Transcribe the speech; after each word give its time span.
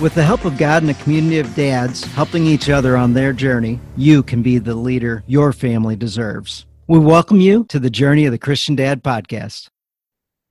With 0.00 0.14
the 0.14 0.22
help 0.22 0.44
of 0.44 0.56
God 0.56 0.84
and 0.84 0.92
a 0.92 0.94
community 0.94 1.40
of 1.40 1.52
dads 1.56 2.04
helping 2.04 2.46
each 2.46 2.70
other 2.70 2.96
on 2.96 3.14
their 3.14 3.32
journey, 3.32 3.80
you 3.96 4.22
can 4.22 4.42
be 4.42 4.58
the 4.58 4.76
leader 4.76 5.24
your 5.26 5.52
family 5.52 5.96
deserves. 5.96 6.66
We 6.86 7.00
welcome 7.00 7.40
you 7.40 7.64
to 7.64 7.80
the 7.80 7.90
Journey 7.90 8.24
of 8.24 8.30
the 8.30 8.38
Christian 8.38 8.76
Dad 8.76 9.02
podcast. 9.02 9.70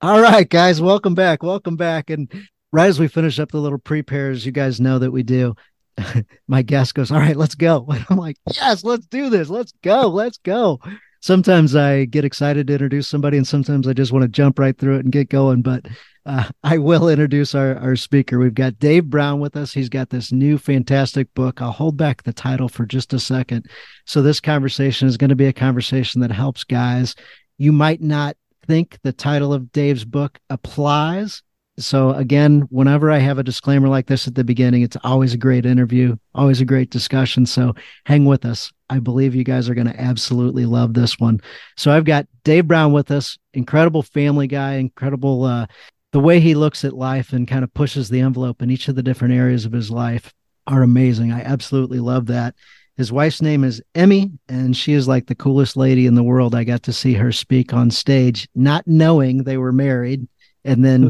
All 0.02 0.20
right, 0.20 0.46
guys, 0.46 0.82
welcome 0.82 1.14
back. 1.14 1.42
Welcome 1.42 1.76
back. 1.76 2.10
And 2.10 2.30
right 2.72 2.88
as 2.88 3.00
we 3.00 3.08
finish 3.08 3.38
up 3.38 3.50
the 3.50 3.56
little 3.56 3.78
prepares, 3.78 4.44
you 4.44 4.52
guys 4.52 4.82
know 4.82 4.98
that 4.98 5.12
we 5.12 5.22
do. 5.22 5.54
My 6.46 6.60
guest 6.60 6.94
goes, 6.94 7.10
All 7.10 7.18
right, 7.18 7.34
let's 7.34 7.54
go. 7.54 7.86
And 7.90 8.04
I'm 8.10 8.18
like, 8.18 8.36
Yes, 8.52 8.84
let's 8.84 9.06
do 9.06 9.30
this. 9.30 9.48
Let's 9.48 9.72
go. 9.82 10.08
Let's 10.08 10.36
go. 10.36 10.78
Sometimes 11.20 11.74
I 11.74 12.04
get 12.04 12.26
excited 12.26 12.66
to 12.66 12.74
introduce 12.74 13.08
somebody, 13.08 13.38
and 13.38 13.48
sometimes 13.48 13.88
I 13.88 13.94
just 13.94 14.12
want 14.12 14.24
to 14.24 14.28
jump 14.28 14.58
right 14.58 14.76
through 14.76 14.96
it 14.96 15.04
and 15.04 15.12
get 15.12 15.30
going. 15.30 15.62
But 15.62 15.86
uh, 16.28 16.44
I 16.62 16.76
will 16.76 17.08
introduce 17.08 17.54
our, 17.54 17.76
our 17.78 17.96
speaker. 17.96 18.38
We've 18.38 18.54
got 18.54 18.78
Dave 18.78 19.06
Brown 19.06 19.40
with 19.40 19.56
us. 19.56 19.72
He's 19.72 19.88
got 19.88 20.10
this 20.10 20.30
new 20.30 20.58
fantastic 20.58 21.32
book. 21.34 21.62
I'll 21.62 21.72
hold 21.72 21.96
back 21.96 22.22
the 22.22 22.34
title 22.34 22.68
for 22.68 22.84
just 22.84 23.14
a 23.14 23.18
second. 23.18 23.66
So, 24.04 24.20
this 24.20 24.38
conversation 24.38 25.08
is 25.08 25.16
going 25.16 25.30
to 25.30 25.36
be 25.36 25.46
a 25.46 25.52
conversation 25.54 26.20
that 26.20 26.30
helps 26.30 26.64
guys. 26.64 27.14
You 27.56 27.72
might 27.72 28.02
not 28.02 28.36
think 28.66 28.98
the 29.02 29.12
title 29.12 29.54
of 29.54 29.72
Dave's 29.72 30.04
book 30.04 30.38
applies. 30.50 31.42
So, 31.78 32.10
again, 32.10 32.62
whenever 32.70 33.10
I 33.10 33.18
have 33.18 33.38
a 33.38 33.44
disclaimer 33.44 33.88
like 33.88 34.06
this 34.06 34.28
at 34.28 34.34
the 34.34 34.44
beginning, 34.44 34.82
it's 34.82 34.96
always 35.04 35.32
a 35.32 35.38
great 35.38 35.64
interview, 35.64 36.16
always 36.34 36.60
a 36.60 36.66
great 36.66 36.90
discussion. 36.90 37.46
So, 37.46 37.74
hang 38.04 38.26
with 38.26 38.44
us. 38.44 38.70
I 38.90 38.98
believe 38.98 39.34
you 39.34 39.44
guys 39.44 39.68
are 39.68 39.74
going 39.74 39.86
to 39.86 40.00
absolutely 40.00 40.66
love 40.66 40.92
this 40.92 41.18
one. 41.18 41.40
So, 41.78 41.90
I've 41.90 42.04
got 42.04 42.26
Dave 42.44 42.66
Brown 42.66 42.92
with 42.92 43.10
us, 43.10 43.38
incredible 43.54 44.02
family 44.02 44.46
guy, 44.46 44.74
incredible 44.74 45.44
uh, 45.44 45.66
the 46.12 46.20
way 46.20 46.40
he 46.40 46.54
looks 46.54 46.84
at 46.84 46.92
life 46.92 47.32
and 47.32 47.46
kind 47.46 47.64
of 47.64 47.74
pushes 47.74 48.08
the 48.08 48.20
envelope 48.20 48.62
in 48.62 48.70
each 48.70 48.88
of 48.88 48.94
the 48.94 49.02
different 49.02 49.34
areas 49.34 49.64
of 49.64 49.72
his 49.72 49.90
life 49.90 50.32
are 50.66 50.82
amazing. 50.82 51.32
I 51.32 51.42
absolutely 51.42 52.00
love 52.00 52.26
that. 52.26 52.54
His 52.96 53.12
wife's 53.12 53.40
name 53.40 53.62
is 53.62 53.82
Emmy, 53.94 54.32
and 54.48 54.76
she 54.76 54.92
is 54.92 55.06
like 55.06 55.26
the 55.26 55.34
coolest 55.34 55.76
lady 55.76 56.06
in 56.06 56.14
the 56.14 56.22
world. 56.22 56.54
I 56.54 56.64
got 56.64 56.82
to 56.84 56.92
see 56.92 57.14
her 57.14 57.30
speak 57.30 57.72
on 57.72 57.90
stage, 57.90 58.48
not 58.54 58.86
knowing 58.86 59.44
they 59.44 59.56
were 59.56 59.72
married. 59.72 60.26
And 60.64 60.84
then 60.84 61.02
hmm. 61.02 61.08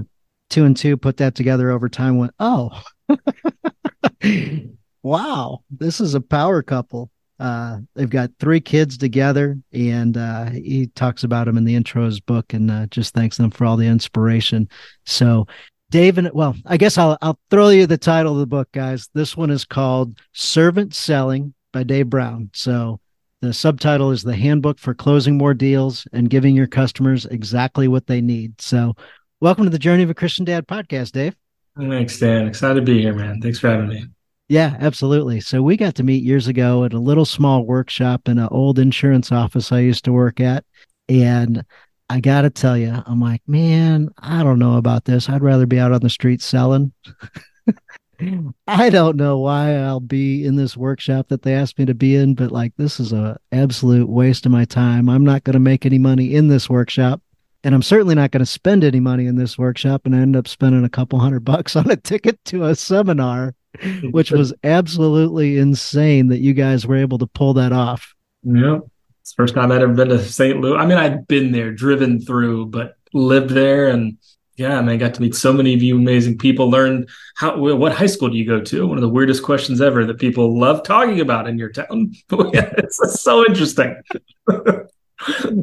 two 0.50 0.64
and 0.64 0.76
two 0.76 0.96
put 0.96 1.16
that 1.16 1.34
together 1.34 1.70
over 1.70 1.88
time, 1.88 2.18
went, 2.18 2.34
oh, 2.38 2.82
wow, 5.02 5.60
this 5.70 6.00
is 6.00 6.14
a 6.14 6.20
power 6.20 6.62
couple. 6.62 7.10
Uh, 7.38 7.78
they've 7.94 8.10
got 8.10 8.30
three 8.40 8.60
kids 8.60 8.98
together, 8.98 9.58
and 9.72 10.16
uh, 10.16 10.50
he 10.50 10.88
talks 10.88 11.22
about 11.22 11.46
them 11.46 11.56
in 11.56 11.64
the 11.64 11.74
intro 11.74 12.02
of 12.02 12.10
his 12.10 12.20
book, 12.20 12.52
and 12.52 12.70
uh, 12.70 12.86
just 12.86 13.14
thanks 13.14 13.36
them 13.36 13.50
for 13.50 13.64
all 13.64 13.76
the 13.76 13.86
inspiration. 13.86 14.68
So, 15.06 15.46
Dave, 15.90 16.18
and 16.18 16.30
well, 16.32 16.56
I 16.66 16.76
guess 16.76 16.98
I'll 16.98 17.16
I'll 17.22 17.38
throw 17.50 17.68
you 17.68 17.86
the 17.86 17.98
title 17.98 18.32
of 18.32 18.38
the 18.40 18.46
book, 18.46 18.70
guys. 18.72 19.08
This 19.14 19.36
one 19.36 19.50
is 19.50 19.64
called 19.64 20.18
"Servant 20.32 20.94
Selling" 20.94 21.54
by 21.72 21.84
Dave 21.84 22.10
Brown. 22.10 22.50
So, 22.54 23.00
the 23.40 23.52
subtitle 23.52 24.10
is 24.10 24.22
"The 24.22 24.36
Handbook 24.36 24.78
for 24.80 24.92
Closing 24.92 25.38
More 25.38 25.54
Deals 25.54 26.06
and 26.12 26.30
Giving 26.30 26.56
Your 26.56 26.66
Customers 26.66 27.24
Exactly 27.26 27.86
What 27.86 28.08
They 28.08 28.20
Need." 28.20 28.60
So, 28.60 28.96
welcome 29.40 29.64
to 29.64 29.70
the 29.70 29.78
Journey 29.78 30.02
of 30.02 30.10
a 30.10 30.14
Christian 30.14 30.44
Dad 30.44 30.66
podcast, 30.66 31.12
Dave. 31.12 31.36
Thanks, 31.78 32.18
Dan. 32.18 32.48
Excited 32.48 32.80
to 32.80 32.82
be 32.84 33.00
here, 33.00 33.14
man. 33.14 33.40
Thanks 33.40 33.60
for 33.60 33.68
having 33.68 33.88
me. 33.88 34.06
Yeah, 34.48 34.76
absolutely. 34.80 35.40
So 35.40 35.62
we 35.62 35.76
got 35.76 35.94
to 35.96 36.02
meet 36.02 36.22
years 36.24 36.48
ago 36.48 36.84
at 36.84 36.94
a 36.94 36.98
little 36.98 37.26
small 37.26 37.66
workshop 37.66 38.28
in 38.28 38.38
an 38.38 38.48
old 38.50 38.78
insurance 38.78 39.30
office 39.30 39.70
I 39.70 39.80
used 39.80 40.04
to 40.06 40.12
work 40.12 40.40
at. 40.40 40.64
And 41.08 41.64
I 42.08 42.20
got 42.20 42.42
to 42.42 42.50
tell 42.50 42.76
you, 42.76 43.02
I'm 43.06 43.20
like, 43.20 43.42
man, 43.46 44.08
I 44.18 44.42
don't 44.42 44.58
know 44.58 44.76
about 44.78 45.04
this. 45.04 45.28
I'd 45.28 45.42
rather 45.42 45.66
be 45.66 45.78
out 45.78 45.92
on 45.92 46.00
the 46.00 46.08
street 46.08 46.40
selling. 46.40 46.92
I 48.66 48.90
don't 48.90 49.16
know 49.16 49.38
why 49.38 49.74
I'll 49.74 50.00
be 50.00 50.44
in 50.46 50.56
this 50.56 50.76
workshop 50.76 51.28
that 51.28 51.42
they 51.42 51.54
asked 51.54 51.78
me 51.78 51.84
to 51.84 51.94
be 51.94 52.16
in, 52.16 52.34
but 52.34 52.50
like 52.50 52.72
this 52.76 52.98
is 52.98 53.12
a 53.12 53.38
absolute 53.52 54.08
waste 54.08 54.46
of 54.46 54.52
my 54.52 54.64
time. 54.64 55.10
I'm 55.10 55.24
not 55.24 55.44
going 55.44 55.54
to 55.54 55.60
make 55.60 55.84
any 55.84 55.98
money 55.98 56.34
in 56.34 56.48
this 56.48 56.68
workshop, 56.68 57.20
and 57.62 57.74
I'm 57.74 57.82
certainly 57.82 58.14
not 58.16 58.32
going 58.32 58.40
to 58.40 58.46
spend 58.46 58.82
any 58.82 58.98
money 58.98 59.26
in 59.26 59.36
this 59.36 59.56
workshop. 59.56 60.04
And 60.04 60.16
I 60.16 60.20
end 60.20 60.34
up 60.34 60.48
spending 60.48 60.84
a 60.84 60.88
couple 60.88 61.20
hundred 61.20 61.44
bucks 61.44 61.76
on 61.76 61.90
a 61.90 61.96
ticket 61.96 62.42
to 62.46 62.64
a 62.64 62.74
seminar 62.74 63.54
which 64.10 64.30
was 64.30 64.52
absolutely 64.64 65.58
insane 65.58 66.28
that 66.28 66.38
you 66.38 66.54
guys 66.54 66.86
were 66.86 66.96
able 66.96 67.18
to 67.18 67.26
pull 67.26 67.54
that 67.54 67.72
off. 67.72 68.14
Yeah. 68.42 68.78
It's 69.20 69.32
the 69.32 69.42
first 69.42 69.54
time 69.54 69.70
I'd 69.70 69.82
ever 69.82 69.92
been 69.92 70.08
to 70.08 70.22
St. 70.22 70.58
Louis. 70.60 70.78
I 70.78 70.86
mean, 70.86 70.96
I'd 70.98 71.26
been 71.26 71.52
there, 71.52 71.70
driven 71.72 72.20
through, 72.20 72.66
but 72.66 72.96
lived 73.12 73.50
there. 73.50 73.88
And 73.88 74.16
yeah, 74.56 74.80
man, 74.80 74.88
I 74.88 74.96
got 74.96 75.14
to 75.14 75.22
meet 75.22 75.34
so 75.34 75.52
many 75.52 75.74
of 75.74 75.82
you 75.82 75.96
amazing 75.96 76.38
people. 76.38 76.70
Learned 76.70 77.08
how, 77.36 77.58
what 77.58 77.92
high 77.92 78.06
school 78.06 78.30
do 78.30 78.36
you 78.36 78.46
go 78.46 78.60
to? 78.60 78.86
One 78.86 78.96
of 78.96 79.02
the 79.02 79.08
weirdest 79.08 79.42
questions 79.42 79.80
ever 79.80 80.04
that 80.06 80.18
people 80.18 80.58
love 80.58 80.82
talking 80.82 81.20
about 81.20 81.46
in 81.46 81.58
your 81.58 81.70
town. 81.70 82.12
it's 82.30 83.20
so 83.20 83.44
interesting. 83.44 83.96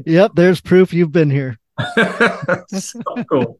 yep. 0.05 0.31
There's 0.35 0.61
proof 0.61 0.94
you've 0.94 1.11
been 1.11 1.31
here. 1.31 1.57
so 2.67 3.01
cool. 3.29 3.59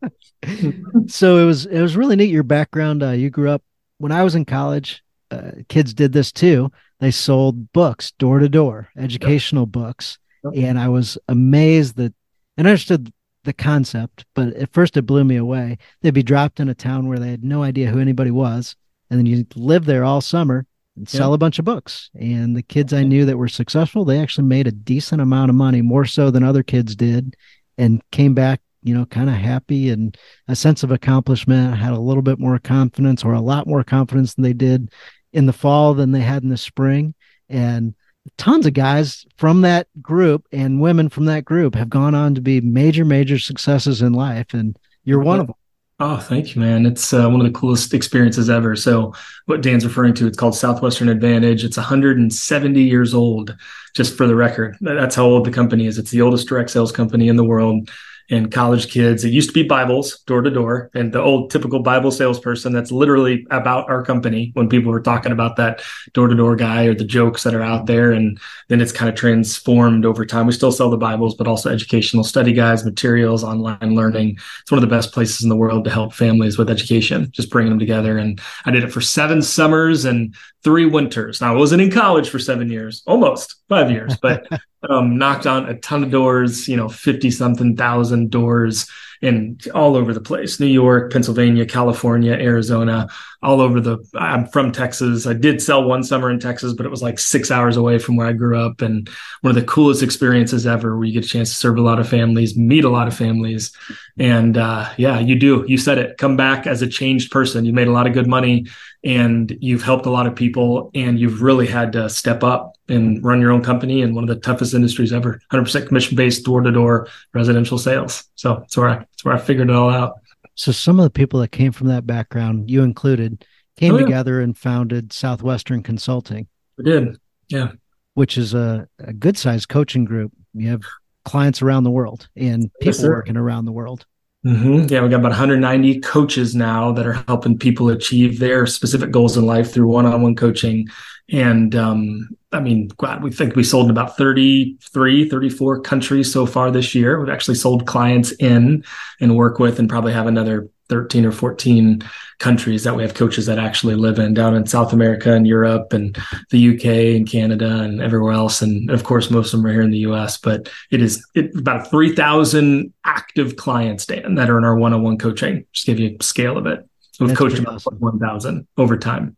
so 1.08 1.38
it 1.38 1.46
was, 1.46 1.66
it 1.66 1.82
was 1.82 1.98
really 1.98 2.16
neat. 2.16 2.30
Your 2.30 2.44
background, 2.44 3.02
uh, 3.02 3.12
you 3.12 3.30
grew 3.30 3.50
up 3.50 3.64
when 3.98 4.12
I 4.12 4.24
was 4.24 4.36
in 4.36 4.46
college, 4.46 5.04
uh, 5.32 5.52
kids 5.70 5.94
did 5.94 6.14
this 6.14 6.32
too. 6.32 6.72
They 7.00 7.12
sold 7.12 7.72
books 7.74 8.12
door 8.12 8.40
to 8.40 8.50
door, 8.50 8.90
educational 8.98 9.64
yep. 9.64 9.72
books. 9.72 10.18
Yep. 10.44 10.54
And 10.56 10.80
I 10.80 10.88
was 10.88 11.18
amazed 11.28 11.98
that, 11.98 12.14
and 12.58 12.68
I 12.68 12.72
understood 12.72 13.12
the 13.44 13.54
concept, 13.54 14.26
but 14.34 14.54
at 14.54 14.74
first 14.74 14.98
it 14.98 15.04
blew 15.04 15.24
me 15.24 15.36
away. 15.36 15.78
They'd 16.02 16.14
be 16.14 16.24
dropped 16.24 16.60
in 16.60 16.70
a 16.70 16.76
town 16.76 17.08
where 17.08 17.20
they 17.20 17.30
had 17.30 17.44
no 17.44 17.64
idea 17.64 17.90
who 17.90 18.00
anybody 18.00 18.32
was. 18.32 18.76
And 19.10 19.20
then 19.20 19.26
you 19.26 19.46
live 19.56 19.86
there 19.86 20.04
all 20.04 20.22
summer 20.22 20.66
and 20.96 21.08
sell 21.08 21.30
yep. 21.30 21.36
a 21.36 21.38
bunch 21.38 21.60
of 21.60 21.66
books. 21.66 22.10
And 22.16 22.56
the 22.56 22.64
kids 22.64 22.94
I 22.94 23.04
knew 23.04 23.26
that 23.26 23.38
were 23.38 23.48
successful, 23.48 24.06
they 24.06 24.20
actually 24.20 24.48
made 24.48 24.68
a 24.68 24.72
decent 24.72 25.22
amount 25.22 25.50
of 25.50 25.56
money, 25.56 25.82
more 25.82 26.06
so 26.06 26.32
than 26.32 26.44
other 26.44 26.64
kids 26.64 26.96
did, 26.96 27.36
and 27.78 28.02
came 28.12 28.34
back 28.34 28.62
you 28.86 28.94
know, 28.94 29.06
kind 29.06 29.30
of 29.30 29.36
happy 29.36 29.90
and 29.90 30.16
a 30.48 30.56
sense 30.56 30.84
of 30.84 30.92
accomplishment. 30.92 31.76
had 31.76 31.92
a 31.92 32.00
little 32.00 32.22
bit 32.22 32.38
more 32.38 32.60
confidence 32.60 33.26
or 33.26 33.34
a 33.34 33.42
lot 33.42 33.66
more 33.66 33.84
confidence 33.84 34.36
than 34.36 34.44
they 34.44 34.54
did 34.54 34.92
in 35.34 35.48
the 35.48 35.54
fall 35.54 35.96
than 35.96 36.12
they 36.12 36.22
had 36.22 36.44
in 36.44 36.50
the 36.50 36.58
spring. 36.58 37.16
And 37.50 37.96
tons 38.38 38.68
of 38.68 38.74
guys 38.74 39.26
from 39.38 39.62
that 39.62 39.88
group 40.02 40.48
and 40.52 40.80
women 40.80 41.10
from 41.10 41.26
that 41.26 41.46
group 41.46 41.74
have 41.74 41.90
gone 41.90 42.14
on 42.14 42.36
to 42.36 42.42
be 42.42 42.62
major, 42.62 43.06
major 43.06 43.40
successes 43.40 44.04
in 44.04 44.14
life. 44.14 44.54
And 44.54 44.78
you're 45.04 45.20
one 45.20 45.40
of 45.40 45.48
them. 45.48 45.56
Oh, 46.00 46.18
thank 46.18 46.54
you, 46.54 46.62
man. 46.62 46.86
It's 46.86 47.14
uh, 47.14 47.28
one 47.30 47.40
of 47.40 47.48
the 47.48 47.58
coolest 47.58 47.94
experiences 47.94 48.50
ever. 48.50 48.76
So, 48.76 49.14
what 49.46 49.62
Dan's 49.62 49.86
referring 49.86 50.14
to, 50.16 50.28
it's 50.28 50.38
called 50.38 50.54
Southwestern 50.54 51.08
Advantage. 51.08 51.64
It's 51.64 51.78
170 51.78 52.84
years 52.84 53.14
old, 53.14 53.56
just 53.96 54.18
for 54.18 54.28
the 54.28 54.36
record. 54.36 54.76
That's 54.82 55.16
how 55.16 55.24
old 55.24 55.46
the 55.46 55.52
company 55.52 55.88
is. 55.88 55.98
It's 55.98 56.12
the 56.12 56.22
oldest 56.22 56.50
direct 56.50 56.70
sales 56.70 56.92
company 56.92 57.30
in 57.30 57.38
the 57.38 57.46
world 57.46 57.90
and 58.30 58.52
college 58.52 58.92
kids. 58.92 59.24
It 59.24 59.34
used 59.34 59.50
to 59.50 59.54
be 59.54 59.64
Bibles 59.64 60.20
door 60.22 60.42
to 60.42 60.50
door, 60.50 60.90
and 60.94 61.14
the 61.14 61.22
old 61.22 61.52
typical 61.52 61.80
Bible 61.80 62.12
salesperson 62.12 62.74
that's 62.74 62.92
literally 62.92 63.46
about 63.52 63.90
our 63.90 64.04
company 64.04 64.52
when 64.54 64.70
people 64.70 64.92
were 64.92 65.02
talking 65.02 65.32
about 65.32 65.56
that 65.58 65.82
door 66.14 66.28
to 66.28 66.36
door 66.36 66.56
guy 66.56 66.86
or 66.86 66.96
the 66.96 67.06
jokes 67.06 67.44
that 67.44 67.54
are 67.54 67.62
out 67.62 67.86
there. 67.86 68.12
And 68.12 68.40
then 68.68 68.82
it's 68.82 68.92
kind 68.92 69.10
of 69.10 69.16
transformed 69.16 70.06
over 70.06 70.26
time. 70.26 70.48
We 70.48 70.54
still 70.54 70.72
sell 70.72 70.90
the 70.90 70.98
Bibles, 70.98 71.36
but 71.36 71.48
also 71.48 71.70
educational 71.70 72.24
study 72.24 72.54
guides, 72.54 72.86
materials, 72.86 73.44
online 73.44 73.96
learning. 73.96 74.38
It's 74.62 74.72
one 74.72 74.82
of 74.82 74.90
the 74.90 74.96
best 74.96 75.12
places 75.12 75.44
in 75.44 75.50
the 75.50 75.56
world 75.56 75.84
to 75.86 75.92
help 75.92 76.14
families 76.14 76.58
with 76.58 76.70
education, 76.70 77.30
just 77.32 77.52
bringing 77.52 77.72
them 77.72 77.80
together. 77.80 78.18
And 78.18 78.40
I 78.66 78.72
did 78.72 78.84
it 78.84 78.92
for 78.92 79.02
seven 79.02 79.42
summers 79.42 80.06
and 80.06 80.36
three 80.64 80.86
winters. 80.86 81.42
Now, 81.42 81.54
I 81.54 81.58
wasn't 81.58 81.84
in 81.84 81.92
college 81.92 82.30
for 82.30 82.40
seven 82.40 82.70
years, 82.70 83.04
almost 83.06 83.56
five 83.70 83.92
years, 83.92 84.18
but 84.18 84.48
um, 84.90 85.18
knocked 85.18 85.48
on 85.48 85.68
a 85.68 85.78
ton 85.80 86.04
of 86.04 86.12
doors, 86.12 86.68
you 86.68 86.78
know, 86.78 86.90
50 86.90 87.32
something 87.32 87.76
thousand 87.76 88.32
doors 88.32 88.90
in 89.22 89.58
all 89.74 89.96
over 89.96 90.14
the 90.14 90.22
place 90.22 90.60
New 90.60 90.66
York, 90.68 91.12
Pennsylvania, 91.12 91.66
California, 91.66 92.34
Arizona, 92.34 93.08
all 93.42 93.62
over 93.62 93.80
the. 93.80 93.98
I'm 94.16 94.46
from 94.48 94.72
Texas. 94.72 95.26
I 95.26 95.34
did 95.34 95.62
sell 95.62 95.84
one 95.84 96.04
summer 96.04 96.30
in 96.30 96.40
Texas, 96.40 96.74
but 96.74 96.86
it 96.86 96.90
was 96.90 97.02
like 97.02 97.18
six 97.20 97.50
hours 97.50 97.78
away 97.78 97.98
from 97.98 98.18
where 98.18 98.28
I 98.28 98.34
grew 98.34 98.60
up. 98.60 98.82
And 98.82 99.10
one 99.42 99.56
of 99.56 99.56
the 99.56 99.68
coolest 99.68 100.04
experiences 100.04 100.68
ever 100.68 100.96
where 100.96 101.06
you 101.06 101.14
get 101.14 101.26
a 101.26 101.28
chance 101.28 101.50
to 101.50 101.56
serve 101.56 101.78
a 101.78 101.82
lot 101.82 102.00
of 102.00 102.10
families, 102.10 102.58
meet 102.58 102.84
a 102.84 102.90
lot 102.90 103.08
of 103.08 103.16
families. 103.16 103.72
And 104.18 104.58
uh, 104.58 104.90
yeah, 104.98 105.20
you 105.20 105.36
do. 105.36 105.66
You 105.68 105.78
said 105.78 105.98
it. 105.98 106.18
Come 106.18 106.36
back 106.38 106.68
as 106.68 106.82
a 106.82 106.88
changed 106.88 107.32
person. 107.32 107.66
You 107.66 107.74
made 107.74 107.88
a 107.88 107.94
lot 107.94 108.08
of 108.08 108.14
good 108.14 108.28
money 108.28 108.68
and 109.04 109.56
you've 109.62 109.84
helped 109.84 110.06
a 110.06 110.12
lot 110.12 110.28
of 110.28 110.36
people 110.36 110.92
and 110.94 111.20
you've 111.20 111.42
really 111.42 111.68
had 111.68 111.94
to 111.94 112.10
step 112.10 112.44
up 112.44 112.75
and 112.88 113.24
run 113.24 113.42
your 113.42 113.52
own 113.52 113.64
company 113.64 114.02
in 114.02 114.14
one 114.14 114.24
of 114.24 114.28
the 114.28 114.42
toughest 114.42 114.74
industries 114.74 115.12
ever. 115.12 115.40
100% 115.52 115.88
commission 115.88 116.16
based 116.16 116.46
door 116.46 116.62
to 116.62 116.72
door 116.72 117.08
residential 117.34 117.78
sales. 117.78 118.26
So 118.36 118.58
that's 118.60 118.78
where 118.78 118.90
i 118.90 118.98
that's 118.98 119.26
where 119.26 119.34
i 119.34 119.40
figured 119.40 119.70
it 119.70 119.76
all 119.76 119.90
out. 119.90 120.14
So 120.56 120.72
some 120.72 121.00
of 121.00 121.04
the 121.04 121.10
people 121.10 121.40
that 121.42 121.52
came 121.52 121.72
from 121.72 121.88
that 121.88 122.06
background 122.06 122.70
you 122.70 122.84
included 122.84 123.46
came 123.78 123.94
oh, 123.94 123.98
yeah. 123.98 124.06
together 124.06 124.42
and 124.42 124.58
founded 124.58 125.12
southwestern 125.12 125.84
consulting. 125.84 126.48
We 126.78 126.86
did. 126.86 127.18
Yeah. 127.50 127.72
Which 128.14 128.38
is 128.38 128.54
a, 128.54 128.88
a 129.00 129.14
good 129.14 129.38
sized 129.38 129.70
coaching 129.70 130.06
group. 130.06 130.32
You 130.54 130.70
have 130.70 130.82
clients 131.26 131.62
around 131.62 131.84
the 131.84 131.92
world 131.92 132.30
and 132.36 132.72
people 132.80 133.02
yes, 133.02 133.04
working 133.04 133.36
around 133.36 133.66
the 133.66 133.72
world. 133.72 134.06
Mm-hmm. 134.46 134.94
Yeah, 134.94 135.02
we 135.02 135.10
got 135.10 135.20
about 135.20 135.32
190 135.32 136.02
coaches 136.02 136.56
now 136.56 136.92
that 136.92 137.08
are 137.08 137.24
helping 137.28 137.58
people 137.58 137.90
achieve 137.90 138.38
their 138.38 138.68
specific 138.68 139.10
goals 139.10 139.38
in 139.38 139.46
life 139.48 139.74
through 139.74 139.88
one-on-one 139.88 140.36
coaching. 140.36 140.88
And 141.32 141.74
um, 141.76 142.30
I 142.56 142.60
mean, 142.60 142.90
we 143.22 143.32
think 143.32 143.56
we 143.56 143.64
sold 143.64 143.86
in 143.86 143.92
about 143.92 144.18
33, 144.18 145.30
34 145.30 145.82
countries 145.82 146.32
so 146.32 146.46
far 146.46 146.72
this 146.72 146.96
year. 146.96 147.20
We've 147.20 147.30
actually 147.30 147.56
sold 147.56 147.86
clients 147.86 148.32
in 148.34 148.84
and 149.20 149.36
work 149.36 149.60
with, 149.60 149.80
and 149.80 149.90
probably 149.90 150.14
have 150.14 150.28
another 150.28 150.70
13 150.90 151.26
or 151.26 151.32
14 151.32 152.04
countries 152.38 152.84
that 152.84 152.96
we 152.96 153.02
have 153.02 153.16
coaches 153.16 153.48
that 153.48 153.58
actually 153.58 153.96
live 153.96 154.20
in 154.20 154.34
down 154.34 154.56
in 154.56 154.66
South 154.66 154.94
America 154.94 155.34
and 155.34 155.48
Europe 155.48 155.94
and 155.94 156.18
the 156.52 156.76
UK 156.76 156.86
and 157.16 157.28
Canada 157.30 157.82
and 157.82 158.02
everywhere 158.02 158.34
else. 158.34 158.62
And 158.62 158.92
of 158.92 159.04
course, 159.04 159.32
most 159.32 159.54
of 159.54 159.60
them 159.60 159.68
are 159.68 159.74
here 159.74 159.82
in 159.82 159.92
the 159.92 160.06
US, 160.10 160.38
but 160.38 160.70
it 160.92 161.02
is 161.02 161.26
it, 161.34 161.56
about 161.56 161.90
3,000 161.90 162.94
active 163.04 163.56
clients, 163.56 164.06
Dan, 164.06 164.36
that 164.36 164.50
are 164.50 164.58
in 164.58 164.64
our 164.64 164.76
one-on-one 164.76 165.18
coaching. 165.18 165.66
Just 165.72 165.88
give 165.88 166.00
you 166.00 166.18
a 166.20 166.24
scale 166.24 166.58
of 166.58 166.68
it. 166.68 166.88
We've 167.20 167.30
That's 167.30 167.40
coached 167.40 167.60
about 167.60 167.76
awesome. 167.76 167.96
1,000 168.00 168.68
over 168.78 168.98
time. 168.98 169.38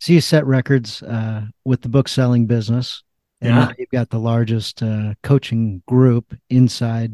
So 0.00 0.12
you 0.12 0.20
set 0.20 0.46
records 0.46 1.02
uh, 1.02 1.46
with 1.64 1.82
the 1.82 1.88
book 1.88 2.08
selling 2.08 2.46
business. 2.46 3.02
And 3.40 3.54
yeah. 3.54 3.72
you've 3.78 3.90
got 3.90 4.10
the 4.10 4.18
largest 4.18 4.82
uh, 4.82 5.14
coaching 5.22 5.82
group 5.86 6.34
inside. 6.48 7.12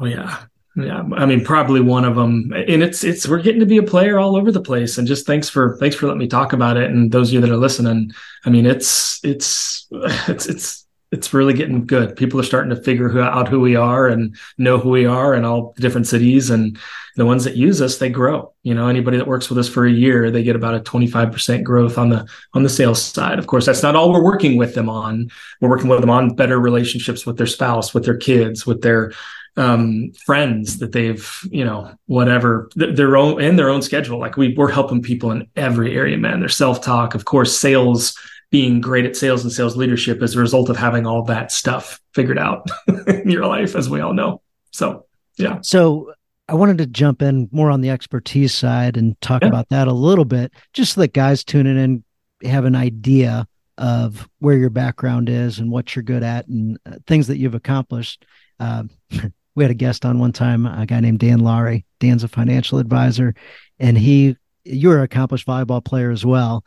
Oh 0.00 0.04
yeah. 0.04 0.44
Yeah, 0.78 1.04
I 1.14 1.24
mean, 1.24 1.42
probably 1.42 1.80
one 1.80 2.04
of 2.04 2.16
them, 2.16 2.52
and 2.54 2.82
it's 2.82 3.02
it's 3.02 3.26
we're 3.26 3.40
getting 3.40 3.60
to 3.60 3.66
be 3.66 3.78
a 3.78 3.82
player 3.82 4.18
all 4.18 4.36
over 4.36 4.52
the 4.52 4.60
place. 4.60 4.98
And 4.98 5.08
just 5.08 5.26
thanks 5.26 5.48
for 5.48 5.78
thanks 5.78 5.96
for 5.96 6.04
letting 6.04 6.18
me 6.18 6.28
talk 6.28 6.52
about 6.52 6.76
it. 6.76 6.90
And 6.90 7.10
those 7.10 7.30
of 7.30 7.34
you 7.34 7.40
that 7.40 7.48
are 7.48 7.56
listening, 7.56 8.10
I 8.44 8.50
mean, 8.50 8.66
it's 8.66 9.24
it's 9.24 9.86
it's 10.28 10.46
it's 10.46 10.85
it's 11.12 11.32
really 11.32 11.54
getting 11.54 11.86
good. 11.86 12.16
People 12.16 12.40
are 12.40 12.44
starting 12.44 12.70
to 12.70 12.82
figure 12.82 13.08
who, 13.08 13.20
out 13.20 13.48
who 13.48 13.60
we 13.60 13.76
are 13.76 14.08
and 14.08 14.36
know 14.58 14.78
who 14.78 14.90
we 14.90 15.06
are 15.06 15.34
in 15.34 15.44
all 15.44 15.72
the 15.76 15.82
different 15.82 16.06
cities. 16.06 16.50
And 16.50 16.78
the 17.16 17.24
ones 17.24 17.44
that 17.44 17.56
use 17.56 17.80
us, 17.80 17.98
they 17.98 18.10
grow. 18.10 18.52
You 18.62 18.74
know, 18.74 18.88
anybody 18.88 19.16
that 19.16 19.26
works 19.26 19.48
with 19.48 19.58
us 19.58 19.68
for 19.68 19.86
a 19.86 19.90
year, 19.90 20.30
they 20.30 20.42
get 20.42 20.56
about 20.56 20.74
a 20.74 20.80
25% 20.80 21.62
growth 21.62 21.96
on 21.96 22.08
the 22.10 22.26
on 22.54 22.62
the 22.62 22.68
sales 22.68 23.02
side. 23.02 23.38
Of 23.38 23.46
course, 23.46 23.64
that's 23.64 23.82
not 23.82 23.96
all 23.96 24.12
we're 24.12 24.22
working 24.22 24.56
with 24.56 24.74
them 24.74 24.88
on. 24.88 25.30
We're 25.60 25.70
working 25.70 25.88
with 25.88 26.00
them 26.00 26.10
on 26.10 26.34
better 26.34 26.58
relationships 26.58 27.24
with 27.24 27.38
their 27.38 27.46
spouse, 27.46 27.94
with 27.94 28.04
their 28.04 28.16
kids, 28.16 28.66
with 28.66 28.82
their 28.82 29.12
um, 29.56 30.12
friends 30.24 30.78
that 30.78 30.92
they've, 30.92 31.40
you 31.50 31.64
know, 31.64 31.94
whatever 32.06 32.68
their 32.74 33.16
own 33.16 33.40
in 33.40 33.56
their 33.56 33.70
own 33.70 33.80
schedule. 33.80 34.18
Like 34.18 34.36
we, 34.36 34.54
we're 34.54 34.70
helping 34.70 35.02
people 35.02 35.30
in 35.30 35.48
every 35.56 35.96
area, 35.96 36.18
man. 36.18 36.40
Their 36.40 36.48
self 36.48 36.82
talk, 36.82 37.14
of 37.14 37.24
course, 37.24 37.56
sales, 37.56 38.18
being 38.50 38.80
great 38.80 39.04
at 39.04 39.16
sales 39.16 39.42
and 39.42 39.52
sales 39.52 39.76
leadership 39.76 40.22
as 40.22 40.34
a 40.34 40.38
result 40.38 40.68
of 40.68 40.76
having 40.76 41.06
all 41.06 41.22
that 41.24 41.50
stuff 41.50 42.00
figured 42.14 42.38
out 42.38 42.68
in 43.06 43.28
your 43.28 43.46
life, 43.46 43.74
as 43.74 43.90
we 43.90 44.00
all 44.00 44.12
know. 44.12 44.40
So, 44.70 45.06
yeah. 45.36 45.58
So 45.62 46.12
I 46.48 46.54
wanted 46.54 46.78
to 46.78 46.86
jump 46.86 47.22
in 47.22 47.48
more 47.50 47.70
on 47.70 47.80
the 47.80 47.90
expertise 47.90 48.54
side 48.54 48.96
and 48.96 49.20
talk 49.20 49.42
yeah. 49.42 49.48
about 49.48 49.68
that 49.70 49.88
a 49.88 49.92
little 49.92 50.24
bit, 50.24 50.52
just 50.72 50.94
so 50.94 51.00
that 51.00 51.12
guys 51.12 51.42
tuning 51.42 51.76
in 51.76 52.04
have 52.48 52.64
an 52.64 52.76
idea 52.76 53.48
of 53.78 54.28
where 54.38 54.56
your 54.56 54.70
background 54.70 55.28
is 55.28 55.58
and 55.58 55.70
what 55.70 55.94
you're 55.94 56.02
good 56.02 56.22
at 56.22 56.46
and 56.46 56.78
uh, 56.86 56.92
things 57.06 57.26
that 57.26 57.38
you've 57.38 57.54
accomplished. 57.54 58.24
Uh, 58.60 58.84
we 59.54 59.64
had 59.64 59.70
a 59.70 59.74
guest 59.74 60.04
on 60.04 60.18
one 60.18 60.32
time, 60.32 60.66
a 60.66 60.86
guy 60.86 61.00
named 61.00 61.18
Dan 61.18 61.40
Laurie. 61.40 61.84
Dan's 61.98 62.24
a 62.24 62.28
financial 62.28 62.78
advisor, 62.78 63.34
and 63.78 63.96
he, 63.96 64.36
you're 64.64 64.98
an 64.98 65.04
accomplished 65.04 65.46
volleyball 65.46 65.84
player 65.84 66.10
as 66.10 66.24
well. 66.24 66.64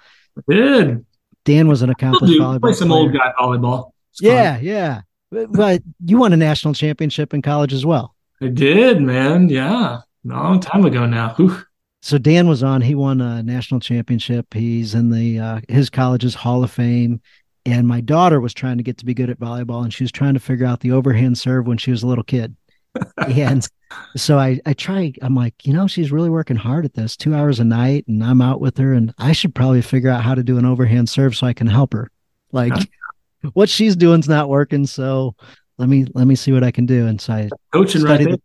Did 0.47 1.05
Dan 1.49 1.67
was 1.67 1.81
an 1.81 1.89
accomplished 1.89 2.39
volleyball 2.39 2.61
play 2.61 2.73
some 2.73 2.89
player. 2.89 3.01
old 3.01 3.13
guy 3.13 3.33
volleyball. 3.39 3.91
It's 4.11 4.21
yeah, 4.21 4.55
fun. 4.55 4.63
yeah. 4.63 5.01
But 5.31 5.81
you 6.05 6.17
won 6.19 6.31
a 6.31 6.37
national 6.37 6.75
championship 6.75 7.33
in 7.33 7.41
college 7.41 7.73
as 7.73 7.85
well. 7.85 8.15
I 8.39 8.49
did, 8.49 9.01
man. 9.01 9.49
Yeah, 9.49 10.01
a 10.01 10.03
long 10.23 10.59
time 10.59 10.85
ago 10.85 11.07
now. 11.07 11.33
Whew. 11.35 11.63
So 12.03 12.19
Dan 12.19 12.47
was 12.47 12.61
on. 12.61 12.81
He 12.81 12.93
won 12.93 13.19
a 13.19 13.41
national 13.41 13.79
championship. 13.79 14.53
He's 14.53 14.93
in 14.93 15.09
the 15.09 15.39
uh, 15.39 15.61
his 15.67 15.89
college's 15.89 16.35
Hall 16.35 16.63
of 16.63 16.69
Fame. 16.69 17.19
And 17.65 17.87
my 17.87 17.99
daughter 17.99 18.39
was 18.39 18.53
trying 18.53 18.77
to 18.77 18.83
get 18.83 18.97
to 18.99 19.05
be 19.05 19.13
good 19.13 19.29
at 19.29 19.39
volleyball, 19.39 19.83
and 19.83 19.93
she 19.93 20.03
was 20.03 20.11
trying 20.11 20.33
to 20.35 20.39
figure 20.39 20.65
out 20.65 20.79
the 20.79 20.91
overhand 20.91 21.37
serve 21.37 21.67
when 21.67 21.77
she 21.77 21.91
was 21.91 22.03
a 22.03 22.07
little 22.07 22.23
kid 22.23 22.55
and 23.17 23.67
so 24.15 24.37
I, 24.37 24.59
I 24.65 24.73
try, 24.73 25.13
I'm 25.21 25.35
like, 25.35 25.65
you 25.65 25.73
know, 25.73 25.87
she's 25.87 26.11
really 26.11 26.29
working 26.29 26.55
hard 26.55 26.85
at 26.85 26.93
this 26.93 27.15
two 27.15 27.35
hours 27.35 27.59
a 27.59 27.63
night 27.63 28.05
and 28.07 28.23
I'm 28.23 28.41
out 28.41 28.61
with 28.61 28.77
her 28.77 28.93
and 28.93 29.13
I 29.17 29.31
should 29.31 29.55
probably 29.55 29.81
figure 29.81 30.09
out 30.09 30.23
how 30.23 30.35
to 30.35 30.43
do 30.43 30.57
an 30.57 30.65
overhand 30.65 31.09
serve 31.09 31.35
so 31.35 31.47
I 31.47 31.53
can 31.53 31.67
help 31.67 31.93
her. 31.93 32.09
Like 32.51 32.73
what 33.53 33.69
she's 33.69 33.95
doing's 33.95 34.29
not 34.29 34.49
working. 34.49 34.85
So 34.85 35.35
let 35.77 35.89
me, 35.89 36.05
let 36.13 36.27
me 36.27 36.35
see 36.35 36.51
what 36.51 36.63
I 36.63 36.71
can 36.71 36.85
do. 36.85 37.07
And 37.07 37.19
so 37.19 37.33
I 37.33 37.49
coaching 37.71 38.03
right 38.03 38.19
there. 38.19 38.37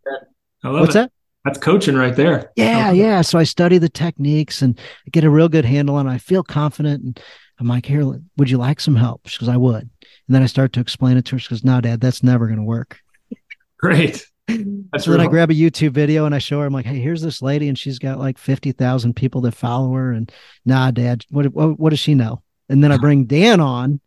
The, 0.63 0.71
what's 0.71 0.91
it. 0.91 0.99
that? 0.99 1.11
That's 1.43 1.59
coaching 1.59 1.95
right 1.95 2.15
there. 2.15 2.51
Yeah. 2.55 2.91
Yeah. 2.91 3.21
So 3.21 3.37
I 3.37 3.43
study 3.43 3.77
the 3.77 3.89
techniques 3.89 4.61
and 4.61 4.79
I 5.05 5.09
get 5.11 5.23
a 5.23 5.29
real 5.29 5.49
good 5.49 5.65
handle 5.65 5.95
on 5.95 6.07
it. 6.07 6.11
I 6.11 6.17
feel 6.17 6.43
confident 6.43 7.03
and 7.03 7.21
I'm 7.59 7.67
like, 7.67 7.85
here, 7.85 8.03
would 8.37 8.49
you 8.49 8.57
like 8.57 8.79
some 8.79 8.95
help? 8.95 9.27
She 9.27 9.39
goes, 9.39 9.49
I 9.49 9.57
would. 9.57 9.83
And 9.83 10.35
then 10.35 10.43
I 10.43 10.47
start 10.47 10.73
to 10.73 10.79
explain 10.79 11.17
it 11.17 11.25
to 11.25 11.35
her. 11.35 11.39
She 11.39 11.49
goes, 11.49 11.63
no, 11.63 11.79
dad, 11.81 12.01
that's 12.01 12.23
never 12.23 12.47
going 12.47 12.59
to 12.59 12.65
work. 12.65 12.99
Great. 13.77 14.25
That's 14.47 15.05
so 15.05 15.11
then 15.11 15.21
I 15.21 15.27
grab 15.27 15.49
a 15.49 15.55
YouTube 15.55 15.91
video 15.91 16.25
and 16.25 16.35
I 16.35 16.39
show 16.39 16.59
her. 16.59 16.65
I'm 16.65 16.73
like, 16.73 16.85
"Hey, 16.85 16.99
here's 16.99 17.21
this 17.21 17.41
lady, 17.41 17.67
and 17.67 17.77
she's 17.77 17.99
got 17.99 18.19
like 18.19 18.37
fifty 18.37 18.71
thousand 18.71 19.15
people 19.15 19.41
that 19.41 19.55
follow 19.55 19.93
her." 19.93 20.11
And 20.11 20.31
nah, 20.65 20.91
Dad, 20.91 21.25
what, 21.29 21.47
what 21.47 21.79
what 21.79 21.89
does 21.89 21.99
she 21.99 22.13
know? 22.13 22.41
And 22.69 22.83
then 22.83 22.91
I 22.91 22.97
bring 22.97 23.25
Dan 23.25 23.59
on, 23.59 23.99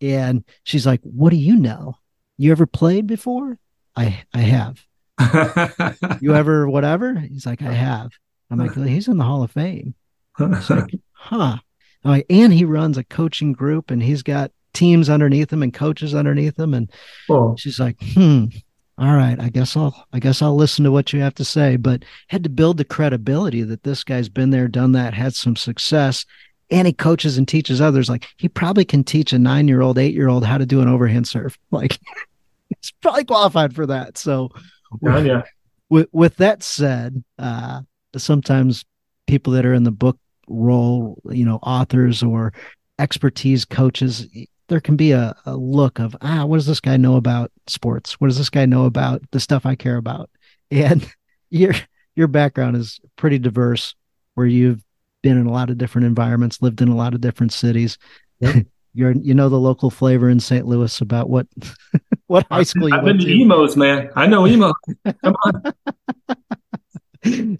and 0.00 0.44
she's 0.64 0.86
like, 0.86 1.00
"What 1.02 1.30
do 1.30 1.36
you 1.36 1.56
know? 1.56 1.98
You 2.38 2.52
ever 2.52 2.66
played 2.66 3.06
before?" 3.06 3.58
I 3.94 4.22
I 4.32 4.40
have. 4.40 4.84
you 6.20 6.34
ever 6.34 6.68
whatever? 6.68 7.14
He's 7.18 7.46
like, 7.46 7.62
I 7.62 7.72
have. 7.72 8.10
I'm 8.50 8.58
like, 8.58 8.74
he's 8.74 9.08
in 9.08 9.16
the 9.16 9.24
Hall 9.24 9.42
of 9.42 9.50
Fame. 9.50 9.94
He's 10.38 10.70
like, 10.70 10.94
huh. 11.12 11.56
I'm 12.04 12.10
like, 12.10 12.26
and 12.30 12.52
he 12.52 12.64
runs 12.64 12.98
a 12.98 13.04
coaching 13.04 13.52
group, 13.52 13.90
and 13.90 14.02
he's 14.02 14.22
got 14.22 14.52
teams 14.72 15.08
underneath 15.08 15.52
him 15.52 15.62
and 15.62 15.74
coaches 15.74 16.14
underneath 16.14 16.58
him. 16.58 16.74
And 16.74 16.90
oh. 17.28 17.56
she's 17.56 17.80
like, 17.80 17.96
hmm, 18.00 18.46
all 18.98 19.14
right, 19.14 19.38
I 19.38 19.50
guess 19.50 19.76
I'll 19.76 20.06
I 20.12 20.18
guess 20.20 20.40
I'll 20.40 20.56
listen 20.56 20.84
to 20.84 20.90
what 20.90 21.12
you 21.12 21.20
have 21.20 21.34
to 21.34 21.44
say, 21.44 21.76
but 21.76 22.04
had 22.28 22.42
to 22.44 22.48
build 22.48 22.78
the 22.78 22.84
credibility 22.84 23.62
that 23.62 23.82
this 23.82 24.02
guy's 24.02 24.28
been 24.28 24.50
there, 24.50 24.68
done 24.68 24.92
that, 24.92 25.12
had 25.12 25.34
some 25.34 25.54
success, 25.54 26.24
and 26.70 26.86
he 26.86 26.94
coaches 26.94 27.36
and 27.36 27.46
teaches 27.46 27.80
others. 27.80 28.08
Like 28.08 28.26
he 28.38 28.48
probably 28.48 28.86
can 28.86 29.04
teach 29.04 29.34
a 29.34 29.38
nine 29.38 29.68
year 29.68 29.82
old, 29.82 29.98
eight 29.98 30.14
year 30.14 30.28
old 30.28 30.46
how 30.46 30.56
to 30.56 30.64
do 30.64 30.80
an 30.80 30.88
overhand 30.88 31.28
serve. 31.28 31.58
Like 31.70 31.98
he's 32.68 32.92
probably 33.02 33.24
qualified 33.24 33.74
for 33.74 33.86
that. 33.86 34.16
So 34.16 34.50
yeah, 35.02 35.18
yeah. 35.18 35.42
With 35.90 36.08
with 36.12 36.36
that 36.36 36.62
said, 36.62 37.22
uh, 37.38 37.82
sometimes 38.16 38.84
people 39.26 39.52
that 39.54 39.66
are 39.66 39.74
in 39.74 39.84
the 39.84 39.90
book 39.90 40.18
role, 40.48 41.20
you 41.30 41.44
know, 41.44 41.56
authors 41.56 42.22
or 42.22 42.54
expertise 42.98 43.66
coaches, 43.66 44.26
there 44.68 44.80
can 44.80 44.96
be 44.96 45.12
a, 45.12 45.34
a 45.44 45.56
look 45.56 45.98
of 45.98 46.16
ah 46.22 46.44
what 46.44 46.56
does 46.56 46.66
this 46.66 46.80
guy 46.80 46.96
know 46.96 47.16
about 47.16 47.52
sports? 47.66 48.20
What 48.20 48.28
does 48.28 48.38
this 48.38 48.50
guy 48.50 48.66
know 48.66 48.84
about 48.84 49.22
the 49.30 49.40
stuff 49.40 49.66
i 49.66 49.74
care 49.74 49.96
about? 49.96 50.30
And 50.72 51.08
your 51.48 51.74
your 52.16 52.26
background 52.26 52.76
is 52.76 52.98
pretty 53.14 53.38
diverse 53.38 53.94
where 54.34 54.48
you've 54.48 54.82
been 55.22 55.38
in 55.38 55.46
a 55.46 55.52
lot 55.52 55.70
of 55.70 55.78
different 55.78 56.06
environments 56.06 56.60
lived 56.60 56.82
in 56.82 56.88
a 56.88 56.96
lot 56.96 57.14
of 57.14 57.20
different 57.20 57.52
cities. 57.52 57.98
You're 58.94 59.12
you 59.12 59.32
know 59.32 59.48
the 59.48 59.60
local 59.60 59.90
flavor 59.90 60.28
in 60.28 60.40
st 60.40 60.66
louis 60.66 61.00
about 61.00 61.30
what 61.30 61.46
what 62.26 62.46
high 62.50 62.64
school 62.64 62.88
you 62.88 62.96
i've 62.96 63.04
been 63.04 63.18
to. 63.18 63.40
Imo's 63.42 63.76
man. 63.76 64.10
I 64.16 64.26
know 64.26 64.44
Imo. 64.44 64.72
Come 65.22 65.36
on. 65.44 65.62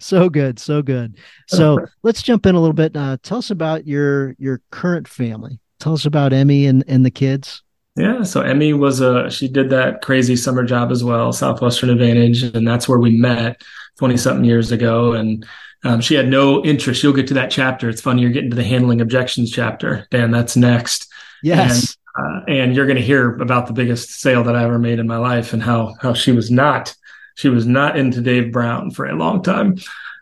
So 0.01 0.29
good 0.29 0.59
so 0.59 0.81
good. 0.81 1.17
So 1.47 1.77
let's 2.03 2.21
jump 2.21 2.45
in 2.45 2.55
a 2.55 2.59
little 2.59 2.73
bit. 2.73 2.97
Uh, 2.97 3.17
tell 3.23 3.37
us 3.37 3.51
about 3.51 3.85
your 3.87 4.35
your 4.37 4.61
current 4.71 5.07
family 5.07 5.59
tell 5.79 5.93
us 5.93 6.05
about 6.05 6.33
Emmy 6.33 6.65
and, 6.65 6.83
and 6.87 7.05
the 7.05 7.11
kids. 7.11 7.63
Yeah, 7.95 8.23
so 8.23 8.41
Emmy 8.41 8.73
was 8.73 9.01
a 9.01 9.29
she 9.31 9.47
did 9.47 9.71
that 9.71 10.01
crazy 10.01 10.35
summer 10.35 10.63
job 10.63 10.91
as 10.91 11.03
well, 11.03 11.33
Southwestern 11.33 11.89
Advantage, 11.89 12.43
and 12.43 12.67
that's 12.67 12.87
where 12.87 12.99
we 12.99 13.17
met 13.17 13.61
twenty 13.97 14.17
something 14.17 14.45
years 14.45 14.71
ago. 14.71 15.13
And 15.13 15.45
um, 15.83 16.01
she 16.01 16.13
had 16.13 16.27
no 16.27 16.63
interest. 16.63 17.01
You'll 17.01 17.13
get 17.13 17.27
to 17.29 17.33
that 17.35 17.49
chapter. 17.49 17.89
It's 17.89 18.01
funny 18.01 18.21
you're 18.21 18.31
getting 18.31 18.51
to 18.51 18.55
the 18.55 18.63
handling 18.63 19.01
objections 19.01 19.51
chapter, 19.51 20.05
Dan. 20.11 20.29
That's 20.29 20.55
next. 20.55 21.11
Yes, 21.41 21.97
and, 22.15 22.25
uh, 22.25 22.45
and 22.47 22.75
you're 22.75 22.85
going 22.85 22.97
to 22.97 23.03
hear 23.03 23.35
about 23.37 23.65
the 23.65 23.73
biggest 23.73 24.21
sale 24.21 24.43
that 24.43 24.55
I 24.55 24.63
ever 24.63 24.77
made 24.77 24.99
in 24.99 25.07
my 25.07 25.17
life 25.17 25.53
and 25.53 25.63
how 25.63 25.95
how 25.99 26.13
she 26.13 26.31
was 26.31 26.51
not 26.51 26.95
she 27.37 27.49
was 27.49 27.67
not 27.67 27.97
into 27.97 28.19
Dave 28.19 28.51
Brown 28.51 28.91
for 28.91 29.05
a 29.05 29.15
long 29.15 29.43
time. 29.43 29.77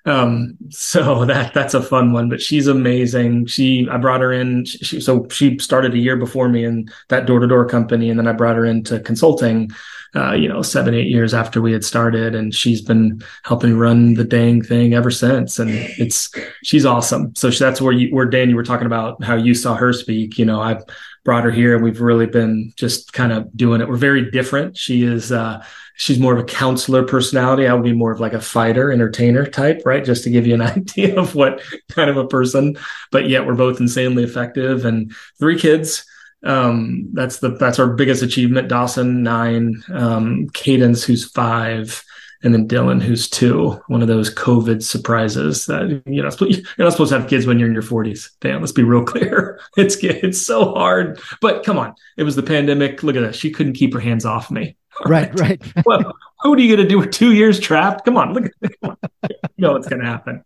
Um, 0.06 0.58
so 0.70 1.26
that 1.26 1.54
that's 1.54 1.74
a 1.74 1.82
fun 1.82 2.14
one, 2.14 2.30
but 2.30 2.42
she's 2.42 2.68
amazing. 2.68 3.48
She 3.48 3.88
I 3.90 3.98
brought 3.98 4.22
her 4.22 4.32
in. 4.32 4.66
She, 4.66 5.02
so 5.02 5.28
she 5.30 5.58
started 5.60 5.94
a 5.94 6.00
year 6.00 6.16
before 6.16 6.50
me 6.50 6.64
in 6.64 6.90
that 7.10 7.26
door 7.26 7.40
to 7.40 7.48
door 7.48 7.66
company, 7.66 8.10
and 8.10 8.20
then 8.20 8.28
I 8.28 8.34
brought 8.34 8.56
her 8.56 8.66
into 8.66 9.00
consulting. 9.00 9.70
Uh, 10.16 10.32
you 10.32 10.48
know, 10.48 10.62
seven 10.62 10.94
eight 10.94 11.10
years 11.10 11.34
after 11.34 11.62
we 11.62 11.74
had 11.74 11.84
started, 11.84 12.36
and 12.36 12.56
she's 12.56 12.82
been 12.82 13.22
helping 13.44 13.78
run 13.78 14.14
the 14.14 14.24
dang 14.24 14.62
thing 14.62 14.94
ever 14.94 15.12
since. 15.12 15.60
And 15.60 15.70
it's 15.72 16.32
she's 16.64 16.86
awesome. 16.86 17.36
So 17.36 17.50
that's 17.50 17.82
where 17.82 17.92
you 17.92 18.16
where 18.16 18.26
Dan 18.26 18.50
you 18.50 18.56
were 18.56 18.64
talking 18.64 18.86
about 18.86 19.22
how 19.22 19.36
you 19.36 19.54
saw 19.54 19.76
her 19.76 19.92
speak. 19.92 20.38
You 20.38 20.46
know, 20.46 20.62
I 20.62 20.78
brought 21.26 21.44
her 21.44 21.52
here, 21.52 21.76
and 21.76 21.84
we've 21.84 22.00
really 22.00 22.28
been 22.28 22.72
just 22.78 23.12
kind 23.12 23.34
of 23.34 23.56
doing 23.58 23.82
it. 23.82 23.90
We're 23.90 23.98
very 23.98 24.32
different. 24.32 24.78
She 24.78 25.04
is. 25.04 25.34
uh 25.34 25.62
she's 25.96 26.20
more 26.20 26.34
of 26.34 26.40
a 26.40 26.44
counselor 26.44 27.04
personality. 27.04 27.68
I 27.68 27.74
would 27.74 27.84
be 27.84 27.94
more 27.94 28.12
of 28.12 28.20
like 28.20 28.34
a 28.34 28.42
fighter, 28.42 28.92
entertainer 28.92 29.46
type, 29.46 29.82
right? 29.86 30.04
Just 30.04 30.24
to 30.26 30.30
give 30.30 30.46
you 30.46 30.54
an 30.54 30.62
idea 30.62 31.20
of 31.20 31.36
what 31.36 31.62
kind 31.90 32.10
of 32.10 32.18
a 32.18 32.28
person. 32.28 32.78
But 33.12 33.28
yet 33.28 33.46
we're 33.46 33.56
both 33.56 33.80
insanely 33.80 34.24
effective 34.24 34.86
and 34.86 35.14
three 35.40 35.60
kids. 35.60 36.06
Um, 36.44 37.10
that's 37.14 37.40
the 37.40 37.50
that's 37.56 37.80
our 37.80 37.88
biggest 37.88 38.22
achievement. 38.22 38.68
Dawson 38.68 39.24
nine, 39.24 39.84
um, 39.92 40.48
Cadence 40.54 41.04
who's 41.04 41.30
five, 41.32 42.04
and 42.46 42.54
then 42.54 42.68
Dylan 42.68 43.02
who's 43.02 43.28
two. 43.28 43.72
One 43.88 44.04
of 44.04 44.08
those 44.08 44.34
COVID 44.34 44.84
surprises 44.84 45.66
that 45.66 45.90
you 45.90 45.96
know 45.96 46.04
you're 46.06 46.24
not 46.24 46.92
supposed 46.92 47.12
to 47.12 47.20
have 47.20 47.28
kids 47.28 47.48
when 47.48 47.58
you're 47.58 47.68
in 47.68 47.74
your 47.74 47.84
40s. 47.84 48.30
Damn, 48.40 48.62
let's 48.62 48.72
be 48.72 48.84
real 48.84 49.04
clear. 49.04 49.60
It's 49.78 49.98
it's 49.98 50.42
so 50.42 50.74
hard. 50.74 51.20
But 51.42 51.66
come 51.66 51.78
on, 51.78 51.96
it 52.18 52.24
was 52.24 52.36
the 52.36 52.44
pandemic. 52.44 53.04
Look 53.04 53.16
at 53.16 53.22
that. 53.22 53.36
She 53.36 53.52
couldn't 53.52 53.74
keep 53.74 53.94
her 53.94 54.00
hands 54.00 54.24
off 54.24 54.50
me. 54.50 54.78
Right, 55.06 55.38
right. 55.40 55.62
well, 55.86 56.16
what 56.44 56.58
are 56.58 56.62
you 56.62 56.74
going 56.74 56.88
to 56.88 56.88
do 56.88 57.00
with 57.00 57.12
two 57.12 57.34
years 57.34 57.60
trapped? 57.60 58.06
Come 58.06 58.16
on, 58.16 58.34
look 58.34 58.46
at 58.46 58.72
you 58.84 59.50
know 59.58 59.74
what's 59.74 59.88
going 59.88 60.02
to 60.02 60.08
happen. 60.08 60.44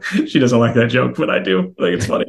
she 0.26 0.38
doesn't 0.38 0.58
like 0.58 0.74
that 0.74 0.86
joke, 0.88 1.16
but 1.16 1.28
I 1.28 1.38
do. 1.38 1.74
I 1.78 1.82
think 1.82 1.96
it's 1.96 2.06
funny. 2.06 2.26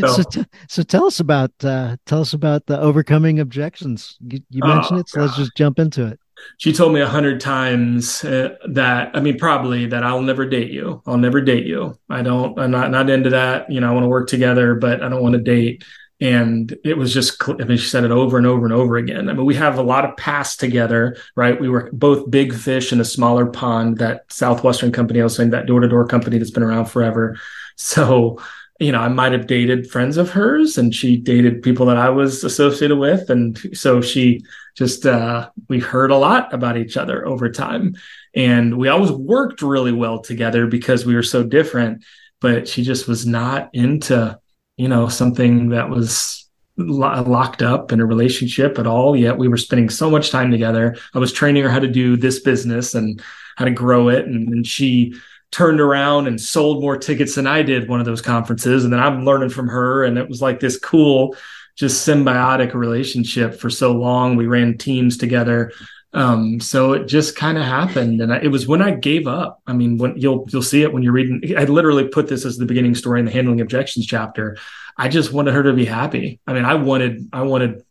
So, 0.00 0.06
so, 0.06 0.22
t- 0.22 0.44
so 0.68 0.82
tell 0.82 1.06
us 1.06 1.20
about 1.20 1.52
uh, 1.62 1.96
tell 2.06 2.20
us 2.20 2.32
about 2.32 2.64
the 2.66 2.80
overcoming 2.80 3.40
objections. 3.40 4.16
You, 4.26 4.40
you 4.48 4.62
mentioned 4.62 4.98
oh, 4.98 5.00
it, 5.00 5.08
so 5.08 5.18
God. 5.18 5.24
let's 5.24 5.36
just 5.36 5.56
jump 5.56 5.78
into 5.78 6.06
it. 6.06 6.20
She 6.58 6.72
told 6.72 6.92
me 6.92 7.00
a 7.00 7.08
hundred 7.08 7.40
times 7.40 8.24
uh, 8.24 8.56
that 8.68 9.10
I 9.14 9.20
mean, 9.20 9.38
probably 9.38 9.86
that 9.86 10.04
I'll 10.04 10.22
never 10.22 10.46
date 10.46 10.70
you. 10.70 11.02
I'll 11.06 11.18
never 11.18 11.40
date 11.40 11.66
you. 11.66 11.98
I 12.08 12.22
don't. 12.22 12.58
I'm 12.58 12.70
not 12.70 12.90
not 12.90 13.10
into 13.10 13.30
that. 13.30 13.70
You 13.70 13.80
know, 13.80 13.88
I 13.88 13.92
want 13.92 14.04
to 14.04 14.08
work 14.08 14.28
together, 14.28 14.74
but 14.74 15.02
I 15.02 15.08
don't 15.08 15.22
want 15.22 15.34
to 15.34 15.40
date 15.40 15.84
and 16.20 16.74
it 16.82 16.96
was 16.96 17.12
just 17.12 17.42
i 17.48 17.64
mean 17.64 17.76
she 17.76 17.88
said 17.88 18.04
it 18.04 18.10
over 18.10 18.38
and 18.38 18.46
over 18.46 18.64
and 18.64 18.72
over 18.72 18.96
again 18.96 19.28
i 19.28 19.32
mean 19.34 19.44
we 19.44 19.54
have 19.54 19.78
a 19.78 19.82
lot 19.82 20.04
of 20.04 20.16
past 20.16 20.58
together 20.58 21.16
right 21.34 21.60
we 21.60 21.68
were 21.68 21.90
both 21.92 22.30
big 22.30 22.54
fish 22.54 22.90
in 22.92 23.00
a 23.00 23.04
smaller 23.04 23.46
pond 23.46 23.98
that 23.98 24.24
southwestern 24.32 24.90
company 24.90 25.20
i 25.20 25.24
was 25.24 25.36
saying 25.36 25.50
that 25.50 25.66
door-to-door 25.66 26.06
company 26.06 26.38
that's 26.38 26.50
been 26.50 26.62
around 26.62 26.86
forever 26.86 27.38
so 27.76 28.40
you 28.80 28.92
know 28.92 29.00
i 29.00 29.08
might 29.08 29.32
have 29.32 29.46
dated 29.46 29.90
friends 29.90 30.16
of 30.16 30.30
hers 30.30 30.78
and 30.78 30.94
she 30.94 31.16
dated 31.16 31.62
people 31.62 31.86
that 31.86 31.96
i 31.96 32.08
was 32.08 32.44
associated 32.44 32.96
with 32.96 33.30
and 33.30 33.58
so 33.76 34.00
she 34.00 34.40
just 34.76 35.06
uh 35.06 35.48
we 35.68 35.78
heard 35.78 36.10
a 36.10 36.16
lot 36.16 36.52
about 36.52 36.76
each 36.76 36.96
other 36.96 37.26
over 37.26 37.50
time 37.50 37.94
and 38.34 38.76
we 38.76 38.88
always 38.88 39.10
worked 39.10 39.62
really 39.62 39.92
well 39.92 40.20
together 40.20 40.66
because 40.66 41.06
we 41.06 41.14
were 41.14 41.22
so 41.22 41.42
different 41.42 42.04
but 42.40 42.68
she 42.68 42.82
just 42.82 43.08
was 43.08 43.26
not 43.26 43.70
into 43.72 44.38
you 44.76 44.88
know, 44.88 45.08
something 45.08 45.70
that 45.70 45.88
was 45.88 46.48
lo- 46.76 47.22
locked 47.22 47.62
up 47.62 47.92
in 47.92 48.00
a 48.00 48.06
relationship 48.06 48.78
at 48.78 48.86
all. 48.86 49.16
Yet 49.16 49.38
we 49.38 49.48
were 49.48 49.56
spending 49.56 49.88
so 49.88 50.10
much 50.10 50.30
time 50.30 50.50
together. 50.50 50.96
I 51.14 51.18
was 51.18 51.32
training 51.32 51.62
her 51.64 51.70
how 51.70 51.80
to 51.80 51.88
do 51.88 52.16
this 52.16 52.40
business 52.40 52.94
and 52.94 53.22
how 53.56 53.64
to 53.64 53.70
grow 53.70 54.08
it. 54.08 54.26
And, 54.26 54.48
and 54.48 54.66
she 54.66 55.14
turned 55.52 55.80
around 55.80 56.26
and 56.26 56.40
sold 56.40 56.82
more 56.82 56.96
tickets 56.96 57.34
than 57.34 57.46
I 57.46 57.62
did 57.62 57.88
one 57.88 58.00
of 58.00 58.06
those 58.06 58.22
conferences. 58.22 58.84
And 58.84 58.92
then 58.92 59.00
I'm 59.00 59.24
learning 59.24 59.50
from 59.50 59.68
her. 59.68 60.04
And 60.04 60.18
it 60.18 60.28
was 60.28 60.42
like 60.42 60.60
this 60.60 60.78
cool, 60.78 61.36
just 61.76 62.06
symbiotic 62.06 62.74
relationship 62.74 63.60
for 63.60 63.70
so 63.70 63.92
long. 63.92 64.36
We 64.36 64.46
ran 64.46 64.78
teams 64.78 65.16
together. 65.16 65.72
Um, 66.12 66.60
so 66.60 66.92
it 66.94 67.06
just 67.06 67.36
kind 67.36 67.58
of 67.58 67.64
happened, 67.64 68.22
and 68.22 68.32
I, 68.32 68.38
it 68.38 68.48
was 68.48 68.66
when 68.66 68.80
I 68.80 68.92
gave 68.92 69.26
up. 69.26 69.60
I 69.66 69.74
mean, 69.74 69.98
when 69.98 70.16
you'll 70.16 70.46
you'll 70.50 70.62
see 70.62 70.82
it 70.82 70.90
when 70.90 71.02
you're 71.02 71.12
reading. 71.12 71.42
I 71.58 71.64
literally 71.64 72.08
put 72.08 72.26
this 72.26 72.46
as 72.46 72.56
the 72.56 72.64
beginning 72.64 72.94
story 72.94 73.20
in 73.20 73.26
the 73.26 73.32
handling 73.32 73.60
objections 73.60 74.06
chapter. 74.06 74.56
I 74.96 75.08
just 75.08 75.32
wanted 75.32 75.52
her 75.52 75.64
to 75.64 75.74
be 75.74 75.84
happy. 75.84 76.40
I 76.46 76.54
mean, 76.54 76.64
I 76.64 76.74
wanted, 76.74 77.28
I 77.34 77.42
wanted, 77.42 77.82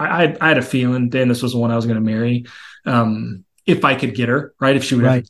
I, 0.00 0.34
I 0.40 0.48
had 0.48 0.56
a 0.56 0.62
feeling, 0.62 1.10
Dan, 1.10 1.28
this 1.28 1.42
was 1.42 1.52
the 1.52 1.58
one 1.58 1.70
I 1.70 1.76
was 1.76 1.84
going 1.84 1.96
to 1.96 2.00
marry. 2.00 2.46
Um, 2.86 3.44
if 3.66 3.84
I 3.84 3.96
could 3.96 4.14
get 4.14 4.28
her, 4.28 4.54
right? 4.60 4.76
If 4.76 4.84
she 4.84 4.94
would, 4.94 5.04
right. 5.04 5.28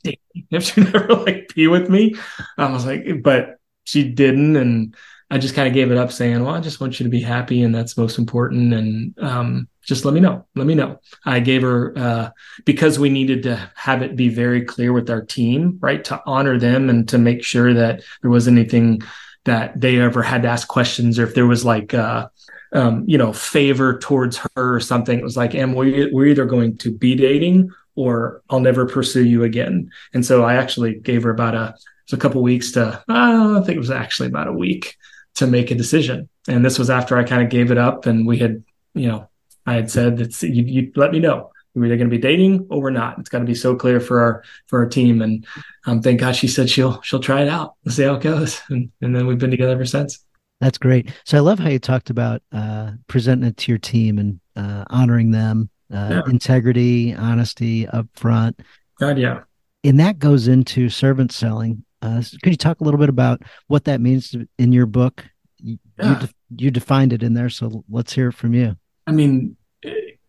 if 0.50 0.62
she 0.64 0.80
would 0.82 0.94
ever 0.94 1.14
like 1.14 1.52
be 1.54 1.66
with 1.66 1.88
me, 1.88 2.14
I 2.58 2.70
was 2.70 2.86
like, 2.86 3.22
but 3.22 3.58
she 3.84 4.08
didn't, 4.08 4.56
and 4.56 4.94
I 5.30 5.38
just 5.38 5.54
kind 5.54 5.66
of 5.66 5.74
gave 5.74 5.90
it 5.90 5.98
up, 5.98 6.12
saying, 6.12 6.44
"Well, 6.44 6.54
I 6.54 6.60
just 6.60 6.80
want 6.80 7.00
you 7.00 7.04
to 7.04 7.10
be 7.10 7.22
happy, 7.22 7.62
and 7.62 7.74
that's 7.74 7.96
most 7.96 8.18
important." 8.18 8.74
And 8.74 9.18
um, 9.18 9.68
just 9.82 10.04
let 10.04 10.14
me 10.14 10.20
know. 10.20 10.46
Let 10.54 10.66
me 10.66 10.74
know. 10.74 11.00
I 11.24 11.40
gave 11.40 11.62
her 11.62 11.96
uh, 11.96 12.30
because 12.64 12.98
we 12.98 13.08
needed 13.08 13.42
to 13.44 13.70
have 13.74 14.02
it 14.02 14.16
be 14.16 14.28
very 14.28 14.64
clear 14.64 14.92
with 14.92 15.10
our 15.10 15.22
team, 15.22 15.78
right? 15.80 16.04
To 16.04 16.22
honor 16.26 16.58
them 16.58 16.90
and 16.90 17.08
to 17.08 17.18
make 17.18 17.42
sure 17.42 17.72
that 17.74 18.02
there 18.22 18.30
was 18.30 18.46
anything 18.46 19.02
that 19.44 19.80
they 19.80 19.98
ever 19.98 20.22
had 20.22 20.42
to 20.42 20.48
ask 20.48 20.66
questions 20.66 21.18
or 21.18 21.22
if 21.22 21.34
there 21.34 21.46
was 21.46 21.64
like 21.64 21.94
uh, 21.94 22.28
um, 22.72 23.04
you 23.06 23.16
know 23.16 23.32
favor 23.32 23.98
towards 23.98 24.36
her 24.36 24.74
or 24.74 24.80
something. 24.80 25.18
It 25.18 25.24
was 25.24 25.36
like, 25.36 25.54
"Am 25.54 25.74
we 25.74 26.10
we're 26.12 26.26
either 26.26 26.44
going 26.44 26.76
to 26.78 26.92
be 26.92 27.14
dating 27.14 27.72
or 27.96 28.42
I'll 28.48 28.60
never 28.60 28.86
pursue 28.86 29.24
you 29.24 29.42
again." 29.42 29.90
And 30.14 30.24
so 30.24 30.44
I 30.44 30.54
actually 30.54 30.94
gave 30.94 31.24
her 31.24 31.30
about 31.30 31.54
a 31.54 31.74
a 32.12 32.16
couple 32.16 32.40
weeks 32.42 32.72
to 32.72 33.02
uh, 33.08 33.60
I 33.60 33.62
think 33.64 33.76
it 33.76 33.80
was 33.80 33.90
actually 33.90 34.28
about 34.28 34.46
a 34.46 34.52
week 34.52 34.96
to 35.34 35.46
make 35.46 35.70
a 35.70 35.74
decision. 35.74 36.28
And 36.46 36.64
this 36.64 36.78
was 36.78 36.88
after 36.88 37.16
I 37.16 37.24
kind 37.24 37.42
of 37.42 37.48
gave 37.48 37.72
it 37.72 37.78
up 37.78 38.06
and 38.06 38.26
we 38.26 38.38
had 38.38 38.62
you 38.94 39.08
know 39.08 39.28
I 39.66 39.74
had 39.74 39.90
said 39.90 40.18
that 40.18 40.42
you, 40.42 40.62
you 40.62 40.92
let 40.94 41.12
me 41.12 41.18
know. 41.18 41.50
We're 41.74 41.86
either 41.86 41.96
going 41.96 42.08
to 42.08 42.16
be 42.16 42.22
dating 42.22 42.68
or 42.70 42.80
we're 42.80 42.90
not. 42.90 43.18
It's 43.18 43.28
got 43.28 43.40
to 43.40 43.44
be 43.44 43.54
so 43.54 43.76
clear 43.76 44.00
for 44.00 44.20
our 44.20 44.44
for 44.66 44.78
our 44.78 44.88
team. 44.88 45.20
And 45.20 45.46
um, 45.84 46.00
thank 46.00 46.20
God 46.20 46.34
she 46.34 46.48
said 46.48 46.70
she'll 46.70 47.02
she'll 47.02 47.20
try 47.20 47.42
it 47.42 47.48
out 47.48 47.74
and 47.84 47.92
see 47.92 48.04
how 48.04 48.14
it 48.14 48.22
goes. 48.22 48.60
And, 48.70 48.90
and 49.02 49.14
then 49.14 49.26
we've 49.26 49.38
been 49.38 49.50
together 49.50 49.72
ever 49.72 49.84
since. 49.84 50.24
That's 50.60 50.78
great. 50.78 51.12
So 51.24 51.36
I 51.36 51.40
love 51.40 51.58
how 51.58 51.68
you 51.68 51.78
talked 51.78 52.08
about 52.08 52.42
uh, 52.50 52.92
presenting 53.08 53.48
it 53.48 53.58
to 53.58 53.72
your 53.72 53.78
team 53.78 54.18
and 54.18 54.40
uh, 54.56 54.84
honoring 54.88 55.30
them, 55.30 55.68
uh, 55.92 56.08
yeah. 56.10 56.22
integrity, 56.30 57.14
honesty, 57.14 57.86
upfront. 57.86 58.58
God, 58.98 59.18
yeah. 59.18 59.42
And 59.84 60.00
that 60.00 60.18
goes 60.18 60.48
into 60.48 60.88
servant 60.88 61.32
selling. 61.32 61.84
Uh, 62.02 62.22
could 62.42 62.52
you 62.52 62.56
talk 62.56 62.80
a 62.80 62.84
little 62.84 62.98
bit 62.98 63.08
about 63.08 63.42
what 63.68 63.84
that 63.84 64.00
means 64.00 64.34
in 64.58 64.72
your 64.72 64.86
book? 64.86 65.24
You, 65.58 65.78
yeah. 65.98 66.20
you, 66.20 66.26
de- 66.26 66.64
you 66.64 66.70
defined 66.70 67.12
it 67.12 67.22
in 67.22 67.34
there, 67.34 67.48
so 67.48 67.84
let's 67.88 68.12
hear 68.12 68.28
it 68.28 68.34
from 68.34 68.54
you. 68.54 68.76
I 69.06 69.12
mean, 69.12 69.56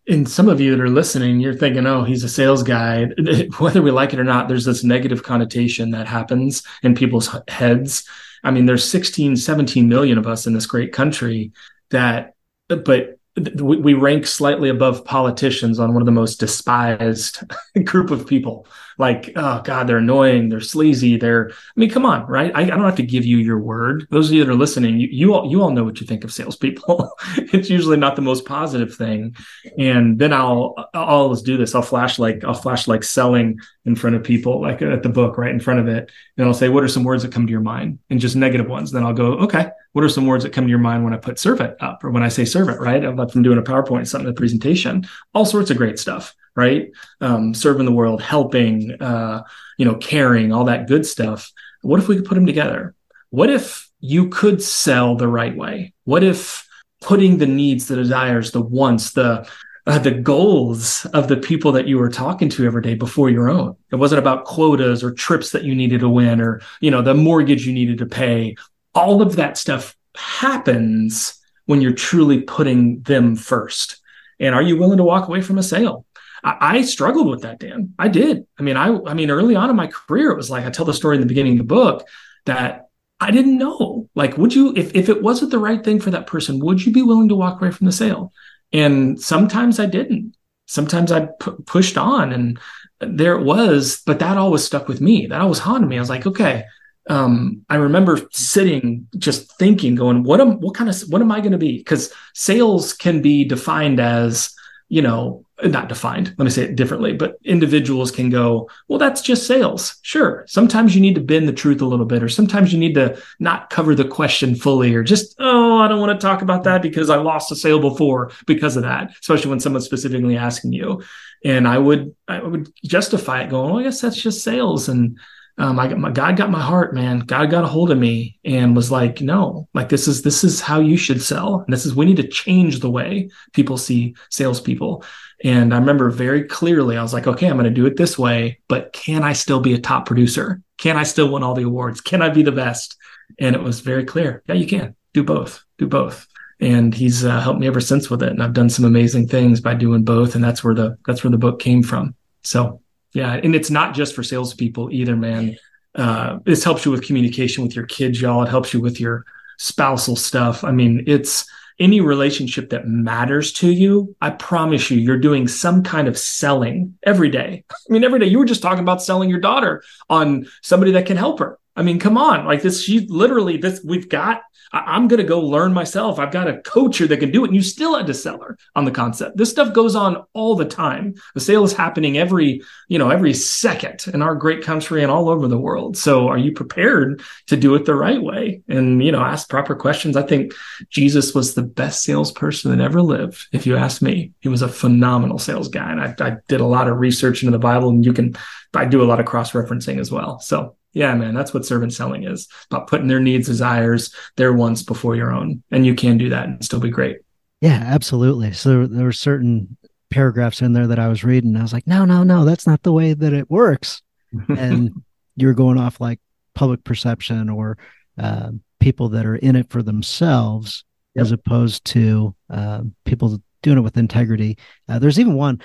and 0.08 0.28
some 0.28 0.48
of 0.48 0.60
you 0.60 0.70
that 0.70 0.82
are 0.82 0.88
listening, 0.88 1.40
you're 1.40 1.54
thinking, 1.54 1.86
oh, 1.86 2.02
he's 2.02 2.24
a 2.24 2.28
sales 2.28 2.62
guy. 2.62 3.04
Whether 3.58 3.82
we 3.82 3.90
like 3.90 4.14
it 4.14 4.20
or 4.20 4.24
not, 4.24 4.48
there's 4.48 4.64
this 4.64 4.82
negative 4.82 5.22
connotation 5.22 5.90
that 5.90 6.06
happens 6.06 6.62
in 6.82 6.94
people's 6.94 7.36
heads. 7.48 8.08
I 8.42 8.50
mean, 8.50 8.66
there's 8.66 8.88
16, 8.88 9.36
17 9.36 9.88
million 9.88 10.16
of 10.16 10.26
us 10.26 10.46
in 10.46 10.54
this 10.54 10.66
great 10.66 10.92
country 10.92 11.52
that, 11.90 12.34
but 12.68 13.17
we 13.60 13.94
rank 13.94 14.26
slightly 14.26 14.68
above 14.68 15.04
politicians 15.04 15.78
on 15.78 15.92
one 15.92 16.02
of 16.02 16.06
the 16.06 16.12
most 16.12 16.40
despised 16.40 17.42
group 17.84 18.10
of 18.10 18.26
people 18.26 18.66
like 18.98 19.32
oh 19.36 19.62
god 19.62 19.86
they're 19.86 19.98
annoying 19.98 20.48
they're 20.48 20.60
sleazy 20.60 21.16
they're 21.16 21.50
i 21.50 21.54
mean 21.76 21.90
come 21.90 22.04
on 22.04 22.18
right? 22.28 22.52
I, 22.54 22.62
I 22.62 22.66
don't 22.66 22.84
have 22.84 22.96
to 22.96 23.02
give 23.02 23.24
you 23.24 23.38
your 23.38 23.58
word. 23.58 24.06
Those 24.10 24.28
of 24.28 24.34
you 24.34 24.44
that 24.44 24.50
are 24.50 24.56
listening 24.56 24.98
you, 24.98 25.08
you 25.10 25.34
all 25.34 25.50
you 25.50 25.62
all 25.62 25.70
know 25.70 25.84
what 25.84 26.00
you 26.00 26.06
think 26.06 26.24
of 26.24 26.32
salespeople. 26.32 27.10
It's 27.50 27.70
usually 27.70 27.96
not 27.96 28.14
the 28.14 28.22
most 28.22 28.44
positive 28.44 28.94
thing. 28.94 29.34
And 29.78 30.18
then 30.18 30.32
i'll 30.32 30.74
i'll 30.94 31.04
always 31.04 31.42
do 31.42 31.56
this. 31.56 31.74
I'll 31.74 31.82
flash 31.82 32.18
like 32.18 32.44
i'll 32.44 32.54
flash 32.54 32.86
like 32.86 33.02
selling 33.02 33.58
in 33.84 33.96
front 33.96 34.16
of 34.16 34.22
people 34.22 34.60
like 34.60 34.82
uh, 34.82 34.86
at 34.86 35.02
the 35.02 35.08
book 35.08 35.38
right 35.38 35.50
in 35.50 35.60
front 35.60 35.80
of 35.80 35.88
it. 35.88 36.10
And 36.36 36.46
i'll 36.46 36.54
say 36.54 36.68
what 36.68 36.84
are 36.84 36.88
some 36.88 37.04
words 37.04 37.22
that 37.22 37.32
come 37.32 37.46
to 37.46 37.50
your 37.50 37.60
mind? 37.60 37.98
And 38.10 38.20
just 38.20 38.36
negative 38.36 38.68
ones. 38.68 38.92
Then 38.92 39.04
i'll 39.04 39.12
go 39.14 39.38
okay 39.38 39.70
what 39.92 40.04
are 40.04 40.08
some 40.08 40.26
words 40.26 40.44
that 40.44 40.52
come 40.52 40.64
to 40.64 40.70
your 40.70 40.78
mind 40.78 41.02
when 41.02 41.14
i 41.14 41.16
put 41.16 41.38
servant 41.38 41.76
up? 41.80 42.04
Or 42.04 42.10
when 42.10 42.22
i 42.22 42.28
say 42.28 42.44
servant 42.44 42.80
right? 42.80 43.04
I'm 43.04 43.42
doing 43.42 43.58
a 43.58 43.62
powerpoint 43.62 44.06
something 44.06 44.28
a 44.28 44.34
presentation 44.34 45.06
all 45.34 45.44
sorts 45.44 45.70
of 45.70 45.76
great 45.76 45.98
stuff 45.98 46.34
right? 46.58 46.90
Um, 47.20 47.54
serving 47.54 47.86
the 47.86 47.92
world, 47.92 48.20
helping, 48.20 49.00
uh, 49.00 49.44
you 49.78 49.84
know, 49.84 49.94
caring, 49.94 50.52
all 50.52 50.64
that 50.64 50.88
good 50.88 51.06
stuff. 51.06 51.50
What 51.82 52.00
if 52.00 52.08
we 52.08 52.16
could 52.16 52.24
put 52.24 52.34
them 52.34 52.46
together? 52.46 52.94
What 53.30 53.48
if 53.48 53.88
you 54.00 54.28
could 54.28 54.60
sell 54.60 55.14
the 55.14 55.28
right 55.28 55.56
way? 55.56 55.94
What 56.04 56.24
if 56.24 56.66
putting 57.00 57.38
the 57.38 57.46
needs, 57.46 57.86
the 57.86 57.94
desires, 57.94 58.50
the 58.50 58.60
wants, 58.60 59.12
the 59.12 59.48
uh, 59.86 59.98
the 59.98 60.10
goals 60.10 61.06
of 61.14 61.28
the 61.28 61.36
people 61.36 61.72
that 61.72 61.88
you 61.88 61.96
were 61.96 62.10
talking 62.10 62.50
to 62.50 62.66
every 62.66 62.82
day 62.82 62.94
before 62.94 63.30
your 63.30 63.48
own. 63.48 63.74
It 63.90 63.96
wasn't 63.96 64.18
about 64.18 64.44
quotas 64.44 65.02
or 65.02 65.12
trips 65.12 65.52
that 65.52 65.64
you 65.64 65.74
needed 65.74 66.00
to 66.00 66.10
win 66.10 66.42
or, 66.42 66.60
you 66.80 66.90
know, 66.90 67.00
the 67.00 67.14
mortgage 67.14 67.66
you 67.66 67.72
needed 67.72 67.96
to 67.98 68.06
pay. 68.06 68.54
All 68.94 69.22
of 69.22 69.36
that 69.36 69.56
stuff 69.56 69.96
happens 70.14 71.40
when 71.64 71.80
you're 71.80 71.92
truly 71.92 72.42
putting 72.42 73.00
them 73.00 73.34
first. 73.34 73.98
And 74.38 74.54
are 74.54 74.62
you 74.62 74.76
willing 74.76 74.98
to 74.98 75.04
walk 75.04 75.26
away 75.26 75.40
from 75.40 75.56
a 75.56 75.62
sale? 75.62 76.04
I, 76.44 76.78
I, 76.78 76.82
struggled 76.82 77.28
with 77.28 77.42
that, 77.42 77.58
Dan. 77.58 77.94
I 77.98 78.08
did. 78.08 78.46
I 78.58 78.62
mean, 78.62 78.76
I 78.76 78.96
I 79.06 79.14
mean, 79.14 79.30
early 79.30 79.56
on 79.56 79.70
in 79.70 79.76
my 79.76 79.88
career, 79.88 80.30
it 80.30 80.36
was 80.36 80.50
like 80.50 80.64
I 80.64 80.70
tell 80.70 80.84
the 80.84 80.94
story 80.94 81.16
in 81.16 81.20
the 81.20 81.26
beginning 81.26 81.52
of 81.52 81.58
the 81.58 81.74
book 81.74 82.06
that 82.46 82.88
I 83.20 83.30
didn't 83.30 83.58
know. 83.58 84.08
Like, 84.14 84.38
would 84.38 84.54
you, 84.54 84.72
if 84.76 84.94
if 84.94 85.08
it 85.08 85.22
wasn't 85.22 85.50
the 85.50 85.58
right 85.58 85.82
thing 85.82 86.00
for 86.00 86.10
that 86.10 86.26
person, 86.26 86.60
would 86.60 86.84
you 86.84 86.92
be 86.92 87.02
willing 87.02 87.28
to 87.28 87.36
walk 87.36 87.60
away 87.60 87.70
from 87.70 87.86
the 87.86 87.92
sale? 87.92 88.32
And 88.72 89.20
sometimes 89.20 89.80
I 89.80 89.86
didn't. 89.86 90.36
Sometimes 90.66 91.10
I 91.10 91.28
pushed 91.66 91.96
on, 91.96 92.32
and 92.32 92.58
there 93.00 93.34
it 93.38 93.44
was. 93.44 94.02
But 94.06 94.18
that 94.20 94.36
always 94.36 94.64
stuck 94.64 94.86
with 94.86 95.00
me. 95.00 95.26
That 95.26 95.40
always 95.40 95.58
haunted 95.58 95.88
me. 95.88 95.96
I 95.96 96.00
was 96.00 96.10
like, 96.10 96.26
okay, 96.26 96.64
um, 97.08 97.64
I 97.68 97.76
remember 97.76 98.20
sitting 98.30 99.08
just 99.16 99.58
thinking, 99.58 99.94
going, 99.94 100.22
what 100.22 100.40
am 100.40 100.60
what 100.60 100.74
kind 100.74 100.90
of 100.90 101.00
what 101.08 101.22
am 101.22 101.32
I 101.32 101.40
going 101.40 101.52
to 101.52 101.58
be? 101.58 101.78
Because 101.78 102.12
sales 102.34 102.92
can 102.92 103.22
be 103.22 103.44
defined 103.44 103.98
as, 103.98 104.54
you 104.88 105.02
know, 105.02 105.44
not 105.64 105.88
defined, 105.88 106.34
let 106.38 106.44
me 106.44 106.50
say 106.50 106.64
it 106.64 106.76
differently, 106.76 107.12
but 107.12 107.36
individuals 107.44 108.10
can 108.10 108.30
go, 108.30 108.70
well, 108.86 108.98
that's 108.98 109.20
just 109.20 109.46
sales. 109.46 109.96
Sure. 110.02 110.44
Sometimes 110.46 110.94
you 110.94 111.00
need 111.00 111.16
to 111.16 111.20
bend 111.20 111.48
the 111.48 111.52
truth 111.52 111.80
a 111.80 111.86
little 111.86 112.06
bit, 112.06 112.22
or 112.22 112.28
sometimes 112.28 112.72
you 112.72 112.78
need 112.78 112.94
to 112.94 113.20
not 113.40 113.70
cover 113.70 113.94
the 113.94 114.06
question 114.06 114.54
fully, 114.54 114.94
or 114.94 115.02
just, 115.02 115.34
oh, 115.38 115.78
I 115.78 115.88
don't 115.88 116.00
want 116.00 116.18
to 116.18 116.24
talk 116.24 116.42
about 116.42 116.64
that 116.64 116.82
because 116.82 117.10
I 117.10 117.16
lost 117.16 117.50
a 117.50 117.56
sale 117.56 117.80
before 117.80 118.30
because 118.46 118.76
of 118.76 118.84
that, 118.84 119.10
especially 119.20 119.50
when 119.50 119.60
someone's 119.60 119.86
specifically 119.86 120.36
asking 120.36 120.72
you. 120.72 121.02
And 121.44 121.68
I 121.68 121.78
would 121.78 122.14
I 122.26 122.42
would 122.42 122.72
justify 122.84 123.42
it 123.42 123.50
going, 123.50 123.70
oh, 123.70 123.78
I 123.78 123.84
guess 123.84 124.00
that's 124.00 124.20
just 124.20 124.42
sales. 124.42 124.88
And 124.88 125.18
um, 125.58 125.80
I 125.80 125.88
got 125.88 125.98
my 125.98 126.10
God 126.10 126.36
got 126.36 126.50
my 126.50 126.60
heart, 126.60 126.94
man. 126.94 127.20
God 127.20 127.50
got 127.50 127.64
a 127.64 127.68
hold 127.68 127.90
of 127.90 127.98
me 127.98 128.38
and 128.44 128.76
was 128.76 128.92
like, 128.92 129.20
no, 129.20 129.68
like 129.74 129.88
this 129.88 130.06
is 130.06 130.22
this 130.22 130.44
is 130.44 130.60
how 130.60 130.78
you 130.78 130.96
should 130.96 131.20
sell. 131.20 131.60
And 131.60 131.72
this 131.72 131.84
is 131.84 131.96
we 131.96 132.06
need 132.06 132.16
to 132.18 132.28
change 132.28 132.78
the 132.78 132.90
way 132.90 133.28
people 133.52 133.76
see 133.76 134.14
salespeople. 134.30 135.04
And 135.44 135.74
I 135.74 135.78
remember 135.78 136.10
very 136.10 136.44
clearly, 136.44 136.96
I 136.96 137.02
was 137.02 137.12
like, 137.12 137.26
okay, 137.26 137.48
I'm 137.48 137.56
going 137.56 137.64
to 137.64 137.70
do 137.70 137.86
it 137.86 137.96
this 137.96 138.16
way, 138.18 138.60
but 138.68 138.92
can 138.92 139.24
I 139.24 139.32
still 139.32 139.60
be 139.60 139.74
a 139.74 139.80
top 139.80 140.06
producer? 140.06 140.62
Can 140.78 140.96
I 140.96 141.02
still 141.02 141.32
win 141.32 141.42
all 141.42 141.54
the 141.54 141.62
awards? 141.62 142.00
Can 142.00 142.22
I 142.22 142.28
be 142.28 142.42
the 142.42 142.52
best? 142.52 142.96
And 143.38 143.54
it 143.56 143.62
was 143.62 143.80
very 143.80 144.04
clear. 144.04 144.42
Yeah, 144.48 144.54
you 144.54 144.66
can 144.66 144.94
do 145.12 145.24
both. 145.24 145.64
Do 145.78 145.86
both. 145.86 146.26
And 146.60 146.94
he's 146.94 147.24
uh, 147.24 147.40
helped 147.40 147.60
me 147.60 147.66
ever 147.66 147.80
since 147.80 148.10
with 148.10 148.22
it. 148.22 148.30
And 148.30 148.42
I've 148.42 148.52
done 148.52 148.70
some 148.70 148.84
amazing 148.84 149.28
things 149.28 149.60
by 149.60 149.74
doing 149.74 150.04
both. 150.04 150.34
And 150.34 150.42
that's 150.42 150.62
where 150.62 150.74
the 150.74 150.98
that's 151.06 151.22
where 151.22 151.30
the 151.30 151.38
book 151.38 151.60
came 151.60 151.82
from. 151.82 152.14
So 152.42 152.80
yeah, 153.18 153.40
and 153.42 153.54
it's 153.56 153.68
not 153.68 153.96
just 153.96 154.14
for 154.14 154.22
salespeople 154.22 154.92
either, 154.92 155.16
man. 155.16 155.56
Uh, 155.92 156.38
this 156.44 156.62
helps 156.62 156.84
you 156.84 156.92
with 156.92 157.04
communication 157.04 157.64
with 157.64 157.74
your 157.74 157.84
kids, 157.84 158.20
y'all. 158.20 158.44
It 158.44 158.48
helps 158.48 158.72
you 158.72 158.80
with 158.80 159.00
your 159.00 159.24
spousal 159.56 160.14
stuff. 160.14 160.62
I 160.62 160.70
mean, 160.70 161.02
it's 161.08 161.44
any 161.80 162.00
relationship 162.00 162.70
that 162.70 162.86
matters 162.86 163.52
to 163.54 163.72
you. 163.72 164.14
I 164.20 164.30
promise 164.30 164.88
you, 164.88 164.98
you're 164.98 165.18
doing 165.18 165.48
some 165.48 165.82
kind 165.82 166.06
of 166.06 166.16
selling 166.16 166.96
every 167.02 167.28
day. 167.28 167.64
I 167.68 167.92
mean, 167.92 168.04
every 168.04 168.20
day. 168.20 168.26
You 168.26 168.38
were 168.38 168.44
just 168.44 168.62
talking 168.62 168.84
about 168.84 169.02
selling 169.02 169.30
your 169.30 169.40
daughter 169.40 169.82
on 170.08 170.46
somebody 170.62 170.92
that 170.92 171.06
can 171.06 171.16
help 171.16 171.40
her. 171.40 171.57
I 171.78 171.82
mean, 171.82 171.98
come 171.98 172.18
on, 172.18 172.44
like 172.44 172.62
this. 172.62 172.82
She 172.82 173.06
literally 173.06 173.56
this. 173.56 173.80
We've 173.84 174.08
got 174.08 174.42
I- 174.72 174.96
am 174.96 175.08
going 175.08 175.18
to 175.18 175.24
go 175.24 175.40
learn 175.40 175.72
myself. 175.72 176.18
I've 176.18 176.32
got 176.32 176.48
a 176.48 176.60
coach 176.62 176.98
here 176.98 177.06
that 177.06 177.18
can 177.18 177.30
do 177.30 177.44
it. 177.44 177.48
And 177.48 177.56
you 177.56 177.62
still 177.62 177.96
had 177.96 178.06
to 178.06 178.14
sell 178.14 178.40
her 178.40 178.58
on 178.74 178.84
the 178.84 178.90
concept. 178.90 179.36
This 179.36 179.50
stuff 179.50 179.72
goes 179.72 179.96
on 179.96 180.24
all 180.34 180.56
the 180.56 180.64
time. 180.64 181.14
The 181.34 181.40
sale 181.40 181.64
is 181.64 181.72
happening 181.72 182.18
every, 182.18 182.62
you 182.88 182.98
know, 182.98 183.10
every 183.10 183.34
second 183.34 184.04
in 184.12 184.22
our 184.22 184.34
great 184.34 184.62
country 184.62 185.02
and 185.02 185.10
all 185.10 185.28
over 185.28 185.48
the 185.48 185.58
world. 185.58 185.96
So 185.96 186.28
are 186.28 186.38
you 186.38 186.52
prepared 186.52 187.22
to 187.46 187.56
do 187.56 187.74
it 187.74 187.84
the 187.84 187.94
right 187.94 188.22
way 188.22 188.62
and, 188.68 189.02
you 189.02 189.12
know, 189.12 189.22
ask 189.22 189.48
proper 189.48 189.74
questions? 189.74 190.16
I 190.16 190.22
think 190.22 190.52
Jesus 190.90 191.34
was 191.34 191.54
the 191.54 191.62
best 191.62 192.02
salesperson 192.02 192.76
that 192.76 192.84
ever 192.84 193.02
lived. 193.02 193.46
If 193.52 193.66
you 193.66 193.76
ask 193.76 194.02
me, 194.02 194.32
he 194.40 194.48
was 194.48 194.62
a 194.62 194.68
phenomenal 194.68 195.38
sales 195.38 195.68
guy. 195.68 195.90
And 195.90 196.00
I, 196.00 196.14
I 196.20 196.36
did 196.48 196.60
a 196.60 196.66
lot 196.66 196.88
of 196.88 196.98
research 196.98 197.42
into 197.42 197.52
the 197.52 197.58
Bible 197.58 197.88
and 197.88 198.04
you 198.04 198.12
can, 198.12 198.36
I 198.74 198.84
do 198.84 199.02
a 199.02 199.04
lot 199.04 199.20
of 199.20 199.26
cross 199.26 199.52
referencing 199.52 199.98
as 199.98 200.10
well. 200.10 200.40
So 200.40 200.76
yeah, 200.92 201.14
man, 201.14 201.34
that's 201.34 201.52
what 201.52 201.66
servant 201.66 201.92
selling 201.92 202.24
is 202.24 202.48
about 202.70 202.86
putting 202.86 203.08
their 203.08 203.20
needs, 203.20 203.46
desires, 203.46 204.14
their 204.36 204.52
wants 204.52 204.82
before 204.82 205.16
your 205.16 205.32
own. 205.32 205.62
And 205.70 205.84
you 205.84 205.94
can 205.94 206.18
do 206.18 206.28
that 206.30 206.46
and 206.46 206.64
still 206.64 206.80
be 206.80 206.90
great. 206.90 207.18
Yeah, 207.60 207.82
absolutely. 207.84 208.52
So 208.52 208.86
there 208.86 209.04
were 209.04 209.12
certain 209.12 209.76
paragraphs 210.10 210.62
in 210.62 210.72
there 210.72 210.86
that 210.86 210.98
I 210.98 211.08
was 211.08 211.24
reading. 211.24 211.56
I 211.56 211.62
was 211.62 211.72
like, 211.72 211.86
no, 211.86 212.04
no, 212.04 212.22
no, 212.22 212.44
that's 212.44 212.66
not 212.66 212.82
the 212.82 212.92
way 212.92 213.14
that 213.14 213.32
it 213.32 213.50
works. 213.50 214.02
and 214.48 215.02
you're 215.36 215.54
going 215.54 215.78
off 215.78 216.00
like 216.00 216.20
public 216.54 216.84
perception 216.84 217.48
or 217.48 217.78
uh, 218.18 218.50
people 218.80 219.08
that 219.10 219.26
are 219.26 219.36
in 219.36 219.56
it 219.56 219.70
for 219.70 219.82
themselves 219.82 220.84
yep. 221.14 221.22
as 221.22 221.32
opposed 221.32 221.84
to 221.86 222.34
uh, 222.50 222.82
people 223.04 223.40
doing 223.62 223.78
it 223.78 223.82
with 223.82 223.96
integrity. 223.96 224.58
Uh, 224.88 224.98
there's 224.98 225.20
even 225.20 225.34
one 225.34 225.60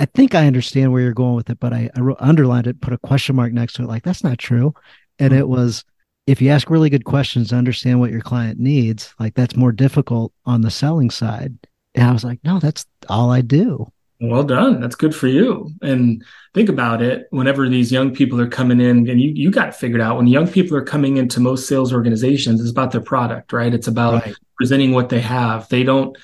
I 0.00 0.06
think 0.06 0.34
I 0.34 0.46
understand 0.46 0.92
where 0.92 1.02
you're 1.02 1.12
going 1.12 1.34
with 1.34 1.50
it, 1.50 1.60
but 1.60 1.72
I, 1.72 1.88
I 1.96 2.00
wrote, 2.00 2.16
underlined 2.20 2.66
it, 2.66 2.80
put 2.80 2.92
a 2.92 2.98
question 2.98 3.36
mark 3.36 3.52
next 3.52 3.74
to 3.74 3.82
it, 3.82 3.88
like 3.88 4.02
that's 4.02 4.24
not 4.24 4.38
true. 4.38 4.74
And 5.18 5.32
hmm. 5.32 5.38
it 5.38 5.48
was 5.48 5.84
if 6.26 6.40
you 6.40 6.50
ask 6.50 6.70
really 6.70 6.90
good 6.90 7.04
questions 7.04 7.50
to 7.50 7.56
understand 7.56 8.00
what 8.00 8.10
your 8.10 8.20
client 8.20 8.58
needs, 8.58 9.14
like 9.18 9.34
that's 9.34 9.56
more 9.56 9.72
difficult 9.72 10.32
on 10.46 10.62
the 10.62 10.70
selling 10.70 11.10
side. 11.10 11.54
And 11.94 12.08
I 12.08 12.12
was 12.12 12.24
like, 12.24 12.40
no, 12.44 12.58
that's 12.58 12.86
all 13.08 13.30
I 13.30 13.40
do. 13.40 13.86
Well 14.20 14.44
done. 14.44 14.80
That's 14.80 14.94
good 14.94 15.14
for 15.14 15.26
you. 15.26 15.70
And 15.82 16.24
think 16.54 16.68
about 16.68 17.02
it. 17.02 17.26
Whenever 17.30 17.68
these 17.68 17.92
young 17.92 18.14
people 18.14 18.40
are 18.40 18.48
coming 18.48 18.80
in, 18.80 19.08
and 19.08 19.20
you 19.20 19.32
you 19.34 19.50
got 19.50 19.68
it 19.68 19.74
figured 19.74 20.00
out. 20.00 20.16
When 20.16 20.26
young 20.26 20.48
people 20.48 20.76
are 20.76 20.84
coming 20.84 21.18
into 21.18 21.40
most 21.40 21.68
sales 21.68 21.92
organizations, 21.92 22.60
it's 22.60 22.70
about 22.70 22.92
their 22.92 23.02
product, 23.02 23.52
right? 23.52 23.74
It's 23.74 23.88
about 23.88 24.24
right. 24.24 24.34
presenting 24.56 24.92
what 24.92 25.08
they 25.08 25.20
have. 25.20 25.68
They 25.68 25.82
don't 25.82 26.16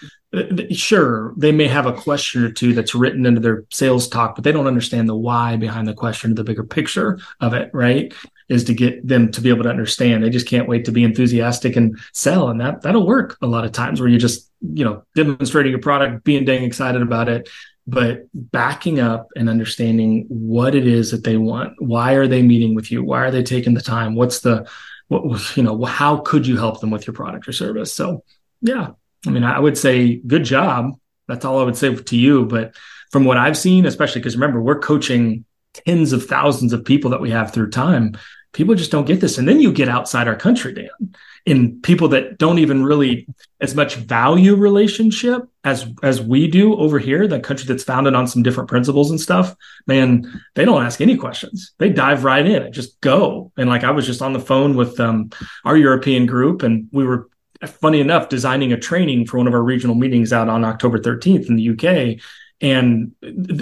sure 0.71 1.35
they 1.37 1.51
may 1.51 1.67
have 1.67 1.87
a 1.87 1.93
question 1.93 2.45
or 2.45 2.53
two 2.53 2.73
that's 2.73 2.95
written 2.95 3.27
into 3.27 3.41
their 3.41 3.65
sales 3.71 4.07
talk 4.07 4.37
but 4.37 4.45
they 4.45 4.53
don't 4.53 4.69
understand 4.69 5.09
the 5.09 5.15
why 5.15 5.57
behind 5.57 5.89
the 5.89 5.95
question 5.95 6.37
the 6.37 6.45
bigger 6.45 6.63
picture 6.63 7.19
of 7.41 7.53
it 7.53 7.69
right? 7.73 8.15
Is 8.49 8.65
to 8.65 8.75
get 8.75 9.07
them 9.07 9.31
to 9.33 9.41
be 9.41 9.49
able 9.49 9.63
to 9.65 9.71
understand. 9.71 10.23
They 10.23 10.31
just 10.31 10.49
can't 10.49 10.69
wait 10.69 10.85
to 10.85 10.93
be 10.93 11.05
enthusiastic 11.05 11.77
and 11.77 11.99
sell 12.13 12.49
and 12.49 12.61
that 12.61 12.83
that'll 12.83 13.07
work 13.07 13.39
a 13.43 13.47
lot 13.47 13.65
of 13.65 13.73
times 13.73 14.01
where 14.01 14.09
you're 14.09 14.21
just 14.21 14.51
you 14.61 14.85
know 14.85 15.03
demonstrating 15.15 15.75
a 15.75 15.79
product 15.79 16.25
being 16.25 16.45
dang 16.45 16.63
excited 16.63 17.03
about 17.03 17.29
it. 17.29 17.49
But 17.87 18.27
backing 18.35 19.01
up 19.01 19.29
and 19.35 19.49
understanding 19.49 20.27
what 20.29 20.77
it 20.77 20.87
is 20.87 21.11
that 21.11 21.25
they 21.25 21.37
want. 21.37 21.75
Why 21.79 22.13
are 22.13 22.29
they 22.29 22.43
meeting 22.43 22.77
with 22.77 22.93
you? 22.93 23.03
Why 23.03 23.21
are 23.21 23.31
they 23.33 23.43
taking 23.43 23.75
the 23.75 23.81
time? 23.81 24.15
What's 24.15 24.41
the 24.41 24.69
what 25.09 25.57
you 25.57 25.65
know 25.65 25.85
how 25.85 26.19
could 26.19 26.47
you 26.47 26.57
help 26.57 26.81
them 26.81 26.91
with 26.91 27.07
your 27.07 27.15
product 27.15 27.49
or 27.49 27.53
service? 27.53 27.93
So 27.93 28.23
yeah 28.63 28.91
I 29.27 29.31
mean, 29.31 29.45
I 29.45 29.59
would 29.59 29.77
say 29.77 30.17
good 30.17 30.45
job. 30.45 30.93
That's 31.29 31.45
all 31.45 31.61
I 31.61 31.65
would 31.65 31.77
say 31.77 31.95
to 31.95 32.17
you. 32.17 32.47
But 32.47 32.75
from 33.11 33.25
what 33.25 33.37
I've 33.37 33.59
seen, 33.59 33.87
especially 33.87 34.21
because 34.21 34.37
remember, 34.37 34.61
we're 34.61 34.79
coaching 34.79 35.45
tens 35.75 36.13
of 36.13 36.27
thousands 36.27 36.73
of 36.73 36.85
people 36.85 37.11
that 37.11 37.21
we 37.21 37.31
have 37.31 37.53
through 37.53 37.71
time. 37.71 38.17
People 38.53 38.75
just 38.75 38.91
don't 38.91 39.07
get 39.07 39.21
this. 39.21 39.39
And 39.39 39.47
then 39.47 39.61
you 39.61 39.73
get 39.73 39.89
outside 39.89 40.27
our 40.27 40.35
country, 40.35 40.75
Dan, 40.75 41.15
in 41.47 41.81
people 41.83 42.09
that 42.09 42.37
don't 42.37 42.59
even 42.59 42.83
really 42.85 43.29
as 43.61 43.77
much 43.77 43.95
value 43.95 44.57
relationship 44.57 45.43
as 45.63 45.87
as 46.03 46.21
we 46.21 46.49
do 46.49 46.77
over 46.77 46.99
here, 46.99 47.29
the 47.29 47.39
country 47.39 47.67
that's 47.67 47.85
founded 47.85 48.15
on 48.15 48.27
some 48.27 48.43
different 48.43 48.69
principles 48.69 49.11
and 49.11 49.21
stuff. 49.21 49.55
Man, 49.87 50.43
they 50.57 50.65
don't 50.65 50.85
ask 50.85 51.01
any 51.01 51.17
questions. 51.17 51.73
They 51.79 51.91
dive 51.91 52.25
right 52.25 52.45
in 52.45 52.63
and 52.65 52.75
just 52.75 53.01
go. 53.01 53.53
And 53.57 53.69
like 53.69 53.85
I 53.85 53.93
was 53.93 54.07
just 54.07 54.23
on 54.23 54.33
the 54.33 54.41
phone 54.41 54.75
with 54.75 54.99
um, 54.99 55.31
our 55.65 55.77
European 55.77 56.27
group, 56.27 56.65
and 56.65 56.89
we 56.91 57.05
were 57.05 57.29
funny 57.67 58.01
enough, 58.01 58.29
designing 58.29 58.73
a 58.73 58.79
training 58.79 59.27
for 59.27 59.39
one 59.39 59.47
of 59.47 59.55
our 59.55 59.63
regional 59.63 59.95
meetings 59.95 60.33
out 60.33 60.49
on 60.49 60.65
October 60.65 60.99
13th 60.99 61.49
in 61.49 61.57
the 61.57 61.71
UK 61.71 62.21
and 62.61 63.13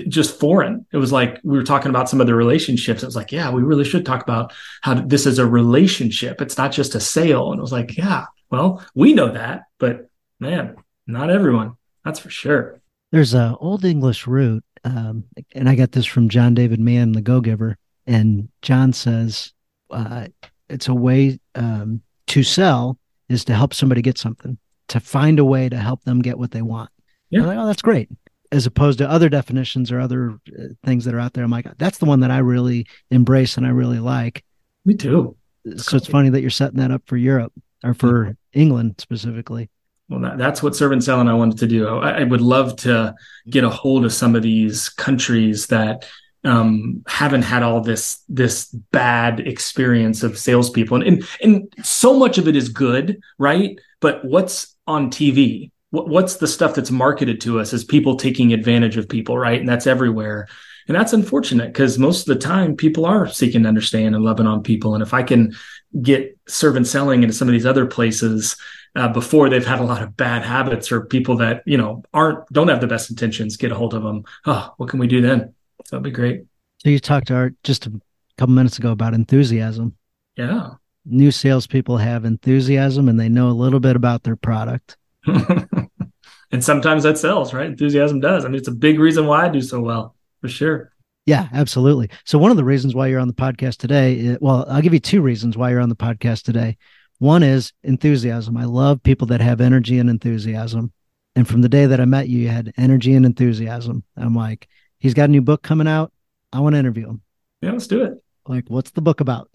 just 0.09 0.39
foreign. 0.39 0.85
It 0.93 0.97
was 0.97 1.13
like 1.13 1.41
we 1.45 1.57
were 1.57 1.65
talking 1.65 1.91
about 1.91 2.09
some 2.09 2.21
of 2.21 2.27
the 2.27 2.35
relationships. 2.35 3.03
It 3.03 3.07
was 3.07 3.17
like, 3.17 3.33
yeah, 3.33 3.51
we 3.51 3.63
really 3.63 3.85
should 3.85 4.05
talk 4.05 4.23
about 4.23 4.53
how 4.83 4.95
this 4.95 5.27
is 5.27 5.39
a 5.39 5.47
relationship. 5.47 6.41
It's 6.41 6.59
not 6.59 6.73
just 6.73 6.95
a 6.95 7.01
sale. 7.01 7.53
And 7.53 7.59
it 7.59 7.63
was 7.63 7.73
like, 7.73 7.97
yeah, 7.97 8.27
well, 8.51 8.85
we 8.95 9.13
know 9.13 9.31
that, 9.33 9.65
but 9.79 10.09
man, 10.41 10.77
not 11.07 11.31
everyone. 11.31 11.77
That's 12.05 12.19
for 12.19 12.31
sure. 12.31 12.81
There's 13.13 13.35
a 13.35 13.57
old 13.61 13.85
English 13.85 14.27
root, 14.27 14.65
um, 14.85 15.25
and 15.55 15.69
I 15.69 15.75
got 15.75 15.93
this 15.93 16.07
from 16.07 16.29
John 16.29 16.55
David 16.55 16.81
Mann, 16.81 17.13
the 17.13 17.23
Go 17.23 17.41
Giver, 17.41 17.77
and 18.07 18.49
John 18.63 18.93
says 18.93 19.53
uh, 19.91 20.29
it's 20.69 20.89
a 20.89 20.95
way 20.95 21.39
um, 21.55 22.03
to 22.29 22.43
sell 22.43 22.99
is 23.29 23.45
to 23.47 23.55
help 23.55 23.75
somebody 23.75 24.03
get 24.03 24.19
something, 24.19 24.59
to 24.89 25.01
find 25.01 25.39
a 25.39 25.45
way 25.45 25.69
to 25.69 25.77
help 25.77 26.03
them 26.05 26.21
get 26.21 26.39
what 26.39 26.51
they 26.51 26.63
want. 26.63 26.91
Yeah. 27.31 27.45
Like, 27.45 27.59
oh, 27.59 27.67
that's 27.67 27.83
great. 27.83 28.09
As 28.51 28.67
opposed 28.67 28.99
to 28.99 29.11
other 29.11 29.29
definitions 29.29 29.93
or 29.93 30.01
other 30.01 30.39
uh, 30.59 30.63
things 30.85 31.05
that 31.05 31.15
are 31.15 31.21
out 31.21 31.35
there. 31.35 31.45
I'm 31.45 31.51
like, 31.51 31.67
that's 31.77 31.99
the 31.99 32.07
one 32.07 32.21
that 32.21 32.31
I 32.31 32.39
really 32.39 32.87
embrace 33.11 33.57
and 33.57 33.67
I 33.67 33.71
really 33.71 33.99
like. 33.99 34.45
Me 34.85 34.95
too. 34.95 35.37
so 35.77 35.97
it's 35.97 36.07
funny 36.07 36.31
that 36.31 36.41
you're 36.41 36.51
setting 36.51 36.79
that 36.79 36.91
up 36.91 37.03
for 37.07 37.17
Europe 37.19 37.53
or 37.85 37.93
for 37.93 38.27
yeah. 38.27 38.33
England 38.55 38.95
specifically. 38.99 39.69
Well, 40.09 40.21
that, 40.21 40.39
that's 40.39 40.63
what 40.63 40.75
Servant 40.75 41.05
Selling 41.05 41.29
I 41.29 41.35
wanted 41.35 41.59
to 41.59 41.67
do. 41.67 41.87
I, 41.87 42.21
I, 42.21 42.25
would 42.25 42.41
love 42.41 42.77
to 42.77 43.15
get 43.51 43.65
a 43.65 43.69
hold 43.69 44.07
of 44.07 44.13
some 44.13 44.35
of 44.35 44.43
these 44.43 44.89
countries 44.89 45.67
that 45.67 46.09
um, 46.45 47.03
haven't 47.07 47.43
had 47.43 47.63
all 47.63 47.81
this 47.81 48.23
this 48.29 48.67
bad 48.67 49.41
experience 49.41 50.23
of 50.23 50.39
salespeople, 50.39 51.03
and, 51.03 51.07
and 51.07 51.29
and 51.43 51.75
so 51.83 52.19
much 52.19 52.39
of 52.39 52.49
it 52.49 52.57
is 52.57 52.69
good, 52.69 53.21
right? 53.39 53.79
But 54.01 54.25
what's 54.25 54.77
on 54.87 55.11
TV? 55.11 55.71
what's 55.91 56.37
the 56.37 56.47
stuff 56.47 56.75
that's 56.75 56.91
marketed 56.91 57.41
to 57.41 57.61
us 57.61 57.73
as 57.73 57.85
people 57.85 58.17
taking 58.17 58.53
advantage 58.53 58.97
of 58.97 59.09
people, 59.09 59.39
right? 59.39 59.59
And 59.59 59.69
that's 59.69 59.87
everywhere. 59.87 60.49
And 60.87 60.95
that's 60.95 61.13
unfortunate 61.13 61.69
because 61.69 61.99
most 61.99 62.29
of 62.29 62.35
the 62.35 62.41
time 62.41 62.77
people 62.77 63.07
are 63.07 63.27
seeking 63.27 63.63
to 63.63 63.69
understand 63.69 64.15
and 64.15 64.25
loving 64.25 64.47
on 64.47 64.63
people. 64.63 64.95
And 64.95 65.03
if 65.03 65.15
I 65.15 65.23
can 65.23 65.55
get 66.03 66.37
servant 66.47 66.87
selling 66.87 67.23
into 67.23 67.35
some 67.35 67.49
of 67.49 67.53
these 67.53 67.67
other 67.67 67.87
places 67.87 68.57
uh, 68.97 69.09
before 69.09 69.49
they've 69.49 69.67
had 69.67 69.81
a 69.81 69.85
lot 69.85 70.03
of 70.03 70.17
bad 70.17 70.43
habits 70.43 70.91
or 70.91 71.03
people 71.03 71.37
that, 71.37 71.63
you 71.67 71.77
know, 71.77 72.03
aren't, 72.13 72.47
don't 72.53 72.69
have 72.69 72.81
the 72.81 72.87
best 72.87 73.11
intentions, 73.11 73.57
get 73.57 73.73
a 73.73 73.75
hold 73.75 73.95
of 73.95 74.03
them. 74.03 74.25
Oh, 74.47 74.73
what 74.77 74.89
can 74.89 74.99
we 74.99 75.07
do 75.07 75.21
then? 75.21 75.55
That'd 75.91 76.05
be 76.05 76.11
great. 76.11 76.45
So 76.79 76.91
you 76.91 76.99
talked 76.99 77.29
to 77.29 77.35
Art 77.35 77.55
just 77.65 77.87
a 77.87 77.93
couple 78.37 78.55
minutes 78.55 78.79
ago 78.79 78.93
about 78.93 79.15
enthusiasm. 79.15 79.97
Yeah. 80.37 80.71
New 81.05 81.31
salespeople 81.31 81.97
have 81.99 82.25
enthusiasm 82.25 83.09
and 83.09 83.19
they 83.19 83.29
know 83.29 83.49
a 83.49 83.51
little 83.51 83.81
bit 83.81 83.97
about 83.97 84.23
their 84.23 84.37
product. 84.37 84.97
and 85.27 86.63
sometimes 86.63 87.03
that 87.03 87.19
sells, 87.19 87.53
right? 87.53 87.67
Enthusiasm 87.67 88.21
does. 88.21 88.45
I 88.45 88.49
mean, 88.49 88.59
it's 88.59 88.69
a 88.69 88.73
big 88.73 88.99
reason 88.99 89.27
why 89.27 89.47
I 89.47 89.49
do 89.49 89.61
so 89.61 89.81
well, 89.81 90.15
for 90.41 90.49
sure. 90.49 90.93
Yeah, 91.27 91.49
absolutely. 91.53 92.11
So 92.25 92.39
one 92.39 92.51
of 92.51 92.57
the 92.57 92.65
reasons 92.65 92.95
why 92.95 93.09
you're 93.09 93.21
on 93.21 93.29
the 93.29 93.35
podcast 93.35 93.77
today, 93.77 94.39
well, 94.41 94.65
I'll 94.69 94.81
give 94.81 94.95
you 94.95 95.01
two 95.01 95.21
reasons 95.21 95.57
why 95.57 95.71
you're 95.71 95.81
on 95.81 95.91
the 95.91 95.97
podcast 95.97 96.43
today. 96.43 96.79
One 97.19 97.43
is 97.43 97.73
enthusiasm. 97.83 98.57
I 98.57 98.65
love 98.65 99.03
people 99.03 99.27
that 99.27 99.41
have 99.41 99.61
energy 99.61 99.99
and 99.99 100.09
enthusiasm. 100.09 100.93
And 101.37 101.47
from 101.47 101.61
the 101.61 101.69
day 101.69 101.87
that 101.87 102.01
I 102.01 102.05
met 102.05 102.29
you, 102.29 102.41
you 102.41 102.49
had 102.49 102.73
energy 102.79 103.15
and 103.15 103.27
enthusiasm. 103.27 104.05
I'm 104.17 104.35
like, 104.35 104.69
he's 104.99 105.15
got 105.15 105.25
a 105.25 105.33
new 105.33 105.43
book 105.43 105.63
coming 105.63 105.89
out. 105.89 106.13
I 106.53 106.61
want 106.61 106.75
to 106.75 106.79
interview 106.79 107.09
him. 107.09 107.23
Yeah, 107.61 107.73
let's 107.73 107.87
do 107.87 108.03
it 108.05 108.23
like 108.49 108.65
what's 108.69 108.91
the 108.93 109.01
book 109.01 109.21
about 109.21 109.49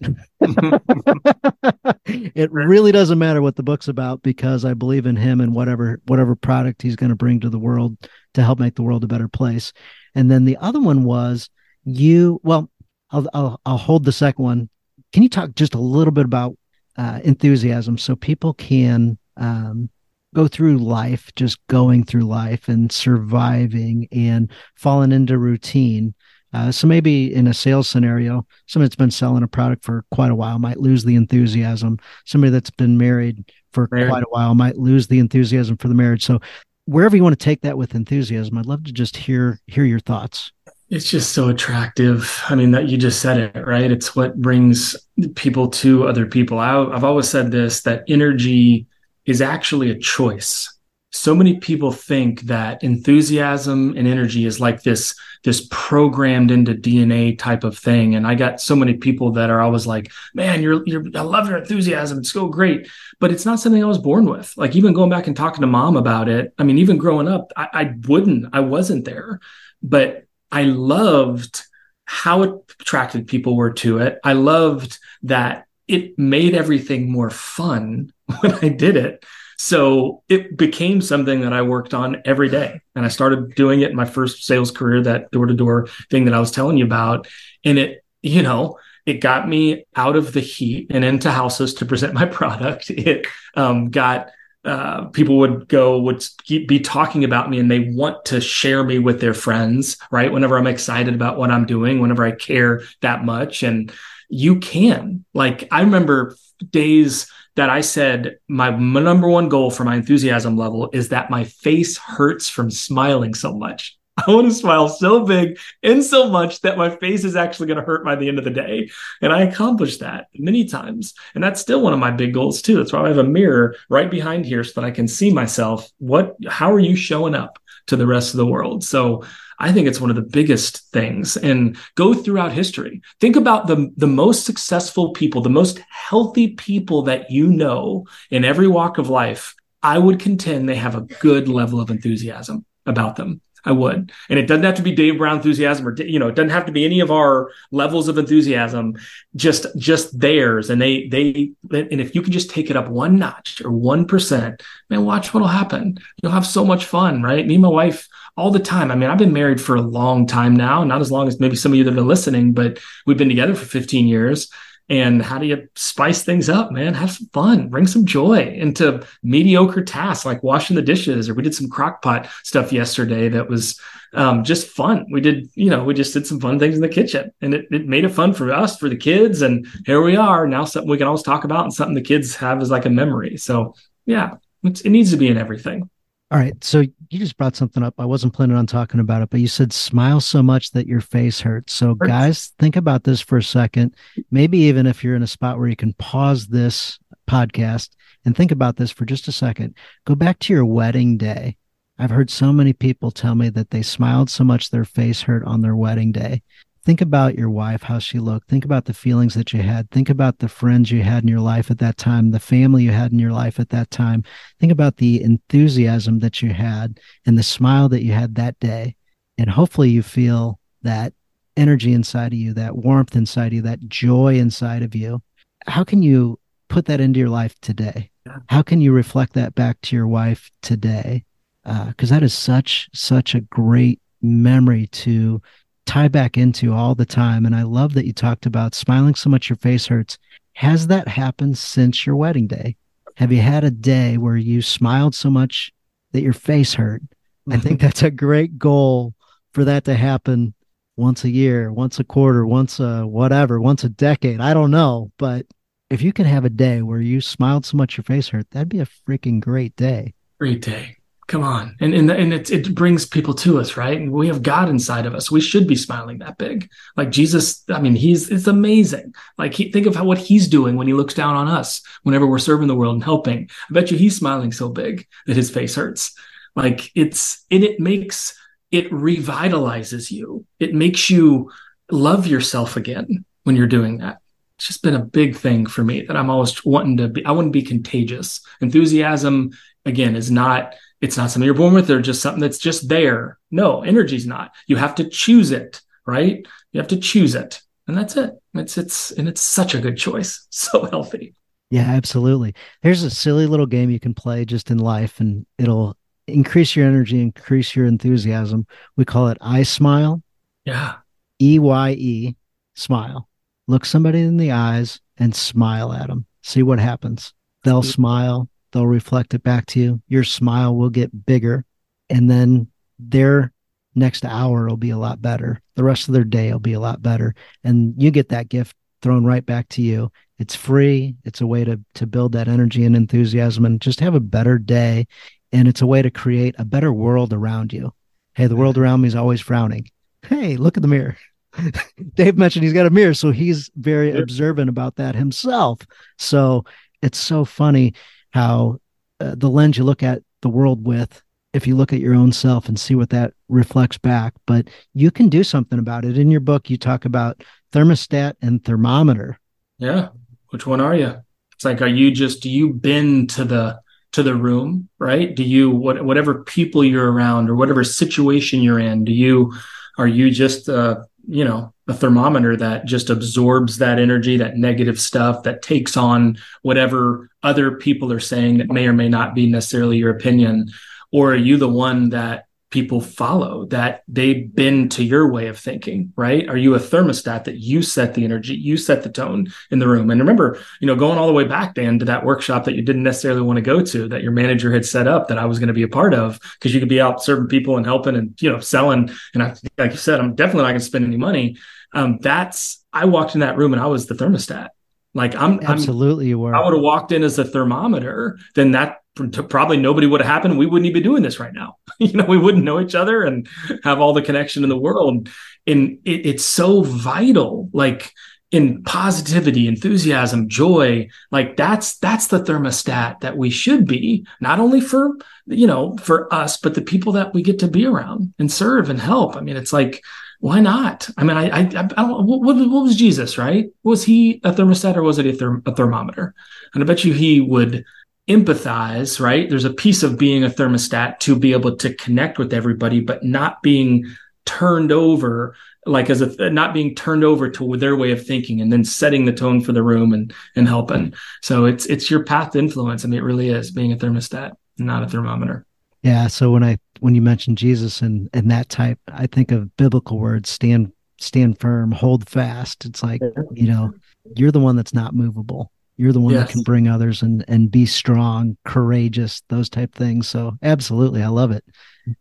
it 2.06 2.50
really 2.52 2.92
doesn't 2.92 3.18
matter 3.18 3.42
what 3.42 3.56
the 3.56 3.62
book's 3.62 3.88
about 3.88 4.22
because 4.22 4.64
i 4.64 4.72
believe 4.72 5.06
in 5.06 5.16
him 5.16 5.40
and 5.40 5.54
whatever 5.54 6.00
whatever 6.06 6.34
product 6.34 6.82
he's 6.82 6.96
going 6.96 7.10
to 7.10 7.16
bring 7.16 7.40
to 7.40 7.50
the 7.50 7.58
world 7.58 7.96
to 8.32 8.42
help 8.42 8.58
make 8.58 8.74
the 8.76 8.82
world 8.82 9.04
a 9.04 9.08
better 9.08 9.28
place 9.28 9.72
and 10.14 10.30
then 10.30 10.44
the 10.44 10.56
other 10.58 10.80
one 10.80 11.04
was 11.04 11.50
you 11.84 12.40
well 12.42 12.70
i'll 13.10 13.26
i'll, 13.34 13.60
I'll 13.66 13.76
hold 13.76 14.04
the 14.04 14.12
second 14.12 14.44
one 14.44 14.68
can 15.12 15.22
you 15.22 15.28
talk 15.28 15.54
just 15.54 15.74
a 15.74 15.80
little 15.80 16.12
bit 16.12 16.24
about 16.24 16.56
uh, 16.96 17.20
enthusiasm 17.24 17.98
so 17.98 18.14
people 18.14 18.54
can 18.54 19.18
um, 19.36 19.90
go 20.34 20.48
through 20.48 20.78
life 20.78 21.30
just 21.36 21.58
going 21.68 22.04
through 22.04 22.22
life 22.22 22.68
and 22.68 22.90
surviving 22.92 24.08
and 24.12 24.50
falling 24.76 25.12
into 25.12 25.38
routine 25.38 26.14
uh, 26.54 26.70
so 26.70 26.86
maybe 26.86 27.34
in 27.34 27.48
a 27.48 27.54
sales 27.54 27.88
scenario, 27.88 28.46
somebody 28.66 28.86
that's 28.86 28.96
been 28.96 29.10
selling 29.10 29.42
a 29.42 29.48
product 29.48 29.84
for 29.84 30.04
quite 30.12 30.30
a 30.30 30.36
while 30.36 30.60
might 30.60 30.78
lose 30.78 31.04
the 31.04 31.16
enthusiasm. 31.16 31.98
Somebody 32.26 32.52
that's 32.52 32.70
been 32.70 32.96
married 32.96 33.52
for 33.72 33.88
married. 33.90 34.08
quite 34.08 34.22
a 34.22 34.30
while 34.30 34.54
might 34.54 34.78
lose 34.78 35.08
the 35.08 35.18
enthusiasm 35.18 35.76
for 35.76 35.88
the 35.88 35.94
marriage. 35.94 36.24
So 36.24 36.38
wherever 36.84 37.16
you 37.16 37.24
want 37.24 37.36
to 37.36 37.44
take 37.44 37.62
that 37.62 37.76
with 37.76 37.96
enthusiasm, 37.96 38.56
I'd 38.56 38.66
love 38.66 38.84
to 38.84 38.92
just 38.92 39.16
hear 39.16 39.58
hear 39.66 39.82
your 39.82 39.98
thoughts. 39.98 40.52
It's 40.90 41.10
just 41.10 41.32
so 41.32 41.48
attractive. 41.48 42.40
I 42.48 42.54
mean, 42.54 42.70
that 42.70 42.88
you 42.88 42.98
just 42.98 43.20
said 43.20 43.38
it, 43.38 43.66
right? 43.66 43.90
It's 43.90 44.14
what 44.14 44.40
brings 44.40 44.94
people 45.34 45.68
to 45.70 46.06
other 46.06 46.24
people. 46.24 46.60
I, 46.60 46.84
I've 46.84 47.02
always 47.02 47.28
said 47.28 47.50
this 47.50 47.82
that 47.82 48.04
energy 48.06 48.86
is 49.26 49.40
actually 49.40 49.90
a 49.90 49.98
choice 49.98 50.74
so 51.14 51.34
many 51.34 51.58
people 51.60 51.92
think 51.92 52.40
that 52.42 52.82
enthusiasm 52.82 53.96
and 53.96 54.08
energy 54.08 54.46
is 54.46 54.58
like 54.58 54.82
this 54.82 55.14
this 55.44 55.68
programmed 55.70 56.50
into 56.50 56.74
DNA 56.74 57.38
type 57.38 57.64
of 57.64 57.78
thing. 57.78 58.14
And 58.14 58.26
I 58.26 58.34
got 58.34 58.60
so 58.60 58.74
many 58.74 58.94
people 58.94 59.30
that 59.32 59.48
are 59.48 59.60
always 59.60 59.86
like, 59.86 60.10
"Man, 60.34 60.60
you're 60.60 60.82
you're 60.86 61.04
I 61.14 61.20
love 61.20 61.48
your 61.48 61.58
enthusiasm. 61.58 62.18
It's 62.18 62.32
so 62.32 62.48
great." 62.48 62.88
But 63.20 63.30
it's 63.30 63.46
not 63.46 63.60
something 63.60 63.82
I 63.82 63.86
was 63.86 63.98
born 63.98 64.24
with. 64.24 64.52
Like 64.56 64.74
even 64.74 64.92
going 64.92 65.10
back 65.10 65.28
and 65.28 65.36
talking 65.36 65.60
to 65.60 65.68
mom 65.68 65.96
about 65.96 66.28
it. 66.28 66.52
I 66.58 66.64
mean, 66.64 66.78
even 66.78 66.98
growing 66.98 67.28
up, 67.28 67.52
I, 67.56 67.68
I 67.72 67.94
wouldn't. 68.08 68.46
I 68.52 68.60
wasn't 68.60 69.04
there, 69.04 69.38
but 69.82 70.24
I 70.50 70.64
loved 70.64 71.62
how 72.06 72.42
attracted 72.42 73.28
people 73.28 73.56
were 73.56 73.72
to 73.74 73.98
it. 73.98 74.18
I 74.24 74.32
loved 74.32 74.98
that 75.22 75.66
it 75.86 76.18
made 76.18 76.54
everything 76.54 77.10
more 77.10 77.30
fun 77.30 78.12
when 78.40 78.52
I 78.62 78.68
did 78.68 78.96
it 78.96 79.24
so 79.56 80.22
it 80.28 80.56
became 80.56 81.00
something 81.00 81.40
that 81.42 81.52
I 81.52 81.62
worked 81.62 81.94
on 81.94 82.22
every 82.24 82.48
day. 82.48 82.80
And 82.94 83.04
I 83.04 83.08
started 83.08 83.54
doing 83.54 83.80
it 83.80 83.90
in 83.90 83.96
my 83.96 84.04
first 84.04 84.44
sales 84.44 84.70
career, 84.70 85.02
that 85.02 85.30
door 85.30 85.46
to 85.46 85.54
door 85.54 85.88
thing 86.10 86.24
that 86.24 86.34
I 86.34 86.40
was 86.40 86.50
telling 86.50 86.76
you 86.76 86.84
about. 86.84 87.28
And 87.64 87.78
it, 87.78 88.04
you 88.22 88.42
know, 88.42 88.78
it 89.06 89.20
got 89.20 89.48
me 89.48 89.84
out 89.96 90.16
of 90.16 90.32
the 90.32 90.40
heat 90.40 90.88
and 90.90 91.04
into 91.04 91.30
houses 91.30 91.74
to 91.74 91.86
present 91.86 92.14
my 92.14 92.24
product. 92.40 92.90
It 92.90 93.26
um, 93.54 93.90
got 93.90 94.30
uh, 94.64 95.04
people 95.06 95.36
would 95.36 95.68
go 95.68 96.00
would 96.00 96.24
be 96.46 96.80
talking 96.80 97.22
about 97.22 97.50
me 97.50 97.58
and 97.58 97.70
they 97.70 97.80
want 97.80 98.24
to 98.24 98.40
share 98.40 98.82
me 98.82 98.98
with 98.98 99.20
their 99.20 99.34
friends 99.34 99.98
right 100.10 100.32
whenever 100.32 100.56
i'm 100.56 100.66
excited 100.66 101.14
about 101.14 101.36
what 101.36 101.50
i'm 101.50 101.66
doing 101.66 102.00
whenever 102.00 102.24
i 102.24 102.30
care 102.30 102.80
that 103.02 103.26
much 103.26 103.62
and 103.62 103.92
you 104.34 104.58
can 104.58 105.24
like 105.32 105.68
i 105.70 105.80
remember 105.80 106.36
days 106.70 107.30
that 107.56 107.70
I 107.70 107.80
said 107.82 108.38
my, 108.48 108.70
number 108.70 109.28
one 109.28 109.48
goal 109.48 109.70
for 109.70 109.84
my 109.84 109.96
enthusiasm 109.96 110.56
level 110.56 110.90
is 110.92 111.10
that 111.10 111.30
my 111.30 111.44
face 111.44 111.96
hurts 111.96 112.48
from 112.48 112.70
smiling 112.70 113.34
so 113.34 113.54
much. 113.54 113.96
I 114.16 114.30
want 114.30 114.48
to 114.48 114.54
smile 114.54 114.88
so 114.88 115.24
big 115.24 115.58
and 115.82 116.02
so 116.02 116.30
much 116.30 116.60
that 116.60 116.78
my 116.78 116.94
face 116.96 117.24
is 117.24 117.34
actually 117.34 117.66
going 117.66 117.80
to 117.80 117.84
hurt 117.84 118.04
by 118.04 118.14
the 118.14 118.28
end 118.28 118.38
of 118.38 118.44
the 118.44 118.50
day. 118.50 118.90
And 119.20 119.32
I 119.32 119.42
accomplished 119.42 120.00
that 120.00 120.26
many 120.34 120.66
times. 120.66 121.14
And 121.34 121.42
that's 121.42 121.60
still 121.60 121.80
one 121.80 121.92
of 121.92 121.98
my 121.98 122.12
big 122.12 122.32
goals 122.32 122.62
too. 122.62 122.76
That's 122.76 122.92
why 122.92 123.04
I 123.04 123.08
have 123.08 123.18
a 123.18 123.24
mirror 123.24 123.74
right 123.88 124.10
behind 124.10 124.46
here 124.46 124.62
so 124.62 124.80
that 124.80 124.86
I 124.86 124.92
can 124.92 125.08
see 125.08 125.32
myself. 125.32 125.90
What, 125.98 126.36
how 126.48 126.72
are 126.72 126.80
you 126.80 126.94
showing 126.94 127.34
up 127.34 127.58
to 127.86 127.96
the 127.96 128.06
rest 128.06 128.34
of 128.34 128.38
the 128.38 128.46
world? 128.46 128.84
So 128.84 129.24
I 129.58 129.72
think 129.72 129.86
it's 129.86 130.00
one 130.00 130.10
of 130.10 130.16
the 130.16 130.22
biggest 130.22 130.90
things 130.92 131.36
and 131.36 131.76
go 131.94 132.14
throughout 132.14 132.52
history. 132.52 133.02
Think 133.20 133.36
about 133.36 133.66
the, 133.66 133.92
the 133.96 134.06
most 134.06 134.44
successful 134.44 135.12
people, 135.12 135.42
the 135.42 135.50
most 135.50 135.80
healthy 135.90 136.48
people 136.48 137.02
that 137.02 137.30
you 137.30 137.48
know 137.48 138.06
in 138.30 138.44
every 138.44 138.68
walk 138.68 138.98
of 138.98 139.08
life. 139.08 139.54
I 139.82 139.98
would 139.98 140.18
contend 140.18 140.68
they 140.68 140.76
have 140.76 140.94
a 140.94 141.02
good 141.02 141.46
level 141.46 141.78
of 141.78 141.90
enthusiasm 141.90 142.64
about 142.86 143.16
them. 143.16 143.42
I 143.64 143.72
would. 143.72 144.12
And 144.28 144.38
it 144.38 144.46
doesn't 144.46 144.64
have 144.64 144.74
to 144.74 144.82
be 144.82 144.92
Dave 144.92 145.16
Brown 145.16 145.36
enthusiasm 145.36 145.88
or, 145.88 145.96
you 145.96 146.18
know, 146.18 146.28
it 146.28 146.34
doesn't 146.34 146.50
have 146.50 146.66
to 146.66 146.72
be 146.72 146.84
any 146.84 147.00
of 147.00 147.10
our 147.10 147.50
levels 147.70 148.08
of 148.08 148.18
enthusiasm, 148.18 148.96
just, 149.36 149.66
just 149.78 150.18
theirs. 150.18 150.68
And 150.68 150.80
they, 150.80 151.08
they, 151.08 151.52
and 151.70 152.00
if 152.00 152.14
you 152.14 152.20
can 152.20 152.32
just 152.32 152.50
take 152.50 152.68
it 152.70 152.76
up 152.76 152.88
one 152.88 153.18
notch 153.18 153.62
or 153.64 153.70
1%, 153.70 154.60
man, 154.90 155.04
watch 155.04 155.32
what'll 155.32 155.48
happen. 155.48 155.98
You'll 156.22 156.32
have 156.32 156.46
so 156.46 156.64
much 156.64 156.84
fun, 156.84 157.22
right? 157.22 157.46
Me 157.46 157.54
and 157.54 157.62
my 157.62 157.68
wife, 157.68 158.08
all 158.36 158.50
the 158.50 158.58
time. 158.58 158.90
I 158.90 158.96
mean, 158.96 159.08
I've 159.08 159.18
been 159.18 159.32
married 159.32 159.60
for 159.60 159.76
a 159.76 159.82
long 159.82 160.26
time 160.26 160.56
now, 160.56 160.84
not 160.84 161.00
as 161.00 161.10
long 161.10 161.28
as 161.28 161.40
maybe 161.40 161.56
some 161.56 161.72
of 161.72 161.78
you 161.78 161.84
that 161.84 161.96
are 161.96 162.02
listening, 162.02 162.52
but 162.52 162.80
we've 163.06 163.16
been 163.16 163.28
together 163.28 163.54
for 163.54 163.64
15 163.64 164.06
years. 164.08 164.50
And 164.90 165.22
how 165.22 165.38
do 165.38 165.46
you 165.46 165.66
spice 165.76 166.24
things 166.24 166.50
up, 166.50 166.70
man? 166.70 166.92
Have 166.92 167.12
some 167.12 167.28
fun, 167.32 167.68
bring 167.68 167.86
some 167.86 168.04
joy 168.04 168.40
into 168.40 169.06
mediocre 169.22 169.82
tasks 169.82 170.26
like 170.26 170.42
washing 170.42 170.76
the 170.76 170.82
dishes, 170.82 171.28
or 171.28 171.34
we 171.34 171.42
did 171.42 171.54
some 171.54 171.70
crock 171.70 172.02
pot 172.02 172.28
stuff 172.42 172.70
yesterday 172.70 173.30
that 173.30 173.48
was 173.48 173.80
um, 174.12 174.44
just 174.44 174.68
fun. 174.68 175.06
We 175.10 175.22
did, 175.22 175.50
you 175.54 175.70
know, 175.70 175.84
we 175.84 175.94
just 175.94 176.12
did 176.12 176.26
some 176.26 176.38
fun 176.38 176.58
things 176.58 176.76
in 176.76 176.82
the 176.82 176.88
kitchen 176.88 177.32
and 177.40 177.54
it, 177.54 177.66
it 177.70 177.86
made 177.86 178.04
it 178.04 178.10
fun 178.10 178.34
for 178.34 178.52
us, 178.52 178.76
for 178.76 178.88
the 178.88 178.96
kids. 178.96 179.40
And 179.40 179.66
here 179.86 180.02
we 180.02 180.16
are 180.16 180.46
now, 180.46 180.64
something 180.64 180.90
we 180.90 180.98
can 180.98 181.06
always 181.06 181.22
talk 181.22 181.44
about 181.44 181.64
and 181.64 181.72
something 181.72 181.94
the 181.94 182.02
kids 182.02 182.36
have 182.36 182.60
as 182.60 182.70
like 182.70 182.86
a 182.86 182.90
memory. 182.90 183.38
So 183.38 183.74
yeah, 184.04 184.34
it 184.62 184.84
needs 184.84 185.10
to 185.12 185.16
be 185.16 185.28
in 185.28 185.38
everything. 185.38 185.88
All 186.30 186.38
right. 186.38 186.62
So 186.64 186.80
you 186.80 187.18
just 187.18 187.36
brought 187.36 187.54
something 187.54 187.82
up. 187.82 187.94
I 187.98 188.06
wasn't 188.06 188.32
planning 188.32 188.56
on 188.56 188.66
talking 188.66 188.98
about 188.98 189.22
it, 189.22 189.30
but 189.30 189.40
you 189.40 189.46
said 189.46 189.72
smile 189.72 190.20
so 190.20 190.42
much 190.42 190.72
that 190.72 190.86
your 190.86 191.00
face 191.00 191.40
hurts. 191.40 191.74
So, 191.74 191.88
hurts. 191.88 192.08
guys, 192.08 192.52
think 192.58 192.76
about 192.76 193.04
this 193.04 193.20
for 193.20 193.38
a 193.38 193.42
second. 193.42 193.94
Maybe 194.30 194.58
even 194.58 194.86
if 194.86 195.04
you're 195.04 195.16
in 195.16 195.22
a 195.22 195.28
spot 195.28 195.58
where 195.58 195.68
you 195.68 195.76
can 195.76 195.92
pause 195.94 196.46
this 196.46 196.98
podcast 197.28 197.90
and 198.24 198.36
think 198.36 198.50
about 198.50 198.76
this 198.76 198.90
for 198.90 199.04
just 199.04 199.28
a 199.28 199.32
second, 199.32 199.76
go 200.06 200.14
back 200.14 200.38
to 200.40 200.52
your 200.52 200.64
wedding 200.64 201.16
day. 201.16 201.56
I've 201.98 202.10
heard 202.10 202.30
so 202.30 202.52
many 202.52 202.72
people 202.72 203.12
tell 203.12 203.36
me 203.36 203.50
that 203.50 203.70
they 203.70 203.82
smiled 203.82 204.28
so 204.28 204.42
much 204.42 204.70
their 204.70 204.84
face 204.84 205.22
hurt 205.22 205.44
on 205.44 205.60
their 205.60 205.76
wedding 205.76 206.10
day 206.10 206.42
think 206.84 207.00
about 207.00 207.38
your 207.38 207.50
wife, 207.50 207.82
how 207.82 207.98
she 207.98 208.18
looked. 208.18 208.48
Think 208.48 208.64
about 208.64 208.84
the 208.84 208.94
feelings 208.94 209.34
that 209.34 209.52
you 209.52 209.62
had. 209.62 209.90
Think 209.90 210.10
about 210.10 210.38
the 210.38 210.48
friends 210.48 210.90
you 210.90 211.02
had 211.02 211.22
in 211.22 211.28
your 211.28 211.40
life 211.40 211.70
at 211.70 211.78
that 211.78 211.96
time, 211.96 212.30
the 212.30 212.40
family 212.40 212.84
you 212.84 212.90
had 212.90 213.12
in 213.12 213.18
your 213.18 213.32
life 213.32 213.58
at 213.58 213.70
that 213.70 213.90
time. 213.90 214.22
Think 214.60 214.70
about 214.70 214.98
the 214.98 215.22
enthusiasm 215.22 216.18
that 216.18 216.42
you 216.42 216.52
had 216.52 217.00
and 217.24 217.38
the 217.38 217.42
smile 217.42 217.88
that 217.88 218.04
you 218.04 218.12
had 218.12 218.34
that 218.34 218.58
day. 218.60 218.96
And 219.38 219.50
hopefully 219.50 219.90
you 219.90 220.02
feel 220.02 220.60
that 220.82 221.14
energy 221.56 221.92
inside 221.92 222.32
of 222.32 222.38
you, 222.38 222.52
that 222.54 222.76
warmth 222.76 223.16
inside 223.16 223.48
of 223.48 223.52
you, 223.54 223.62
that 223.62 223.88
joy 223.88 224.36
inside 224.36 224.82
of 224.82 224.94
you. 224.94 225.22
How 225.66 225.84
can 225.84 226.02
you 226.02 226.38
put 226.68 226.86
that 226.86 227.00
into 227.00 227.18
your 227.18 227.30
life 227.30 227.58
today? 227.60 228.10
How 228.48 228.62
can 228.62 228.80
you 228.80 228.92
reflect 228.92 229.32
that 229.34 229.54
back 229.54 229.80
to 229.82 229.96
your 229.96 230.06
wife 230.06 230.50
today? 230.62 231.24
Because 231.64 232.12
uh, 232.12 232.16
that 232.16 232.22
is 232.22 232.34
such, 232.34 232.90
such 232.92 233.34
a 233.34 233.40
great 233.40 234.00
memory 234.20 234.86
to 234.88 235.40
tie 235.86 236.08
back 236.08 236.36
into 236.36 236.72
all 236.72 236.94
the 236.94 237.06
time. 237.06 237.46
And 237.46 237.54
I 237.54 237.62
love 237.62 237.94
that 237.94 238.06
you 238.06 238.12
talked 238.12 238.46
about 238.46 238.74
smiling 238.74 239.14
so 239.14 239.30
much 239.30 239.48
your 239.48 239.56
face 239.56 239.86
hurts. 239.86 240.18
Has 240.54 240.86
that 240.86 241.08
happened 241.08 241.58
since 241.58 242.06
your 242.06 242.16
wedding 242.16 242.46
day? 242.46 242.76
Have 243.16 243.32
you 243.32 243.40
had 243.40 243.64
a 243.64 243.70
day 243.70 244.16
where 244.16 244.36
you 244.36 244.62
smiled 244.62 245.14
so 245.14 245.30
much 245.30 245.72
that 246.14 246.22
your 246.22 246.32
face 246.32 246.74
hurt. 246.74 247.02
I 247.50 247.58
think 247.58 247.80
that's 247.82 248.02
a 248.02 248.10
great 248.10 248.58
goal 248.58 249.14
for 249.52 249.64
that 249.66 249.84
to 249.84 249.94
happen 249.94 250.54
once 250.96 251.24
a 251.24 251.30
year, 251.30 251.70
once 251.70 251.98
a 251.98 252.04
quarter, 252.04 252.46
once 252.46 252.80
a 252.80 253.06
whatever, 253.06 253.60
once 253.60 253.84
a 253.84 253.90
decade. 253.90 254.40
I 254.40 254.54
don't 254.54 254.70
know. 254.70 255.12
But 255.18 255.44
if 255.90 256.00
you 256.00 256.12
could 256.12 256.26
have 256.26 256.44
a 256.44 256.50
day 256.50 256.80
where 256.80 257.00
you 257.00 257.20
smiled 257.20 257.66
so 257.66 257.76
much 257.76 257.98
your 257.98 258.04
face 258.04 258.28
hurt, 258.28 258.48
that'd 258.50 258.68
be 258.68 258.80
a 258.80 258.86
freaking 258.86 259.40
great 259.40 259.76
day. 259.76 260.14
Great 260.38 260.62
day. 260.62 260.96
Come 261.26 261.42
on. 261.42 261.76
And 261.80 261.94
and, 261.94 262.10
and 262.10 262.34
it, 262.34 262.50
it 262.50 262.74
brings 262.74 263.06
people 263.06 263.32
to 263.34 263.58
us, 263.58 263.76
right? 263.76 263.98
And 263.98 264.12
we 264.12 264.26
have 264.26 264.42
God 264.42 264.68
inside 264.68 265.06
of 265.06 265.14
us. 265.14 265.30
We 265.30 265.40
should 265.40 265.66
be 265.66 265.76
smiling 265.76 266.18
that 266.18 266.36
big. 266.36 266.70
Like 266.96 267.10
Jesus, 267.10 267.62
I 267.70 267.80
mean, 267.80 267.94
he's 267.94 268.30
it's 268.30 268.46
amazing. 268.46 269.14
Like 269.38 269.54
he, 269.54 269.72
think 269.72 269.86
of 269.86 269.96
how 269.96 270.04
what 270.04 270.18
he's 270.18 270.48
doing 270.48 270.76
when 270.76 270.86
he 270.86 270.92
looks 270.92 271.14
down 271.14 271.34
on 271.34 271.48
us 271.48 271.82
whenever 272.02 272.26
we're 272.26 272.38
serving 272.38 272.68
the 272.68 272.74
world 272.74 272.94
and 272.94 273.04
helping. 273.04 273.48
I 273.70 273.72
bet 273.72 273.90
you 273.90 273.96
he's 273.96 274.16
smiling 274.16 274.52
so 274.52 274.68
big 274.68 275.06
that 275.26 275.36
his 275.36 275.50
face 275.50 275.74
hurts. 275.74 276.14
Like 276.54 276.90
it's 276.94 277.44
and 277.50 277.64
it 277.64 277.80
makes 277.80 278.38
it 278.70 278.90
revitalizes 278.90 280.10
you. 280.10 280.44
It 280.60 280.74
makes 280.74 281.08
you 281.08 281.50
love 281.90 282.26
yourself 282.26 282.76
again 282.76 283.24
when 283.44 283.56
you're 283.56 283.66
doing 283.66 283.98
that. 283.98 284.18
It's 284.58 284.66
just 284.66 284.82
been 284.82 284.94
a 284.94 285.04
big 285.04 285.36
thing 285.36 285.66
for 285.66 285.82
me 285.82 286.02
that 286.02 286.16
I'm 286.16 286.30
always 286.30 286.64
wanting 286.64 286.98
to 286.98 287.08
be. 287.08 287.24
I 287.24 287.32
want 287.32 287.46
to 287.46 287.50
be 287.50 287.62
contagious. 287.62 288.40
Enthusiasm 288.60 289.52
again 289.84 290.16
is 290.16 290.30
not 290.30 290.74
it's 291.04 291.18
not 291.18 291.30
something 291.30 291.44
you're 291.44 291.54
born 291.54 291.74
with 291.74 291.90
or 291.90 292.00
just 292.00 292.22
something 292.22 292.40
that's 292.40 292.58
just 292.58 292.88
there. 292.88 293.38
No, 293.50 293.82
energy's 293.82 294.26
not. 294.26 294.52
You 294.66 294.76
have 294.76 294.94
to 294.94 295.06
choose 295.06 295.52
it, 295.52 295.82
right? 296.06 296.46
You 296.72 296.80
have 296.80 296.88
to 296.88 296.96
choose 296.96 297.34
it. 297.34 297.60
And 297.86 297.94
that's 297.94 298.16
it. 298.16 298.32
It's 298.54 298.78
it's 298.78 299.10
and 299.10 299.28
it's 299.28 299.42
such 299.42 299.74
a 299.74 299.80
good 299.80 299.98
choice. 299.98 300.46
So 300.50 300.86
healthy. 300.86 301.34
Yeah, 301.70 301.90
absolutely. 301.90 302.54
There's 302.82 303.02
a 303.02 303.10
silly 303.10 303.46
little 303.46 303.66
game 303.66 303.90
you 303.90 304.00
can 304.00 304.14
play 304.14 304.46
just 304.46 304.70
in 304.70 304.78
life 304.78 305.20
and 305.20 305.44
it'll 305.58 305.96
increase 306.26 306.74
your 306.74 306.86
energy, 306.86 307.20
increase 307.20 307.76
your 307.76 307.84
enthusiasm. 307.84 308.66
We 308.96 309.04
call 309.04 309.28
it 309.28 309.38
I 309.42 309.62
smile. 309.62 310.22
Yeah. 310.64 310.94
E 311.38 311.58
Y 311.58 311.90
E 311.90 312.36
smile. 312.74 313.28
Look 313.68 313.84
somebody 313.84 314.22
in 314.22 314.38
the 314.38 314.52
eyes 314.52 315.00
and 315.18 315.34
smile 315.36 315.92
at 315.92 316.06
them. 316.06 316.24
See 316.42 316.62
what 316.62 316.78
happens. 316.78 317.34
They'll 317.62 317.82
mm. 317.82 317.92
smile 317.92 318.48
they'll 318.74 318.86
reflect 318.86 319.32
it 319.34 319.42
back 319.42 319.66
to 319.66 319.80
you. 319.80 320.02
Your 320.08 320.24
smile 320.24 320.76
will 320.76 320.90
get 320.90 321.24
bigger, 321.24 321.64
and 322.10 322.28
then 322.28 322.68
their 322.98 323.52
next 323.94 324.24
hour 324.24 324.68
will 324.68 324.76
be 324.76 324.90
a 324.90 324.98
lot 324.98 325.22
better. 325.22 325.60
The 325.76 325.84
rest 325.84 326.08
of 326.08 326.14
their 326.14 326.24
day 326.24 326.52
will 326.52 326.58
be 326.58 326.72
a 326.72 326.80
lot 326.80 327.00
better, 327.00 327.34
and 327.62 327.94
you 327.96 328.10
get 328.10 328.28
that 328.30 328.48
gift 328.48 328.76
thrown 329.00 329.24
right 329.24 329.46
back 329.46 329.68
to 329.70 329.82
you. 329.82 330.10
It's 330.38 330.56
free. 330.56 331.14
It's 331.24 331.40
a 331.40 331.46
way 331.46 331.64
to 331.64 331.80
to 331.94 332.06
build 332.06 332.32
that 332.32 332.48
energy 332.48 332.84
and 332.84 332.96
enthusiasm, 332.96 333.64
and 333.64 333.80
just 333.80 334.00
have 334.00 334.14
a 334.14 334.20
better 334.20 334.58
day. 334.58 335.06
And 335.52 335.68
it's 335.68 335.82
a 335.82 335.86
way 335.86 336.02
to 336.02 336.10
create 336.10 336.56
a 336.58 336.64
better 336.64 336.92
world 336.92 337.32
around 337.32 337.72
you. 337.72 337.94
Hey, 338.34 338.48
the 338.48 338.56
world 338.56 338.76
around 338.76 339.02
me 339.02 339.08
is 339.08 339.14
always 339.14 339.40
frowning. 339.40 339.88
Hey, 340.26 340.56
look 340.56 340.76
at 340.76 340.82
the 340.82 340.88
mirror. 340.88 341.16
Dave 342.14 342.36
mentioned 342.36 342.64
he's 342.64 342.72
got 342.72 342.86
a 342.86 342.90
mirror, 342.90 343.14
so 343.14 343.30
he's 343.30 343.70
very 343.76 344.10
observant 344.10 344.68
about 344.68 344.96
that 344.96 345.14
himself. 345.14 345.78
So 346.18 346.64
it's 347.00 347.18
so 347.18 347.44
funny 347.44 347.94
how 348.34 348.78
uh, 349.20 349.34
the 349.36 349.48
lens 349.48 349.78
you 349.78 349.84
look 349.84 350.02
at 350.02 350.22
the 350.42 350.48
world 350.48 350.84
with 350.84 351.22
if 351.52 351.68
you 351.68 351.76
look 351.76 351.92
at 351.92 352.00
your 352.00 352.14
own 352.14 352.32
self 352.32 352.68
and 352.68 352.78
see 352.78 352.96
what 352.96 353.10
that 353.10 353.32
reflects 353.48 353.96
back. 353.96 354.34
But 354.44 354.68
you 354.92 355.12
can 355.12 355.28
do 355.28 355.44
something 355.44 355.78
about 355.78 356.04
it. 356.04 356.18
In 356.18 356.30
your 356.30 356.40
book 356.40 356.68
you 356.68 356.76
talk 356.76 357.04
about 357.04 357.42
thermostat 357.72 358.34
and 358.42 358.62
thermometer. 358.62 359.38
Yeah. 359.78 360.08
Which 360.50 360.66
one 360.66 360.80
are 360.80 360.96
you? 360.96 361.14
It's 361.54 361.64
like 361.64 361.80
are 361.80 361.86
you 361.86 362.10
just 362.10 362.42
do 362.42 362.50
you 362.50 362.74
bend 362.74 363.30
to 363.30 363.44
the 363.44 363.80
to 364.12 364.22
the 364.24 364.34
room 364.34 364.88
right? 364.98 365.34
Do 365.34 365.44
you 365.44 365.70
what, 365.70 366.04
whatever 366.04 366.42
people 366.42 366.84
you're 366.84 367.10
around 367.10 367.48
or 367.48 367.54
whatever 367.54 367.84
situation 367.84 368.62
you're 368.62 368.80
in 368.80 369.04
do 369.04 369.12
you 369.12 369.54
are 369.96 370.08
you 370.08 370.30
just 370.30 370.68
uh 370.68 371.04
you 371.28 371.44
know 371.44 371.72
a 371.88 371.94
thermometer 371.94 372.56
that 372.56 372.86
just 372.86 373.10
absorbs 373.10 373.78
that 373.78 373.98
energy 373.98 374.36
that 374.38 374.56
negative 374.56 374.98
stuff 375.00 375.42
that 375.42 375.62
takes 375.62 375.96
on 375.96 376.38
whatever 376.62 377.28
other 377.42 377.72
people 377.76 378.12
are 378.12 378.20
saying 378.20 378.58
that 378.58 378.70
may 378.70 378.86
or 378.86 378.92
may 378.92 379.08
not 379.08 379.34
be 379.34 379.46
necessarily 379.46 379.98
your 379.98 380.10
opinion. 380.10 380.68
Or 381.12 381.32
are 381.32 381.36
you 381.36 381.58
the 381.58 381.68
one 381.68 382.10
that 382.10 382.46
people 382.74 383.00
follow 383.00 383.66
that 383.66 384.02
they 384.08 384.34
bend 384.34 384.90
to 384.90 385.04
your 385.04 385.30
way 385.30 385.46
of 385.46 385.56
thinking 385.56 386.12
right? 386.16 386.48
Are 386.48 386.56
you 386.56 386.74
a 386.74 386.80
thermostat 386.80 387.44
that 387.44 387.58
you 387.58 387.82
set 387.82 388.14
the 388.14 388.24
energy 388.24 388.56
you 388.56 388.76
set 388.76 389.04
the 389.04 389.08
tone 389.08 389.46
in 389.70 389.78
the 389.78 389.86
room? 389.86 390.10
And 390.10 390.20
remember 390.20 390.58
you 390.80 390.88
know 390.88 390.96
going 390.96 391.16
all 391.16 391.28
the 391.28 391.32
way 391.32 391.44
back 391.44 391.74
dan 391.74 392.00
to 392.00 392.04
that 392.06 392.24
workshop 392.24 392.64
that 392.64 392.74
you 392.74 392.82
didn't 392.82 393.04
necessarily 393.04 393.42
want 393.42 393.58
to 393.58 393.62
go 393.62 393.80
to 393.80 394.08
that 394.08 394.24
your 394.24 394.32
manager 394.32 394.72
had 394.72 394.84
set 394.84 395.06
up 395.06 395.28
that 395.28 395.38
i 395.38 395.44
was 395.44 395.60
going 395.60 395.68
to 395.68 395.80
be 395.80 395.84
a 395.84 395.88
part 395.88 396.12
of 396.12 396.40
because 396.54 396.74
you 396.74 396.80
could 396.80 396.88
be 396.88 397.00
out 397.00 397.22
serving 397.22 397.46
people 397.46 397.76
and 397.76 397.86
helping 397.86 398.16
and 398.16 398.34
you 398.42 398.50
know 398.50 398.58
selling. 398.58 399.08
And 399.34 399.42
I, 399.44 399.54
like 399.78 399.92
you 399.92 399.96
said 399.96 400.18
i'm 400.18 400.34
definitely 400.34 400.62
not 400.62 400.70
going 400.70 400.80
to 400.80 400.84
spend 400.84 401.04
any 401.04 401.16
money. 401.16 401.56
Um, 401.92 402.18
that's 402.20 402.84
i 402.92 403.04
walked 403.04 403.34
in 403.34 403.40
that 403.40 403.56
room 403.56 403.72
and 403.72 403.80
i 403.80 403.86
was 403.86 404.06
the 404.06 404.16
thermostat. 404.16 404.70
Like 405.14 405.36
I'm 405.36 405.60
absolutely 405.60 406.24
I'm, 406.24 406.30
you 406.30 406.38
were. 406.40 406.54
I 406.56 406.64
would 406.64 406.74
have 406.74 406.82
walked 406.82 407.12
in 407.12 407.22
as 407.22 407.38
a 407.38 407.44
thermometer, 407.44 408.36
then 408.56 408.72
that 408.72 409.03
probably 409.14 409.76
nobody 409.76 410.06
would 410.06 410.20
have 410.20 410.30
happened. 410.30 410.58
We 410.58 410.66
wouldn't 410.66 410.86
even 410.86 411.00
be 411.00 411.08
doing 411.08 411.22
this 411.22 411.38
right 411.40 411.52
now. 411.52 411.76
you 411.98 412.12
know, 412.12 412.24
we 412.24 412.38
wouldn't 412.38 412.64
know 412.64 412.80
each 412.80 412.94
other 412.94 413.22
and 413.22 413.48
have 413.84 414.00
all 414.00 414.12
the 414.12 414.22
connection 414.22 414.62
in 414.62 414.68
the 414.68 414.76
world. 414.76 415.28
And 415.66 415.98
it, 416.04 416.26
it's 416.26 416.44
so 416.44 416.82
vital, 416.82 417.70
like 417.72 418.12
in 418.50 418.82
positivity, 418.84 419.66
enthusiasm, 419.66 420.48
joy. 420.48 421.08
Like 421.30 421.56
that's 421.56 421.96
that's 421.98 422.28
the 422.28 422.40
thermostat 422.40 423.20
that 423.20 423.36
we 423.36 423.50
should 423.50 423.86
be, 423.86 424.26
not 424.40 424.60
only 424.60 424.80
for 424.80 425.16
you 425.46 425.66
know 425.66 425.96
for 425.96 426.32
us, 426.32 426.56
but 426.56 426.74
the 426.74 426.82
people 426.82 427.12
that 427.12 427.34
we 427.34 427.42
get 427.42 427.58
to 427.60 427.68
be 427.68 427.86
around 427.86 428.34
and 428.38 428.52
serve 428.52 428.90
and 428.90 429.00
help. 429.00 429.36
I 429.36 429.40
mean, 429.40 429.56
it's 429.56 429.72
like 429.72 430.02
why 430.40 430.60
not? 430.60 431.08
I 431.16 431.24
mean, 431.24 431.38
I, 431.38 431.48
I, 431.48 431.60
I 431.60 431.64
don't. 431.64 432.26
What, 432.26 432.42
what, 432.42 432.84
was 432.84 432.96
Jesus? 432.96 433.38
Right? 433.38 433.70
Was 433.82 434.04
he 434.04 434.42
a 434.44 434.52
thermostat 434.52 434.94
or 434.94 435.02
was 435.02 435.18
it 435.18 435.26
a, 435.26 435.32
therm, 435.32 435.66
a 435.66 435.74
thermometer? 435.74 436.34
And 436.74 436.82
I 436.82 436.86
bet 436.86 437.02
you 437.02 437.14
he 437.14 437.40
would 437.40 437.84
empathize. 438.28 439.20
Right? 439.20 439.48
There's 439.48 439.64
a 439.64 439.72
piece 439.72 440.02
of 440.02 440.18
being 440.18 440.44
a 440.44 440.50
thermostat 440.50 441.20
to 441.20 441.36
be 441.36 441.52
able 441.52 441.76
to 441.76 441.94
connect 441.94 442.38
with 442.38 442.52
everybody, 442.52 443.00
but 443.00 443.24
not 443.24 443.62
being 443.62 444.04
turned 444.44 444.92
over 444.92 445.56
like 445.86 446.08
as 446.08 446.20
a 446.20 446.50
not 446.50 446.72
being 446.72 446.94
turned 446.94 447.24
over 447.24 447.50
to 447.50 447.76
their 447.76 447.96
way 447.96 448.10
of 448.10 448.26
thinking 448.26 448.60
and 448.60 448.72
then 448.72 448.84
setting 448.84 449.24
the 449.24 449.32
tone 449.32 449.60
for 449.60 449.72
the 449.72 449.82
room 449.82 450.12
and 450.12 450.34
and 450.54 450.68
helping 450.68 451.14
so 451.42 451.64
it's 451.64 451.86
it's 451.86 452.10
your 452.10 452.22
path 452.24 452.52
to 452.52 452.58
influence 452.58 453.04
i 453.04 453.08
mean 453.08 453.18
it 453.18 453.22
really 453.22 453.48
is 453.48 453.70
being 453.70 453.92
a 453.92 453.96
thermostat 453.96 454.52
not 454.78 455.02
a 455.02 455.08
thermometer 455.08 455.66
yeah. 456.04 456.26
So 456.26 456.50
when 456.50 456.62
I 456.62 456.76
when 457.00 457.14
you 457.14 457.22
mentioned 457.22 457.56
Jesus 457.56 458.02
and 458.02 458.28
and 458.34 458.50
that 458.50 458.68
type, 458.68 459.00
I 459.08 459.26
think 459.26 459.50
of 459.50 459.74
biblical 459.78 460.18
words: 460.18 460.50
stand 460.50 460.92
stand 461.18 461.58
firm, 461.58 461.90
hold 461.92 462.28
fast. 462.28 462.84
It's 462.84 463.02
like 463.02 463.22
you 463.52 463.66
know, 463.66 463.94
you're 464.36 464.52
the 464.52 464.60
one 464.60 464.76
that's 464.76 464.92
not 464.92 465.14
movable. 465.14 465.72
You're 465.96 466.12
the 466.12 466.20
one 466.20 466.34
yes. 466.34 466.46
that 466.46 466.52
can 466.52 466.62
bring 466.62 466.88
others 466.88 467.22
and 467.22 467.44
and 467.48 467.70
be 467.70 467.86
strong, 467.86 468.56
courageous, 468.64 469.42
those 469.48 469.68
type 469.68 469.94
things. 469.94 470.28
So 470.28 470.58
absolutely, 470.62 471.22
I 471.22 471.28
love 471.28 471.50
it. 471.50 471.64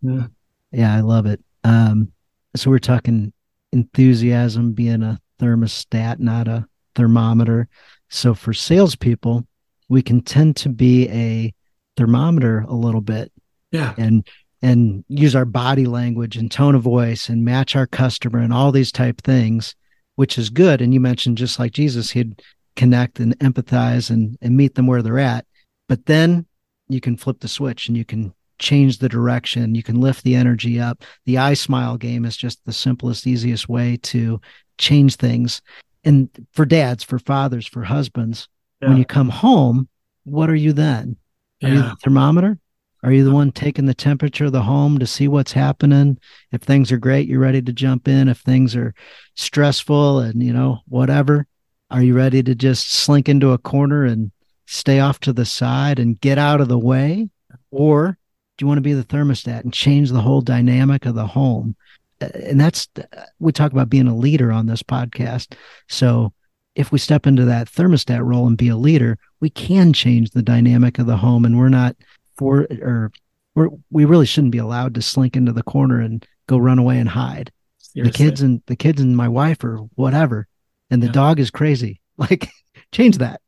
Yeah, 0.02 0.28
yeah 0.72 0.96
I 0.96 1.02
love 1.02 1.26
it. 1.26 1.44
Um, 1.64 2.12
so 2.56 2.70
we're 2.70 2.80
talking 2.80 3.34
enthusiasm 3.72 4.74
being 4.74 5.02
a 5.02 5.20
thermostat, 5.40 6.20
not 6.20 6.48
a 6.48 6.68
thermometer. 6.96 7.68
So 8.10 8.36
for 8.36 8.54
salespeople, 8.54 9.48
we 9.90 10.02
can 10.02 10.22
tend 10.22 10.56
to 10.58 10.70
be 10.70 11.10
a 11.10 11.54
thermometer 11.98 12.60
a 12.68 12.74
little 12.74 13.02
bit 13.02 13.32
yeah 13.72 13.94
and 13.98 14.26
and 14.62 15.04
use 15.10 15.36
our 15.36 15.46
body 15.46 15.86
language 15.86 16.38
and 16.38 16.50
tone 16.50 16.76
of 16.76 16.82
voice 16.82 17.28
and 17.28 17.44
match 17.44 17.76
our 17.76 17.88
customer 17.88 18.40
and 18.40 18.54
all 18.54 18.72
these 18.72 18.92
type 18.92 19.22
things 19.22 19.76
which 20.16 20.38
is 20.38 20.50
good 20.50 20.82
and 20.82 20.94
you 20.94 21.00
mentioned 21.00 21.38
just 21.38 21.60
like 21.60 21.74
jesus 21.74 22.12
he'd 22.12 22.42
connect 22.76 23.20
and 23.20 23.38
empathize 23.40 24.10
and, 24.10 24.38
and 24.42 24.58
meet 24.58 24.76
them 24.76 24.88
where 24.88 25.02
they're 25.02 25.20
at 25.20 25.46
but 25.88 26.06
then 26.06 26.46
you 26.88 27.02
can 27.02 27.18
flip 27.18 27.40
the 27.40 27.48
switch 27.48 27.88
and 27.88 27.98
you 27.98 28.06
can 28.06 28.34
change 28.60 29.00
the 29.00 29.10
direction 29.10 29.76
you 29.76 29.84
can 29.84 30.00
lift 30.00 30.24
the 30.24 30.36
energy 30.36 30.80
up 30.80 31.04
the 31.26 31.38
i 31.38 31.54
smile 31.54 31.98
game 31.98 32.26
is 32.26 32.38
just 32.38 32.64
the 32.66 32.74
simplest 32.74 33.28
easiest 33.28 33.68
way 33.68 33.98
to 33.98 34.40
change 34.78 35.16
things 35.16 35.62
and 36.04 36.30
for 36.52 36.66
dads 36.66 37.04
for 37.04 37.20
fathers 37.20 37.68
for 37.68 37.84
husbands 37.84 38.48
yeah. 38.82 38.90
when 38.90 38.98
you 38.98 39.06
come 39.06 39.30
home 39.30 39.88
what 40.24 40.50
are 40.50 40.56
you 40.56 40.72
then 40.72 41.18
are 41.62 41.70
yeah. 41.70 41.76
you 41.76 41.82
the 41.82 41.96
thermometer 42.04 42.58
are 43.04 43.12
you 43.12 43.26
the 43.26 43.34
one 43.34 43.52
taking 43.52 43.86
the 43.86 43.94
temperature 43.94 44.46
of 44.46 44.54
the 44.54 44.62
home 44.62 44.98
to 45.00 45.06
see 45.06 45.28
what's 45.28 45.52
happening? 45.52 46.18
If 46.54 46.62
things 46.62 46.90
are 46.90 46.98
great, 46.98 47.28
you're 47.28 47.40
ready 47.40 47.62
to 47.62 47.74
jump 47.74 48.08
in. 48.08 48.30
If 48.30 48.40
things 48.40 48.78
are 48.78 48.94
stressful 49.36 50.20
and, 50.20 50.42
you 50.42 50.54
know, 50.54 50.80
whatever, 50.88 51.46
are 51.94 52.02
you 52.02 52.16
ready 52.16 52.42
to 52.42 52.56
just 52.56 52.92
slink 52.92 53.30
into 53.30 53.52
a 53.52 53.60
corner 53.60 54.04
and 54.04 54.32
stay 54.66 55.00
off 55.00 55.20
to 55.20 55.32
the 55.32 55.46
side 55.46 56.00
and 56.00 56.20
get 56.20 56.40
out 56.40 56.60
of 56.60 56.68
the 56.68 56.78
way? 56.78 57.30
Or 57.70 58.18
do 58.58 58.64
you 58.64 58.68
want 58.68 58.80
to 58.80 58.82
be 58.82 58.94
the 58.94 59.04
thermostat 59.04 59.64
and 59.64 59.72
change 59.72 60.10
the 60.10 60.22
whole 60.22 60.42
dynamic 60.42 61.06
of 61.06 61.14
the 61.14 61.28
home? 61.28 61.76
Uh, 62.20 62.30
and 62.34 62.60
that's, 62.60 62.88
uh, 62.98 63.26
we 63.38 63.52
talk 63.52 63.72
about 63.72 63.92
being 63.92 64.08
a 64.08 64.16
leader 64.16 64.52
on 64.52 64.66
this 64.66 64.82
podcast. 64.82 65.54
So 65.88 66.34
if 66.74 66.92
we 66.92 66.98
step 66.98 67.28
into 67.28 67.46
that 67.46 67.70
thermostat 67.70 68.26
role 68.26 68.48
and 68.48 68.58
be 68.58 68.70
a 68.70 68.76
leader, 68.76 69.20
we 69.40 69.52
can 69.52 69.94
change 69.94 70.32
the 70.32 70.42
dynamic 70.42 70.98
of 70.98 71.06
the 71.06 71.18
home 71.18 71.46
and 71.46 71.60
we're 71.60 71.70
not 71.70 71.96
for 72.38 72.68
or 72.82 73.12
we're, 73.54 73.70
we 73.92 74.06
really 74.06 74.26
shouldn't 74.26 74.52
be 74.52 74.58
allowed 74.58 74.96
to 74.96 75.02
slink 75.04 75.36
into 75.36 75.54
the 75.54 75.62
corner 75.62 76.00
and 76.00 76.26
go 76.48 76.58
run 76.58 76.80
away 76.80 76.98
and 76.98 77.10
hide. 77.10 77.52
Seriously. 77.78 78.12
The 78.12 78.18
kids 78.18 78.42
and 78.42 78.64
the 78.66 78.76
kids 78.76 79.00
and 79.00 79.16
my 79.16 79.30
wife 79.30 79.64
or 79.64 79.78
whatever, 79.94 80.48
and 80.94 81.02
the 81.02 81.08
yeah. 81.08 81.14
dog 81.14 81.40
is 81.40 81.52
crazy. 81.52 82.00
Like, 82.16 82.48
change 82.92 83.18
that. 83.18 83.42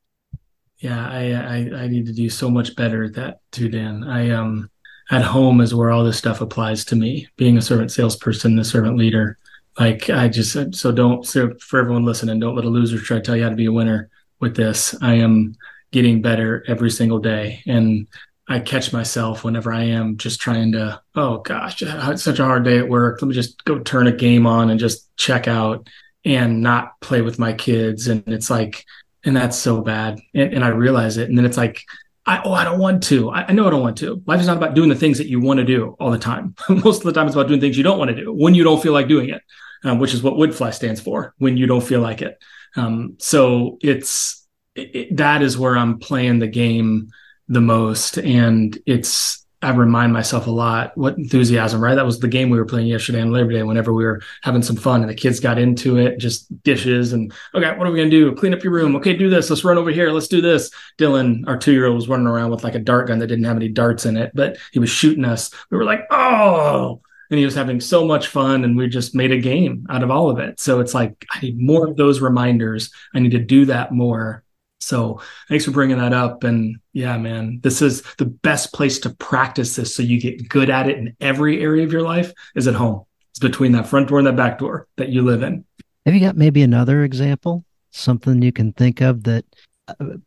Yeah, 0.79 1.07
I, 1.07 1.33
I 1.33 1.83
I 1.83 1.87
need 1.87 2.07
to 2.07 2.13
do 2.13 2.31
so 2.31 2.49
much 2.49 2.75
better 2.75 3.03
at 3.03 3.13
that 3.13 3.41
too, 3.51 3.69
Dan. 3.69 4.03
I 4.03 4.31
um 4.31 4.71
at 5.11 5.21
home 5.21 5.61
is 5.61 5.75
where 5.75 5.91
all 5.91 6.03
this 6.03 6.17
stuff 6.17 6.41
applies 6.41 6.83
to 6.85 6.95
me. 6.95 7.27
Being 7.37 7.57
a 7.57 7.61
servant 7.61 7.91
salesperson, 7.91 8.55
the 8.55 8.65
servant 8.65 8.97
leader. 8.97 9.37
Like 9.79 10.09
I 10.09 10.29
just 10.29 10.73
so 10.75 10.91
don't 10.91 11.27
so 11.27 11.53
for 11.59 11.79
everyone 11.79 12.05
listening, 12.05 12.39
don't 12.39 12.55
let 12.55 12.65
a 12.65 12.69
loser 12.69 12.97
try 12.97 13.17
to 13.17 13.23
tell 13.23 13.35
you 13.35 13.43
how 13.43 13.49
to 13.49 13.55
be 13.55 13.67
a 13.67 13.71
winner 13.71 14.09
with 14.39 14.55
this. 14.55 14.95
I 14.99 15.13
am 15.13 15.55
getting 15.91 16.23
better 16.23 16.65
every 16.67 16.89
single 16.89 17.19
day, 17.19 17.61
and 17.67 18.07
I 18.47 18.59
catch 18.59 18.93
myself 18.93 19.43
whenever 19.43 19.71
I 19.71 19.83
am 19.83 20.17
just 20.17 20.39
trying 20.39 20.71
to, 20.71 21.01
oh 21.13 21.37
gosh, 21.37 21.83
it's 21.83 22.23
such 22.23 22.39
a 22.39 22.45
hard 22.45 22.63
day 22.63 22.79
at 22.79 22.89
work. 22.89 23.21
Let 23.21 23.27
me 23.27 23.35
just 23.35 23.63
go 23.63 23.77
turn 23.77 24.07
a 24.07 24.11
game 24.11 24.47
on 24.47 24.71
and 24.71 24.79
just 24.79 25.15
check 25.17 25.47
out 25.47 25.87
and 26.25 26.61
not 26.61 26.99
play 26.99 27.21
with 27.21 27.39
my 27.39 27.53
kids. 27.53 28.07
And 28.07 28.23
it's 28.27 28.49
like, 28.49 28.83
and 29.23 29.37
that's 29.37 29.57
so 29.57 29.81
bad. 29.81 30.19
And, 30.33 30.55
and 30.55 30.65
I 30.65 30.69
realize 30.69 31.17
it. 31.17 31.29
And 31.29 31.37
then 31.37 31.45
it's 31.45 31.57
like, 31.57 31.83
I, 32.25 32.41
oh, 32.43 32.53
I 32.53 32.63
don't 32.63 32.79
want 32.79 33.03
to. 33.03 33.29
I, 33.29 33.45
I, 33.47 33.51
know 33.51 33.67
I 33.67 33.69
don't 33.69 33.83
want 33.83 33.97
to. 33.99 34.21
Life 34.25 34.41
is 34.41 34.47
not 34.47 34.57
about 34.57 34.73
doing 34.73 34.89
the 34.89 34.95
things 34.95 35.19
that 35.19 35.27
you 35.27 35.39
want 35.39 35.59
to 35.59 35.63
do 35.63 35.95
all 35.99 36.09
the 36.09 36.17
time. 36.17 36.55
Most 36.69 36.97
of 36.97 37.03
the 37.03 37.13
time, 37.13 37.27
it's 37.27 37.35
about 37.35 37.47
doing 37.47 37.59
things 37.59 37.77
you 37.77 37.83
don't 37.83 37.99
want 37.99 38.09
to 38.09 38.15
do 38.15 38.33
when 38.33 38.55
you 38.55 38.63
don't 38.63 38.81
feel 38.81 38.93
like 38.93 39.07
doing 39.07 39.29
it, 39.29 39.43
um, 39.83 39.99
which 39.99 40.13
is 40.13 40.23
what 40.23 40.33
WYDFLI 40.33 40.73
stands 40.73 40.99
for 40.99 41.35
when 41.37 41.55
you 41.55 41.67
don't 41.67 41.83
feel 41.83 42.01
like 42.01 42.23
it. 42.23 42.41
Um, 42.75 43.15
so 43.19 43.77
it's 43.81 44.45
it, 44.73 44.95
it, 44.95 45.17
that 45.17 45.43
is 45.43 45.57
where 45.57 45.77
I'm 45.77 45.99
playing 45.99 46.39
the 46.39 46.47
game 46.47 47.11
the 47.47 47.61
most. 47.61 48.17
And 48.17 48.77
it's, 48.87 49.44
I 49.61 49.71
remind 49.71 50.13
myself 50.13 50.47
a 50.47 50.51
lot 50.51 50.95
what 50.97 51.17
enthusiasm, 51.17 51.81
right? 51.81 51.95
That 51.95 52.05
was 52.05 52.19
the 52.19 52.27
game 52.27 52.49
we 52.49 52.57
were 52.57 52.65
playing 52.65 52.87
yesterday 52.87 53.21
on 53.21 53.31
Labor 53.31 53.51
Day 53.51 53.63
whenever 53.63 53.93
we 53.93 54.05
were 54.05 54.21
having 54.43 54.61
some 54.61 54.75
fun 54.75 55.01
and 55.01 55.09
the 55.09 55.15
kids 55.15 55.39
got 55.39 55.57
into 55.57 55.97
it, 55.97 56.19
just 56.19 56.63
dishes 56.63 57.13
and, 57.13 57.33
okay, 57.53 57.75
what 57.77 57.87
are 57.87 57.91
we 57.91 58.03
to 58.03 58.09
do? 58.09 58.35
Clean 58.35 58.53
up 58.53 58.63
your 58.63 58.73
room. 58.73 58.95
Okay, 58.97 59.15
do 59.15 59.29
this. 59.29 59.49
Let's 59.49 59.63
run 59.63 59.77
over 59.77 59.89
here. 59.89 60.11
Let's 60.11 60.27
do 60.27 60.41
this. 60.41 60.71
Dylan, 60.99 61.47
our 61.47 61.57
two 61.57 61.73
year 61.73 61.87
old, 61.87 61.95
was 61.95 62.07
running 62.09 62.27
around 62.27 62.51
with 62.51 62.63
like 62.63 62.75
a 62.75 62.79
dart 62.79 63.07
gun 63.07 63.19
that 63.19 63.27
didn't 63.27 63.45
have 63.45 63.57
any 63.57 63.69
darts 63.69 64.05
in 64.05 64.17
it, 64.17 64.31
but 64.33 64.57
he 64.71 64.79
was 64.79 64.89
shooting 64.89 65.25
us. 65.25 65.51
We 65.71 65.77
were 65.77 65.85
like, 65.85 66.05
oh, 66.11 67.01
and 67.29 67.39
he 67.39 67.45
was 67.45 67.55
having 67.55 67.79
so 67.79 68.05
much 68.05 68.27
fun 68.27 68.63
and 68.63 68.77
we 68.77 68.87
just 68.87 69.15
made 69.15 69.31
a 69.31 69.39
game 69.39 69.85
out 69.89 70.03
of 70.03 70.11
all 70.11 70.29
of 70.29 70.39
it. 70.39 70.59
So 70.59 70.79
it's 70.79 70.93
like, 70.93 71.25
I 71.31 71.39
need 71.41 71.59
more 71.59 71.87
of 71.87 71.97
those 71.97 72.21
reminders. 72.21 72.91
I 73.13 73.19
need 73.19 73.31
to 73.31 73.39
do 73.39 73.65
that 73.65 73.91
more 73.91 74.43
so 74.85 75.19
thanks 75.49 75.65
for 75.65 75.71
bringing 75.71 75.97
that 75.97 76.13
up. 76.13 76.43
And 76.43 76.77
yeah, 76.93 77.17
man, 77.17 77.59
this 77.63 77.81
is 77.81 78.03
the 78.17 78.25
best 78.25 78.71
place 78.71 78.99
to 78.99 79.09
practice 79.09 79.75
this 79.75 79.95
so 79.95 80.03
you 80.03 80.21
get 80.21 80.47
good 80.47 80.69
at 80.69 80.87
it 80.87 80.97
in 80.97 81.15
every 81.19 81.61
area 81.61 81.83
of 81.83 81.91
your 81.91 82.03
life 82.03 82.31
is 82.55 82.67
at 82.67 82.75
home. 82.75 83.03
It's 83.31 83.39
between 83.39 83.71
that 83.73 83.87
front 83.87 84.09
door 84.09 84.19
and 84.19 84.27
that 84.27 84.35
back 84.35 84.59
door 84.59 84.87
that 84.97 85.09
you 85.09 85.23
live 85.23 85.43
in. 85.43 85.65
Have 86.05 86.13
you 86.13 86.21
got 86.21 86.37
maybe 86.37 86.61
another 86.61 87.03
example? 87.03 87.65
Something 87.91 88.41
you 88.41 88.51
can 88.51 88.73
think 88.73 89.01
of 89.01 89.23
that 89.23 89.45
uh, 89.87 90.17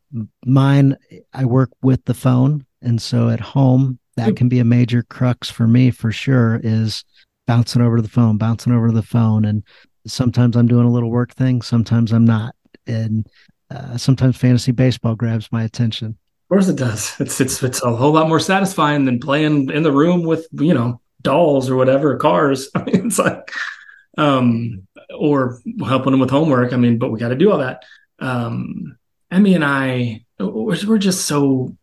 mine, 0.45 0.97
I 1.33 1.45
work 1.45 1.71
with 1.81 2.05
the 2.05 2.15
phone. 2.15 2.67
And 2.83 3.01
so 3.01 3.29
at 3.31 3.41
home, 3.41 3.99
that 4.17 4.35
can 4.35 4.49
be 4.49 4.59
a 4.59 4.65
major 4.65 5.05
crux 5.05 5.49
for 5.49 5.69
me 5.69 5.93
for 5.93 6.11
sure 6.11 6.61
is 6.65 7.05
bouncing 7.47 7.81
over 7.81 7.97
to 7.97 8.03
the 8.03 8.09
phone, 8.09 8.37
bouncing 8.37 8.73
over 8.73 8.89
to 8.89 8.95
the 8.95 9.03
phone. 9.03 9.45
And 9.45 9.63
sometimes 10.07 10.57
I'm 10.57 10.67
doing 10.67 10.87
a 10.87 10.91
little 10.91 11.11
work 11.11 11.33
thing, 11.35 11.63
sometimes 11.63 12.13
I'm 12.13 12.25
not. 12.25 12.57
And 12.89 13.25
uh, 13.71 13.97
sometimes 13.97 14.37
fantasy 14.37 14.73
baseball 14.73 15.15
grabs 15.15 15.51
my 15.53 15.65
attention. 15.65 16.17
Of 16.45 16.55
course, 16.55 16.69
it 16.69 16.77
does. 16.77 17.15
It's 17.21 17.41
it's 17.41 17.63
it's 17.63 17.83
a 17.83 17.95
whole 17.95 18.13
lot 18.13 18.29
more 18.29 18.41
satisfying 18.41 19.05
than 19.05 19.21
playing 19.21 19.71
in 19.71 19.83
the 19.83 19.93
room 19.93 20.23
with 20.23 20.47
you 20.53 20.75
know 20.75 21.01
dolls 21.23 21.69
or 21.69 21.77
whatever 21.77 22.17
cars. 22.17 22.71
I 22.75 22.85
mean, 22.85 23.07
it's 23.07 23.19
like 23.19 23.53
um 24.17 24.87
or 25.15 25.61
helping 25.87 26.13
them 26.13 26.21
with 26.21 26.31
homework. 26.31 26.73
I 26.73 26.77
mean, 26.77 26.99
but 26.99 27.11
we 27.11 27.19
got 27.19 27.29
to 27.29 27.37
do 27.37 27.51
all 27.51 27.59
that. 27.59 27.85
Um, 28.19 28.99
Emmy 29.31 29.55
and 29.55 29.65
I, 29.65 30.25
we're, 30.39 30.77
we're 30.87 30.99
just 30.99 31.27
so. 31.27 31.77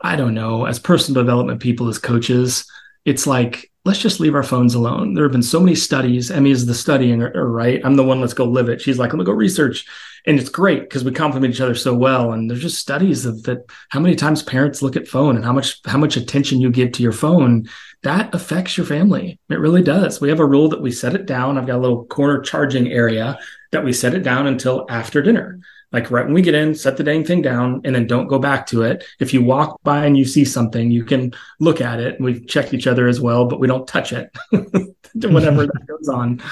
I 0.00 0.16
don't 0.16 0.34
know. 0.34 0.66
As 0.66 0.78
personal 0.78 1.22
development 1.22 1.60
people, 1.60 1.88
as 1.88 1.98
coaches, 1.98 2.70
it's 3.04 3.26
like 3.26 3.70
let's 3.84 3.98
just 3.98 4.20
leave 4.20 4.34
our 4.34 4.42
phones 4.42 4.74
alone. 4.74 5.14
There 5.14 5.24
have 5.24 5.32
been 5.32 5.42
so 5.42 5.60
many 5.60 5.74
studies. 5.74 6.30
Emmy 6.30 6.50
is 6.50 6.66
the 6.66 6.74
studying, 6.74 7.20
right? 7.20 7.80
I'm 7.84 7.96
the 7.96 8.04
one. 8.04 8.20
Let's 8.20 8.34
go 8.34 8.44
live 8.44 8.68
it. 8.68 8.80
She's 8.80 8.98
like, 8.98 9.12
let 9.12 9.18
me 9.18 9.24
go 9.24 9.32
research 9.32 9.86
and 10.26 10.38
it's 10.38 10.48
great 10.48 10.80
because 10.80 11.04
we 11.04 11.12
complement 11.12 11.52
each 11.52 11.60
other 11.60 11.74
so 11.74 11.94
well 11.94 12.32
and 12.32 12.48
there's 12.48 12.62
just 12.62 12.78
studies 12.78 13.26
of 13.26 13.42
that 13.44 13.64
how 13.90 14.00
many 14.00 14.14
times 14.14 14.42
parents 14.42 14.82
look 14.82 14.96
at 14.96 15.08
phone 15.08 15.36
and 15.36 15.44
how 15.44 15.52
much 15.52 15.80
how 15.86 15.98
much 15.98 16.16
attention 16.16 16.60
you 16.60 16.70
give 16.70 16.92
to 16.92 17.02
your 17.02 17.12
phone 17.12 17.68
that 18.02 18.34
affects 18.34 18.76
your 18.76 18.86
family 18.86 19.38
it 19.50 19.58
really 19.58 19.82
does 19.82 20.20
we 20.20 20.28
have 20.28 20.40
a 20.40 20.46
rule 20.46 20.68
that 20.68 20.82
we 20.82 20.90
set 20.90 21.14
it 21.14 21.26
down 21.26 21.58
i've 21.58 21.66
got 21.66 21.76
a 21.76 21.82
little 21.82 22.04
corner 22.06 22.40
charging 22.40 22.90
area 22.90 23.38
that 23.72 23.84
we 23.84 23.92
set 23.92 24.14
it 24.14 24.22
down 24.22 24.46
until 24.46 24.86
after 24.88 25.22
dinner 25.22 25.58
like 25.94 26.10
right 26.10 26.24
when 26.24 26.34
we 26.34 26.42
get 26.42 26.56
in 26.56 26.74
set 26.74 26.96
the 26.96 27.04
dang 27.04 27.24
thing 27.24 27.40
down 27.40 27.80
and 27.84 27.94
then 27.94 28.06
don't 28.06 28.26
go 28.26 28.38
back 28.38 28.66
to 28.66 28.82
it. 28.82 29.04
If 29.20 29.32
you 29.32 29.42
walk 29.44 29.80
by 29.84 30.04
and 30.04 30.18
you 30.18 30.24
see 30.24 30.44
something 30.44 30.90
you 30.90 31.04
can 31.04 31.32
look 31.60 31.80
at 31.80 32.00
it. 32.00 32.20
We've 32.20 32.46
checked 32.48 32.74
each 32.74 32.88
other 32.88 33.06
as 33.06 33.20
well 33.20 33.46
but 33.46 33.60
we 33.60 33.68
don't 33.68 33.86
touch 33.86 34.12
it. 34.12 34.36
Whenever 34.50 35.66
that 35.66 35.86
goes 35.86 36.08
on. 36.08 36.42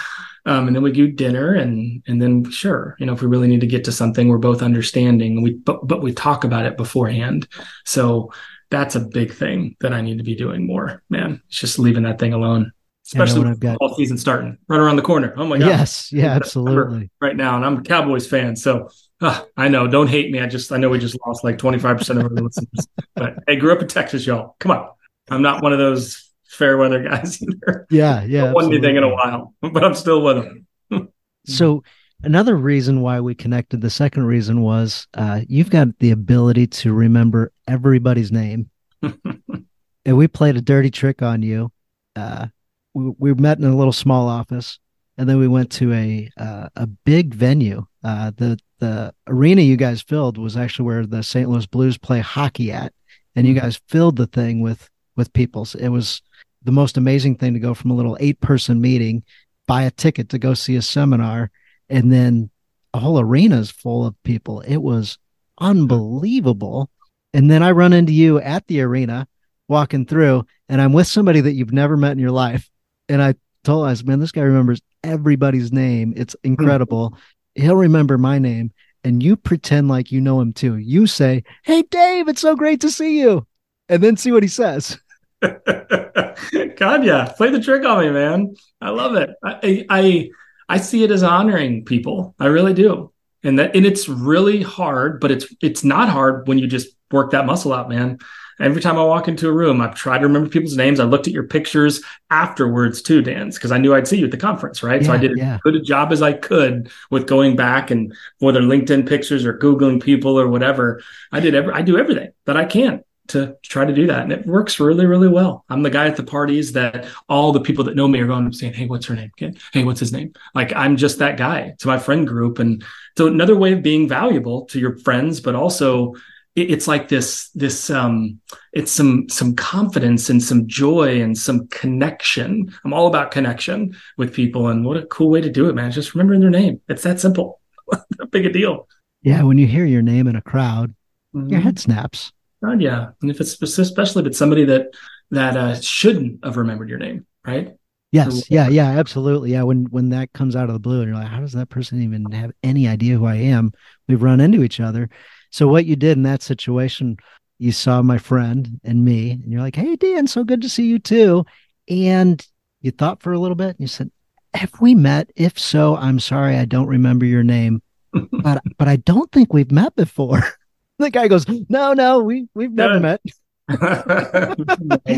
Um, 0.47 0.67
and 0.69 0.77
then 0.77 0.83
we 0.83 0.93
do 0.93 1.09
dinner 1.09 1.55
and 1.55 2.03
and 2.07 2.23
then 2.23 2.49
sure 2.51 2.97
you 3.01 3.07
know 3.07 3.13
if 3.15 3.21
we 3.21 3.29
really 3.29 3.49
need 3.49 3.61
to 3.61 3.67
get 3.67 3.85
to 3.85 3.93
something 3.93 4.29
we're 4.29 4.39
both 4.39 4.63
understanding. 4.63 5.43
We 5.43 5.55
but 5.55 5.87
but 5.89 6.03
we 6.03 6.13
talk 6.13 6.45
about 6.45 6.65
it 6.65 6.77
beforehand. 6.77 7.49
So 7.85 8.33
that's 8.71 8.95
a 8.95 9.01
big 9.01 9.35
thing 9.35 9.77
that 9.81 9.93
i 9.93 10.01
need 10.01 10.17
to 10.17 10.25
be 10.25 10.37
doing 10.37 10.67
more 10.67 11.03
man. 11.11 11.43
It's 11.49 11.59
just 11.59 11.81
leaving 11.81 12.05
that 12.05 12.21
thing 12.21 12.33
alone. 12.33 12.73
Especially 13.05 13.41
when 13.41 13.49
I've 13.49 13.61
got. 13.61 13.77
all 13.81 13.95
season 13.97 14.17
starting. 14.17 14.57
Right 14.69 14.79
around 14.79 14.95
the 14.95 15.03
corner. 15.03 15.35
Oh 15.37 15.45
my 15.45 15.59
god. 15.59 15.67
Yes. 15.67 16.13
Yeah 16.13 16.31
absolutely. 16.31 17.11
right 17.21 17.37
now 17.37 17.57
and 17.57 17.67
i'm 17.67 17.79
a 17.79 17.83
cowboys 17.83 18.27
fan 18.29 18.55
so 18.55 18.89
uh, 19.23 19.45
i 19.57 19.69
know 19.69 19.87
don't 19.87 20.09
hate 20.09 20.31
me 20.31 20.41
i 20.41 20.47
just 20.47 20.71
i 20.73 20.77
know 20.77 20.91
we 20.91 20.99
just 20.99 21.17
lost 21.27 21.43
like 21.45 21.57
25% 21.57 22.11
of 22.11 22.25
our 22.25 22.31
listeners 22.31 22.89
but 23.15 23.35
i 23.49 23.55
grew 23.55 23.73
up 23.73 23.81
in 23.81 23.89
texas 23.89 24.27
y'all 24.27 24.57
come 24.59 24.73
on 24.73 24.89
i'm 25.31 25.43
not 25.43 25.63
one 25.63 25.73
of 25.73 25.79
those 25.79 26.33
fair 26.53 26.77
weather 26.77 27.03
guys 27.03 27.43
either. 27.43 27.87
Yeah, 27.91 28.23
yeah. 28.25 28.53
One 28.53 28.67
anything 28.67 28.97
in 28.97 29.03
a 29.03 29.09
while, 29.09 29.55
but 29.61 29.83
I'm 29.83 29.95
still 29.95 30.23
with 30.23 30.45
them. 30.91 31.09
so 31.47 31.83
another 32.23 32.57
reason 32.57 33.01
why 33.01 33.21
we 33.21 33.35
connected, 33.35 33.81
the 33.81 33.91
second 33.91 34.27
reason 34.27 34.61
was 34.61 35.07
uh, 35.15 35.41
you've 35.49 35.71
got 35.71 35.99
the 35.99 36.11
ability 36.11 36.67
to 36.69 36.93
remember 36.93 37.53
everybody's 37.67 38.31
name. 38.31 38.71
and 39.03 40.17
we 40.17 40.29
played 40.29 40.57
a 40.57 40.63
dirty 40.63 40.91
trick 40.91 41.23
on 41.23 41.43
you. 41.43 41.73
Uh, 42.15 42.47
we, 42.95 43.13
we 43.19 43.35
met 43.35 43.59
in 43.59 43.65
a 43.65 43.77
little 43.77 43.93
small 43.93 44.29
office, 44.29 44.79
and 45.17 45.29
then 45.29 45.39
we 45.39 45.49
went 45.49 45.71
to 45.73 45.93
a 45.93 46.31
uh, 46.37 46.69
a 46.77 46.87
big 46.87 47.35
venue. 47.35 47.87
Uh, 48.05 48.31
the 48.37 48.59
the 48.83 49.14
arena 49.29 49.62
you 49.62 49.77
guys 49.77 50.03
filled 50.03 50.37
was 50.37 50.57
actually 50.57 50.87
where 50.87 51.07
the 51.07 51.23
St. 51.23 51.49
Louis 51.49 51.66
Blues 51.66 51.97
play 51.97 52.18
hockey 52.18 52.73
at, 52.73 52.92
and 53.37 53.47
you 53.47 53.55
mm-hmm. 53.55 53.62
guys 53.62 53.81
filled 53.88 54.16
the 54.16 54.27
thing 54.27 54.61
with 54.61 54.90
with 55.16 55.33
people. 55.33 55.64
So 55.64 55.79
it 55.79 55.90
was 55.90 56.21
the 56.64 56.73
most 56.73 56.97
amazing 56.97 57.37
thing 57.37 57.55
to 57.55 57.61
go 57.61 57.75
from 57.75 57.92
a 57.92 57.95
little 57.95 58.16
eight 58.18 58.40
person 58.40 58.81
meeting, 58.81 59.23
buy 59.68 59.83
a 59.83 59.90
ticket 59.92 60.31
to 60.31 60.38
go 60.38 60.55
see 60.55 60.75
a 60.75 60.83
seminar, 60.83 61.53
and 61.88 62.12
then 62.12 62.51
a 62.92 62.99
whole 62.99 63.21
arena 63.21 63.59
is 63.59 63.71
full 63.71 64.05
of 64.05 64.21
people. 64.25 64.62
It 64.62 64.79
was 64.79 65.16
unbelievable. 65.59 66.90
And 67.33 67.49
then 67.49 67.62
I 67.62 67.71
run 67.71 67.92
into 67.92 68.12
you 68.12 68.40
at 68.40 68.66
the 68.66 68.81
arena 68.81 69.29
walking 69.68 70.07
through, 70.07 70.45
and 70.68 70.81
I'm 70.81 70.92
with 70.92 71.07
somebody 71.07 71.40
that 71.40 71.53
you've 71.53 71.73
never 71.73 71.97
met 71.97 72.12
in 72.12 72.18
your 72.18 72.33
life. 72.33 72.68
And 73.09 73.23
I 73.23 73.35
told 73.62 73.87
us, 73.87 74.03
man, 74.03 74.18
this 74.18 74.33
guy 74.33 74.42
remembers 74.42 74.83
everybody's 75.05 75.71
name. 75.73 76.14
It's 76.16 76.35
incredible. 76.42 77.16
He'll 77.55 77.77
remember 77.77 78.19
my 78.19 78.38
name. 78.38 78.73
And 79.05 79.23
you 79.23 79.37
pretend 79.37 79.88
like 79.88 80.12
you 80.12 80.21
know 80.21 80.41
him 80.41 80.53
too. 80.53 80.77
You 80.77 81.07
say, 81.07 81.43
Hey, 81.65 81.83
Dave, 81.83 82.29
it's 82.29 82.41
so 82.41 82.55
great 82.55 82.81
to 82.83 82.91
see 82.91 83.19
you. 83.19 83.47
And 83.88 84.03
then 84.03 84.17
see 84.17 84.31
what 84.31 84.45
he 84.45 84.49
says. 84.49 84.99
Yeah, 87.03 87.33
play 87.37 87.51
the 87.51 87.61
trick 87.61 87.85
on 87.85 88.05
me, 88.05 88.11
man. 88.11 88.55
I 88.81 88.91
love 88.91 89.15
it. 89.15 89.31
I, 89.45 89.87
I 89.88 90.31
I 90.69 90.79
see 90.79 91.05
it 91.05 91.11
as 91.11 91.23
honoring 91.23 91.85
people. 91.85 92.35
I 92.38 92.47
really 92.47 92.75
do, 92.75 93.12
and 93.43 93.59
that 93.59 93.77
and 93.77 93.87
it's 93.87 94.09
really 94.09 94.62
hard, 94.62 95.21
but 95.21 95.31
it's 95.31 95.47
it's 95.63 95.85
not 95.85 96.09
hard 96.09 96.48
when 96.48 96.59
you 96.59 96.67
just 96.67 96.88
work 97.11 97.31
that 97.33 97.46
muscle 97.46 97.73
out, 97.73 97.88
man. 97.88 98.19
Every 98.61 98.81
time 98.81 98.98
I 98.98 99.05
walk 99.05 99.29
into 99.29 99.48
a 99.48 99.53
room, 99.53 99.81
I've 99.81 99.94
tried 99.94 100.19
to 100.19 100.27
remember 100.27 100.48
people's 100.48 100.77
names. 100.77 101.00
I 101.00 101.05
looked 101.05 101.27
at 101.27 101.33
your 101.33 101.44
pictures 101.44 102.03
afterwards 102.31 103.03
too, 103.03 103.23
Dan's, 103.23 103.57
because 103.57 103.73
I 103.73 103.79
knew 103.79 103.94
I'd 103.94 104.09
see 104.09 104.19
you 104.19 104.27
at 104.27 104.31
the 104.31 104.37
conference, 104.37 104.83
right? 104.83 105.00
Yeah, 105.00 105.07
so 105.07 105.13
I 105.13 105.19
did 105.19 105.37
yeah. 105.37 105.55
as 105.55 105.61
good 105.63 105.77
a 105.77 105.81
job 105.81 106.13
as 106.13 106.23
I 106.23 106.33
could 106.33 106.90
with 107.11 107.27
going 107.27 107.57
back 107.57 107.90
and 107.90 108.15
whether 108.38 108.61
LinkedIn 108.61 109.09
pictures 109.09 109.44
or 109.44 109.59
Googling 109.59 110.03
people 110.03 110.38
or 110.38 110.48
whatever. 110.48 111.03
I 111.31 111.40
did 111.40 111.55
every 111.55 111.73
I 111.73 111.83
do 111.83 111.98
everything 111.98 112.31
that 112.46 112.57
I 112.57 112.65
can 112.65 113.03
to 113.29 113.57
try 113.63 113.85
to 113.85 113.94
do 113.94 114.07
that. 114.07 114.23
And 114.23 114.33
it 114.33 114.46
works 114.46 114.81
really, 114.81 115.07
really 115.07 115.29
well. 115.29 115.65
I'm 115.69 115.83
the 115.83 115.90
guy 115.90 116.07
at 116.07 116.17
the 116.17 116.25
parties 116.25 116.73
that 116.73 117.07
all 117.29 117.53
the 117.53 117.61
people 117.61 117.85
that 117.85 117.96
know 117.96 118.09
me 118.09 118.21
are 118.21 118.27
going 118.27 118.44
and 118.44 118.55
saying, 118.55 118.75
Hey, 118.75 118.87
what's 118.87 119.07
her 119.07 119.15
name? 119.15 119.31
Hey, 119.73 119.85
what's 119.85 120.00
his 120.00 120.13
name? 120.13 120.33
Like 120.55 120.73
I'm 120.75 120.96
just 120.96 121.19
that 121.19 121.37
guy 121.37 121.75
to 121.79 121.88
my 121.88 121.98
friend 121.98 122.27
group. 122.27 122.59
And 122.59 122.85
so 123.17 123.27
another 123.27 123.57
way 123.57 123.73
of 123.73 123.83
being 123.83 124.09
valuable 124.09 124.67
to 124.67 124.79
your 124.79 124.98
friends, 124.98 125.40
but 125.40 125.55
also 125.55 126.15
it's 126.55 126.87
like 126.87 127.09
this 127.09 127.48
this 127.50 127.88
um 127.88 128.40
it's 128.73 128.92
some 128.92 129.29
some 129.29 129.55
confidence 129.55 130.29
and 130.29 130.42
some 130.42 130.67
joy 130.67 131.21
and 131.21 131.37
some 131.37 131.69
connection. 131.69 132.73
I'm 132.85 132.92
all 132.92 133.07
about 133.07 133.31
connection 133.31 133.94
with 134.19 134.35
people 134.35 134.69
and 134.69 134.85
what 134.85 134.96
a 134.96 135.07
cool 135.07 135.31
way 135.31 135.40
to 135.40 135.50
do 135.50 135.69
it 135.69 135.75
man 135.75 135.90
just 135.90 136.15
remembering 136.15 136.40
their 136.40 136.50
name. 136.50 136.81
It's 136.88 137.03
that 137.03 137.21
simple. 137.21 137.61
Big 138.31 138.46
a 138.46 138.53
deal. 138.53 138.88
Yeah 139.23 139.42
when 139.42 139.59
you 139.59 139.67
hear 139.67 139.87
your 139.87 140.03
name 140.03 140.27
in 140.27 140.37
a 140.37 140.42
crowd 140.42 140.94
mm-hmm. 141.35 141.48
your 141.48 141.61
head 141.61 141.79
snaps. 141.79 142.33
Oh, 142.65 142.75
yeah. 142.75 143.11
And 143.21 143.31
if 143.31 143.40
it's 143.40 143.61
especially 143.61 144.23
if 144.23 144.27
it's 144.29 144.38
somebody 144.38 144.65
that 144.67 144.87
that 145.31 145.57
uh, 145.57 145.81
shouldn't 145.81 146.44
have 146.44 146.57
remembered 146.57 146.88
your 146.88 146.98
name 146.98 147.27
right? 147.46 147.75
Yes, 148.11 148.50
yeah, 148.50 148.69
yeah, 148.69 148.90
absolutely. 148.98 149.53
Yeah, 149.53 149.63
when 149.63 149.85
when 149.87 150.11
that 150.11 150.33
comes 150.35 150.55
out 150.55 150.69
of 150.69 150.75
the 150.75 150.81
blue 150.81 151.00
and 151.00 151.09
you're 151.09 151.17
like, 151.17 151.29
how 151.29 151.40
does 151.40 151.53
that 151.53 151.71
person 151.71 152.03
even 152.03 152.31
have 152.33 152.53
any 152.63 152.87
idea 152.87 153.17
who 153.17 153.25
I 153.25 153.37
am? 153.37 153.73
We've 154.07 154.23
run 154.23 154.40
into 154.40 154.63
each 154.63 154.81
other. 154.81 155.09
So 155.53 155.69
what 155.69 155.87
you 155.87 155.94
did 155.94 156.17
in 156.17 156.25
that 156.25 156.42
situation, 156.42 157.19
you 157.59 157.71
saw 157.71 158.03
my 158.03 158.19
friend 158.19 158.81
and 158.83 159.05
me, 159.05 159.31
and 159.31 159.53
you're 159.53 159.61
like, 159.61 159.77
"Hey, 159.77 159.94
Dan, 159.96 160.27
so 160.27 160.42
good 160.42 160.63
to 160.63 160.69
see 160.69 160.87
you 160.87 160.98
too." 160.98 161.44
And 161.88 162.44
you 162.81 162.90
thought 162.90 163.23
for 163.23 163.33
a 163.33 163.38
little 163.38 163.55
bit, 163.55 163.69
and 163.69 163.81
you 163.81 163.87
said, 163.87 164.11
"Have 164.55 164.73
we 164.81 164.94
met? 164.94 165.31
If 165.37 165.59
so, 165.59 165.96
I'm 165.96 166.19
sorry, 166.19 166.57
I 166.57 166.65
don't 166.65 166.88
remember 166.88 167.25
your 167.25 167.44
name, 167.44 167.83
but 168.33 168.63
but 168.79 168.88
I 168.88 168.96
don't 168.96 169.31
think 169.31 169.53
we've 169.53 169.71
met 169.71 169.94
before." 169.94 170.42
the 170.98 171.11
guy 171.11 171.29
goes, 171.29 171.46
"No, 171.69 171.92
no, 171.92 172.21
we 172.21 172.48
we've 172.55 172.73
never 172.73 172.98
met." 172.98 173.21
I 173.69 173.77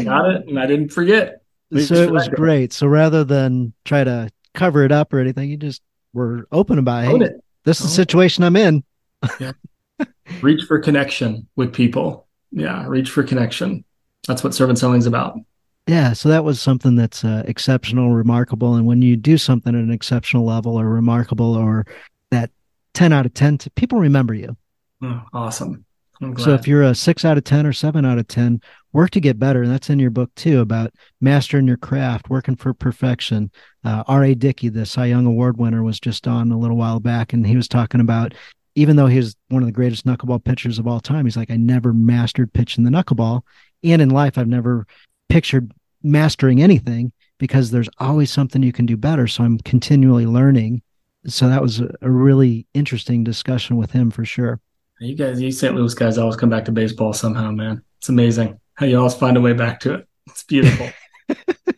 got 0.05 0.31
it, 0.31 0.49
and 0.49 0.59
I 0.59 0.67
didn't 0.67 0.91
forget 0.91 1.45
so 1.81 1.95
it 1.95 2.11
was 2.11 2.29
great. 2.29 2.73
So 2.73 2.87
rather 2.87 3.25
than 3.25 3.73
try 3.85 4.05
to 4.05 4.31
cover 4.55 4.85
it 4.85 4.93
up 4.93 5.13
or 5.13 5.19
anything, 5.19 5.51
you 5.51 5.57
just 5.57 5.83
were 6.13 6.47
open 6.53 6.79
about 6.79 7.05
hey, 7.05 7.17
it. 7.17 7.45
this 7.65 7.81
is 7.81 7.87
the 7.87 7.93
situation 7.93 8.45
I'm 8.45 8.57
in. 8.57 8.85
yeah. 9.41 9.53
Reach 10.41 10.65
for 10.65 10.79
connection 10.79 11.49
with 11.57 11.73
people. 11.73 12.27
Yeah, 12.51 12.87
reach 12.87 13.11
for 13.11 13.23
connection. 13.23 13.85
That's 14.27 14.43
what 14.43 14.55
servant 14.55 14.79
selling 14.79 14.99
is 14.99 15.07
about. 15.07 15.39
Yeah, 15.87 16.15
so 16.15 16.31
that 16.31 16.45
was 16.45 16.61
something 16.61 16.97
that's 16.97 17.25
uh, 17.25 17.43
exceptional, 17.47 18.15
remarkable, 18.15 18.77
and 18.77 18.87
when 18.87 19.03
you 19.03 19.17
do 19.17 19.37
something 19.37 19.75
at 19.75 19.81
an 19.81 19.91
exceptional 19.91 20.45
level 20.45 20.81
or 20.81 20.89
remarkable 20.89 21.55
or 21.55 21.85
that 22.31 22.51
ten 22.95 23.13
out 23.13 23.27
of 23.27 23.35
ten, 23.35 23.59
people 23.75 23.99
remember 23.99 24.33
you. 24.33 24.57
Oh, 25.03 25.23
awesome. 25.35 25.85
So 26.39 26.55
if 26.55 26.67
you're 26.67 26.83
a 26.83 26.95
six 26.95 27.25
out 27.25 27.37
of 27.37 27.45
10 27.45 27.67
or 27.67 27.73
seven 27.73 28.05
out 28.05 28.19
of 28.19 28.29
10, 28.29 28.61
work 28.93 29.11
to 29.11 29.21
get 29.21 29.39
better. 29.39 29.63
And 29.63 29.71
that's 29.71 29.91
in 29.91 29.99
your 29.99 30.11
book 30.11 30.35
too 30.37 30.61
about 30.61 30.93
mastering 31.21 31.67
your 31.67 31.77
craft, 31.77 32.31
working 32.31 32.57
for 32.57 32.73
perfection. 32.73 33.51
Uh, 33.85 34.05
R.A. 34.07 34.35
Dickey, 34.35 34.69
the 34.69 34.87
Cy 34.87 35.07
Young 35.07 35.27
Award 35.27 35.59
winner, 35.59 35.83
was 35.83 36.01
just 36.01 36.27
on 36.27 36.51
a 36.51 36.59
little 36.59 36.77
while 36.77 37.01
back, 37.01 37.33
and 37.33 37.47
he 37.47 37.57
was 37.57 37.69
talking 37.69 38.01
about 38.01 38.33
even 38.75 38.97
though 38.97 39.07
he 39.07 39.19
was 39.19 39.37
one 39.49 39.63
of 39.63 39.67
the 39.67 39.73
greatest 39.73 40.07
knuckleball 40.07 40.45
pitchers 40.45 40.79
of 40.79 40.87
all 40.87 41.01
time, 41.01 41.25
he's 41.25 41.37
like, 41.37 41.51
I 41.51 41.57
never 41.57 41.93
mastered 41.93 42.53
pitching 42.53 42.85
the 42.85 42.91
knuckleball. 42.91 43.43
And 43.83 44.03
in 44.03 44.11
life, 44.11 44.37
I've 44.37 44.49
never 44.49 44.87
pictured 45.29 45.73
mastering 46.03 46.63
anything 46.63 47.13
because 47.39 47.71
there's 47.71 47.89
always 47.99 48.31
something 48.31 48.63
you 48.63 48.73
can 48.73 48.87
do 48.87 48.97
better. 48.97 49.27
So 49.27 49.45
I'm 49.45 49.59
continually 49.59 50.27
learning. 50.27 50.83
So 51.27 51.49
that 51.49 51.63
was 51.63 51.81
a, 51.81 51.95
a 52.03 52.11
really 52.11 52.67
interesting 52.75 53.25
discussion 53.25 53.77
with 53.77 53.91
him 53.93 54.11
for 54.11 54.25
sure. 54.25 54.61
You 55.01 55.17
guys, 55.17 55.41
you 55.41 55.51
St. 55.51 55.75
Louis 55.75 55.95
guys 55.95 56.19
always 56.19 56.37
come 56.37 56.51
back 56.51 56.65
to 56.67 56.73
baseball 56.73 57.13
somehow, 57.13 57.51
man. 57.51 57.83
It's 57.99 58.09
amazing 58.09 58.61
how 58.75 58.87
you 58.87 58.99
always 58.99 59.15
find 59.15 59.37
a 59.37 59.41
way 59.41 59.53
back 59.53 59.81
to 59.81 59.95
it. 59.95 60.09
It's 60.29 60.45
beautiful. 60.45 60.89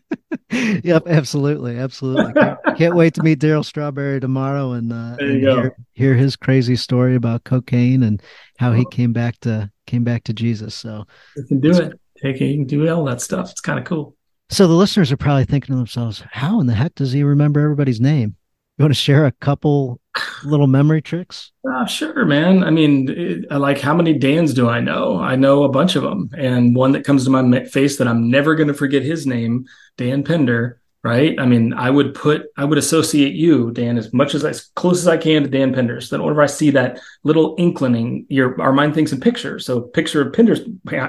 yep, 0.85 1.07
absolutely, 1.07 1.79
absolutely. 1.79 2.33
Can't, 2.33 2.59
can't, 2.77 2.97
wait 2.97 3.15
to 3.15 3.23
meet 3.23 3.39
Darryl 3.39 3.65
Strawberry 3.65 4.21
tomorrow 4.21 4.73
and, 4.73 4.93
uh, 4.93 5.17
and 5.19 5.41
hear, 5.41 5.77
hear, 5.93 6.15
his 6.15 6.37
crazy 6.37 6.77
story 6.77 7.15
about 7.15 7.45
cocaine 7.45 8.03
and 8.03 8.23
how 8.59 8.73
he 8.73 8.85
came 8.91 9.13
back 9.13 9.39
to 9.41 9.71
came 9.87 10.05
back 10.05 10.25
to 10.25 10.33
Jesus. 10.33 10.75
So 10.75 11.07
you 11.37 11.45
can 11.45 11.61
do 11.61 11.73
it. 11.73 12.01
Take 12.23 12.41
it. 12.41 12.47
You 12.47 12.55
can 12.59 12.67
do 12.67 12.89
all 12.89 13.05
that 13.05 13.21
stuff. 13.21 13.51
It's 13.51 13.61
kind 13.61 13.79
of 13.79 13.85
cool. 13.85 14.17
So 14.49 14.67
the 14.67 14.75
listeners 14.75 15.11
are 15.13 15.17
probably 15.17 15.45
thinking 15.45 15.75
to 15.75 15.77
themselves, 15.77 16.23
"How 16.31 16.61
in 16.61 16.67
the 16.67 16.75
heck 16.75 16.95
does 16.95 17.13
he 17.13 17.23
remember 17.23 17.61
everybody's 17.61 18.01
name?" 18.01 18.37
You 18.79 18.83
want 18.83 18.95
to 18.95 19.01
share 19.01 19.25
a 19.25 19.33
couple 19.33 20.01
little 20.45 20.67
memory 20.67 21.01
tricks? 21.01 21.53
Uh, 21.67 21.87
sure, 21.87 22.27
man. 22.27 22.63
I 22.63 22.69
mean, 22.69 23.09
it, 23.09 23.51
like 23.51 23.81
how 23.81 23.95
many 23.95 24.13
Dans 24.13 24.53
do 24.53 24.69
I 24.69 24.81
know? 24.81 25.19
I 25.19 25.35
know 25.35 25.63
a 25.63 25.71
bunch 25.71 25.97
of 25.97 26.03
them, 26.03 26.29
and 26.37 26.77
one 26.77 26.93
that 26.93 27.05
comes 27.05 27.25
to 27.25 27.31
my 27.31 27.65
face 27.65 27.97
that 27.97 28.07
I'm 28.07 28.31
never 28.31 28.55
going 28.55 28.69
to 28.69 28.75
forget 28.75 29.03
his 29.03 29.27
name, 29.27 29.65
Dan 29.97 30.23
Pender. 30.23 30.81
Right? 31.03 31.39
I 31.39 31.47
mean, 31.47 31.73
I 31.73 31.89
would 31.89 32.15
put, 32.15 32.47
I 32.57 32.65
would 32.65 32.79
associate 32.79 33.35
you, 33.35 33.71
Dan, 33.71 33.97
as 33.97 34.13
much 34.13 34.35
as 34.35 34.45
as 34.45 34.73
close 34.75 34.99
as 34.99 35.07
I 35.07 35.17
can 35.17 35.45
to 35.45 35.49
Dan 35.49 35.73
Pender. 35.73 36.01
So 36.01 36.17
that 36.17 36.23
whenever 36.23 36.43
I 36.43 36.47
see 36.47 36.71
that 36.71 36.99
little 37.23 37.55
inkling, 37.59 38.27
your 38.29 38.61
our 38.61 38.73
mind 38.73 38.95
thinks 38.95 39.13
in 39.13 39.21
pictures. 39.21 39.65
So 39.65 39.83
picture 39.83 40.21
of 40.21 40.33
Pender's 40.33 40.63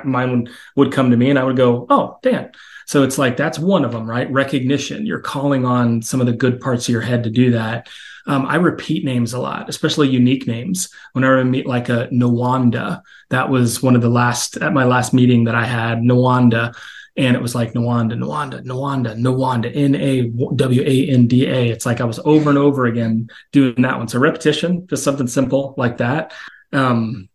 mind 0.05 0.51
would 0.75 0.93
come 0.93 1.09
to 1.09 1.17
me, 1.17 1.31
and 1.31 1.39
I 1.39 1.43
would 1.43 1.57
go, 1.57 1.87
"Oh, 1.89 2.19
Dan." 2.21 2.51
So 2.87 3.03
it's 3.03 3.17
like 3.17 3.35
that's 3.35 3.59
one 3.59 3.83
of 3.83 3.91
them, 3.91 4.09
right? 4.09 4.31
Recognition. 4.31 5.05
You're 5.05 5.19
calling 5.19 5.65
on 5.65 6.01
some 6.01 6.21
of 6.21 6.25
the 6.25 6.33
good 6.33 6.59
parts 6.61 6.87
of 6.87 6.93
your 6.93 7.01
head 7.01 7.23
to 7.25 7.29
do 7.29 7.51
that. 7.51 7.89
Um, 8.25 8.45
I 8.45 8.55
repeat 8.55 9.05
names 9.05 9.33
a 9.33 9.39
lot, 9.39 9.69
especially 9.69 10.09
unique 10.09 10.47
names. 10.47 10.89
Whenever 11.13 11.39
I 11.39 11.43
meet 11.43 11.65
like 11.67 11.89
a 11.89 12.07
Nawanda, 12.11 13.01
that 13.29 13.49
was 13.49 13.83
one 13.83 13.95
of 13.95 14.01
the 14.01 14.09
last 14.09 14.57
at 14.57 14.73
my 14.73 14.85
last 14.85 15.13
meeting 15.13 15.45
that 15.45 15.55
I 15.55 15.65
had 15.65 15.99
Nawanda, 15.99 16.75
and 17.17 17.35
it 17.35 17.41
was 17.41 17.55
like 17.55 17.73
Nawanda, 17.73 18.13
Nawanda, 18.13 18.63
Nawanda, 18.63 19.17
Nawanda, 19.17 19.71
N 19.75 19.95
A 19.95 20.29
W 20.55 20.81
A 20.81 21.09
N 21.09 21.27
D 21.27 21.45
A. 21.45 21.69
It's 21.69 21.85
like 21.85 21.99
I 21.99 22.05
was 22.05 22.19
over 22.23 22.49
and 22.49 22.57
over 22.57 22.85
again 22.85 23.29
doing 23.51 23.81
that 23.81 23.97
one. 23.97 24.07
So 24.07 24.19
repetition, 24.19 24.87
just 24.87 25.03
something 25.03 25.27
simple 25.27 25.73
like 25.77 25.97
that. 25.97 26.33
Um, 26.71 27.27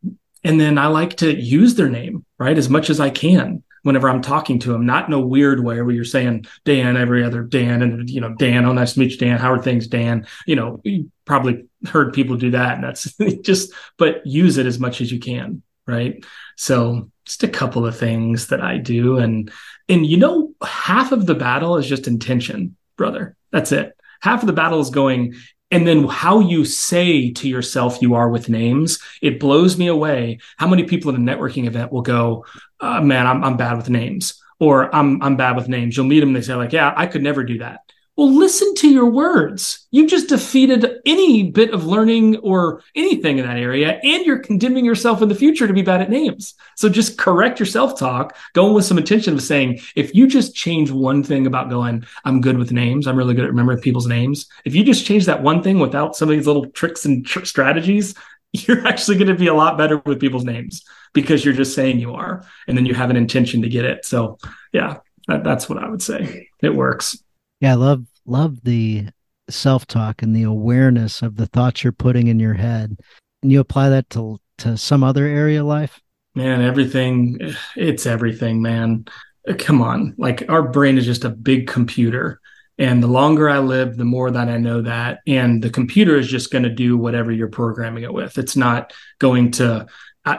and 0.44 0.60
then 0.60 0.78
I 0.78 0.86
like 0.86 1.18
to 1.18 1.34
use 1.34 1.74
their 1.74 1.90
name 1.90 2.24
right 2.38 2.56
as 2.56 2.70
much 2.70 2.88
as 2.88 3.00
I 3.00 3.10
can 3.10 3.62
whenever 3.82 4.08
I'm 4.08 4.22
talking 4.22 4.58
to 4.60 4.74
him, 4.74 4.86
not 4.86 5.06
in 5.06 5.12
a 5.12 5.20
weird 5.20 5.62
way 5.62 5.80
where 5.82 5.94
you're 5.94 6.04
saying 6.04 6.46
Dan 6.64 6.96
every 6.96 7.22
other 7.24 7.42
Dan 7.42 7.82
and 7.82 8.08
you 8.08 8.20
know 8.20 8.34
Dan, 8.34 8.64
oh 8.64 8.72
nice 8.72 8.94
to 8.94 9.00
meet 9.00 9.12
you, 9.12 9.18
Dan. 9.18 9.38
How 9.38 9.52
are 9.52 9.62
things, 9.62 9.86
Dan? 9.86 10.26
You 10.46 10.56
know, 10.56 10.80
you 10.84 11.10
probably 11.24 11.66
heard 11.86 12.12
people 12.12 12.36
do 12.36 12.52
that, 12.52 12.76
and 12.76 12.84
that's 12.84 13.14
just 13.42 13.72
but 13.98 14.26
use 14.26 14.58
it 14.58 14.66
as 14.66 14.78
much 14.78 15.00
as 15.00 15.12
you 15.12 15.18
can, 15.18 15.62
right? 15.86 16.24
So 16.56 17.10
just 17.24 17.42
a 17.42 17.48
couple 17.48 17.86
of 17.86 17.96
things 17.96 18.48
that 18.48 18.60
I 18.60 18.78
do, 18.78 19.18
and 19.18 19.50
and 19.88 20.06
you 20.06 20.16
know, 20.16 20.54
half 20.64 21.12
of 21.12 21.26
the 21.26 21.34
battle 21.34 21.76
is 21.76 21.88
just 21.88 22.06
intention, 22.06 22.76
brother. 22.96 23.36
That's 23.50 23.72
it. 23.72 23.96
Half 24.20 24.42
of 24.42 24.46
the 24.46 24.52
battle 24.52 24.80
is 24.80 24.90
going, 24.90 25.34
and 25.72 25.88
then 25.88 26.04
how 26.04 26.38
you 26.38 26.64
say 26.64 27.32
to 27.32 27.48
yourself 27.48 28.00
you 28.00 28.14
are 28.14 28.28
with 28.28 28.48
names 28.48 29.00
it 29.20 29.40
blows 29.40 29.76
me 29.76 29.88
away 29.88 30.38
how 30.58 30.68
many 30.68 30.84
people 30.84 31.10
at 31.10 31.16
a 31.16 31.20
networking 31.20 31.66
event 31.66 31.90
will 31.90 32.02
go 32.02 32.44
uh, 32.82 33.00
man, 33.00 33.26
I'm, 33.26 33.42
I'm 33.44 33.56
bad 33.56 33.76
with 33.76 33.88
names 33.88 34.42
or 34.58 34.94
I'm, 34.94 35.22
I'm 35.22 35.36
bad 35.36 35.56
with 35.56 35.68
names. 35.68 35.96
You'll 35.96 36.06
meet 36.06 36.20
them 36.20 36.30
and 36.30 36.36
they 36.36 36.42
say 36.42 36.54
like, 36.54 36.72
yeah, 36.72 36.92
I 36.94 37.06
could 37.06 37.22
never 37.22 37.44
do 37.44 37.58
that. 37.58 37.80
Well, 38.14 38.30
listen 38.30 38.74
to 38.74 38.90
your 38.90 39.06
words. 39.06 39.86
You've 39.90 40.10
just 40.10 40.28
defeated 40.28 41.00
any 41.06 41.50
bit 41.50 41.72
of 41.72 41.86
learning 41.86 42.36
or 42.38 42.82
anything 42.94 43.38
in 43.38 43.46
that 43.46 43.56
area, 43.56 43.98
and 44.02 44.26
you're 44.26 44.38
condemning 44.38 44.84
yourself 44.84 45.22
in 45.22 45.30
the 45.30 45.34
future 45.34 45.66
to 45.66 45.72
be 45.72 45.80
bad 45.80 46.02
at 46.02 46.10
names. 46.10 46.54
So 46.76 46.90
just 46.90 47.16
correct 47.16 47.58
your 47.58 47.66
self 47.66 47.98
talk, 47.98 48.36
going 48.52 48.74
with 48.74 48.84
some 48.84 48.98
intention 48.98 49.32
of 49.32 49.42
saying, 49.42 49.80
if 49.96 50.14
you 50.14 50.26
just 50.26 50.54
change 50.54 50.90
one 50.90 51.22
thing 51.22 51.46
about 51.46 51.70
going, 51.70 52.04
I'm 52.26 52.42
good 52.42 52.58
with 52.58 52.70
names, 52.70 53.06
I'm 53.06 53.16
really 53.16 53.32
good 53.32 53.44
at 53.44 53.50
remembering 53.50 53.80
people's 53.80 54.06
names. 54.06 54.46
If 54.66 54.74
you 54.74 54.84
just 54.84 55.06
change 55.06 55.24
that 55.24 55.42
one 55.42 55.62
thing 55.62 55.78
without 55.78 56.14
some 56.14 56.28
of 56.28 56.36
these 56.36 56.46
little 56.46 56.66
tricks 56.66 57.06
and 57.06 57.24
tr- 57.24 57.46
strategies, 57.46 58.14
you're 58.52 58.86
actually 58.86 59.16
going 59.16 59.28
to 59.28 59.34
be 59.34 59.46
a 59.46 59.54
lot 59.54 59.78
better 59.78 60.02
with 60.04 60.20
people's 60.20 60.44
names 60.44 60.84
because 61.14 61.44
you're 61.44 61.54
just 61.54 61.74
saying 61.74 61.98
you 61.98 62.14
are 62.14 62.44
and 62.66 62.76
then 62.76 62.84
you 62.84 62.94
have 62.94 63.10
an 63.10 63.16
intention 63.16 63.62
to 63.62 63.68
get 63.68 63.84
it 63.84 64.04
so 64.04 64.38
yeah 64.72 64.98
that, 65.28 65.44
that's 65.44 65.68
what 65.68 65.78
i 65.78 65.88
would 65.88 66.02
say 66.02 66.48
it 66.62 66.74
works 66.74 67.22
yeah 67.62 67.72
i 67.72 67.74
love 67.74 68.04
love 68.26 68.62
the 68.64 69.06
self-talk 69.52 70.22
and 70.22 70.34
the 70.34 70.42
awareness 70.42 71.22
of 71.22 71.36
the 71.36 71.46
thoughts 71.46 71.82
you're 71.82 71.92
putting 71.92 72.28
in 72.28 72.40
your 72.40 72.54
head. 72.54 72.96
And 73.42 73.52
you 73.52 73.60
apply 73.60 73.88
that 73.90 74.08
to 74.10 74.38
to 74.58 74.76
some 74.76 75.02
other 75.02 75.26
area 75.26 75.60
of 75.60 75.66
life? 75.66 76.00
Man 76.34 76.62
everything 76.62 77.38
it's 77.76 78.06
everything 78.06 78.62
man. 78.62 79.06
Uh, 79.48 79.54
come 79.58 79.82
on. 79.82 80.14
Like 80.18 80.44
our 80.48 80.62
brain 80.62 80.98
is 80.98 81.04
just 81.04 81.24
a 81.24 81.30
big 81.30 81.66
computer. 81.66 82.40
And 82.78 83.02
the 83.02 83.08
longer 83.08 83.50
I 83.50 83.58
live, 83.58 83.96
the 83.96 84.04
more 84.04 84.30
that 84.30 84.48
I 84.48 84.56
know 84.56 84.82
that. 84.82 85.20
And 85.26 85.62
the 85.62 85.70
computer 85.70 86.16
is 86.16 86.28
just 86.28 86.50
going 86.50 86.62
to 86.62 86.70
do 86.70 86.96
whatever 86.96 87.30
you're 87.30 87.48
programming 87.48 88.04
it 88.04 88.12
with. 88.12 88.38
It's 88.38 88.56
not 88.56 88.92
going 89.18 89.50
to 89.52 89.86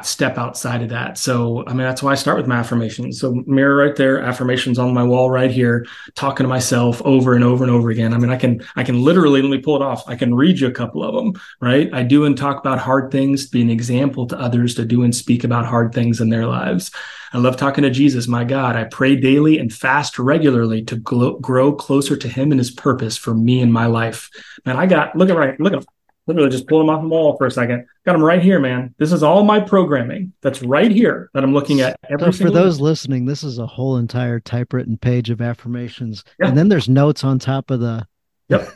step 0.04 0.38
outside 0.38 0.82
of 0.82 0.90
that. 0.90 1.18
So, 1.18 1.66
I 1.68 1.72
mean, 1.72 1.80
that's 1.80 2.02
why 2.02 2.14
I 2.14 2.16
start 2.16 2.38
with 2.38 2.48
my 2.48 2.56
affirmations. 2.56 3.20
So, 3.20 3.34
mirror 3.46 3.76
right 3.76 3.96
there, 3.96 4.22
affirmations 4.22 4.80
on 4.80 4.94
my 4.94 5.04
wall 5.04 5.30
right 5.30 5.52
here, 5.52 5.86
talking 6.16 6.46
to 6.46 6.48
myself 6.48 7.02
over 7.04 7.34
and 7.34 7.44
over 7.44 7.64
and 7.64 7.72
over 7.72 7.90
again. 7.90 8.14
I 8.14 8.18
mean, 8.18 8.30
I 8.30 8.38
can, 8.38 8.66
I 8.76 8.84
can 8.84 9.04
literally, 9.04 9.42
let 9.42 9.50
me 9.50 9.58
pull 9.58 9.76
it 9.76 9.82
off. 9.82 10.08
I 10.08 10.16
can 10.16 10.34
read 10.34 10.60
you 10.60 10.68
a 10.68 10.72
couple 10.72 11.04
of 11.04 11.14
them, 11.14 11.42
right? 11.60 11.94
I 11.94 12.04
do 12.04 12.24
and 12.24 12.38
talk 12.38 12.60
about 12.60 12.80
hard 12.80 13.12
things, 13.12 13.48
be 13.48 13.62
an 13.62 13.70
example 13.70 14.26
to 14.28 14.40
others 14.40 14.76
to 14.76 14.86
do 14.86 15.04
and 15.04 15.14
speak 15.14 15.44
about 15.44 15.66
hard 15.66 15.94
things 15.94 16.22
in 16.22 16.30
their 16.30 16.48
lives. 16.48 16.92
I 17.34 17.40
love 17.40 17.58
talking 17.58 17.84
to 17.84 17.90
Jesus, 17.90 18.28
my 18.28 18.44
God. 18.44 18.76
I 18.76 18.86
pray 18.86 19.16
daily 19.16 19.58
and 19.58 19.74
fast 19.74 20.18
regularly 20.18 20.84
to 20.86 20.96
grow 20.96 21.74
closer 21.74 22.16
to 22.16 22.28
him 22.30 22.52
and 22.52 22.60
his 22.60 22.72
purpose 22.72 23.18
for 23.18 23.34
me 23.34 23.60
and 23.60 23.74
my 23.74 23.88
life. 23.88 24.30
Man, 24.66 24.78
I 24.78 24.86
got, 24.86 25.16
look 25.16 25.30
at 25.30 25.36
right, 25.36 25.60
look 25.60 25.74
at 25.74 25.84
literally 26.28 26.50
just 26.50 26.68
pulled 26.68 26.82
them 26.82 26.90
off 26.90 27.02
the 27.02 27.08
wall 27.08 27.38
for 27.38 27.46
a 27.48 27.52
second. 27.52 27.86
Got 28.06 28.14
them 28.14 28.24
right 28.24 28.42
here, 28.42 28.60
man. 28.60 28.94
This 28.98 29.12
is 29.12 29.24
all 29.24 29.44
my 29.44 29.60
programming 29.60 30.34
that's 30.42 30.62
right 30.62 30.92
here 30.92 31.30
that 31.34 31.44
I'm 31.44 31.54
looking 31.54 31.82
at 31.82 32.00
every 32.10 32.32
so 32.34 32.46
for 32.46 32.52
those 32.52 32.78
day. 32.78 32.84
listening, 32.84 33.26
this 33.26 33.44
is 33.44 33.58
a 33.58 33.68
whole 33.68 33.98
entire 33.98 34.40
typewritten 34.40 34.98
page 34.98 35.30
of 35.30 35.42
affirmations. 35.42 36.24
Yeah. 36.40 36.48
And 36.48 36.58
then 36.58 36.70
there's 36.70 36.90
notes 36.90 37.24
on 37.24 37.40
top 37.40 37.72
of 37.72 37.80
the 37.80 38.08
Yep. 38.50 38.70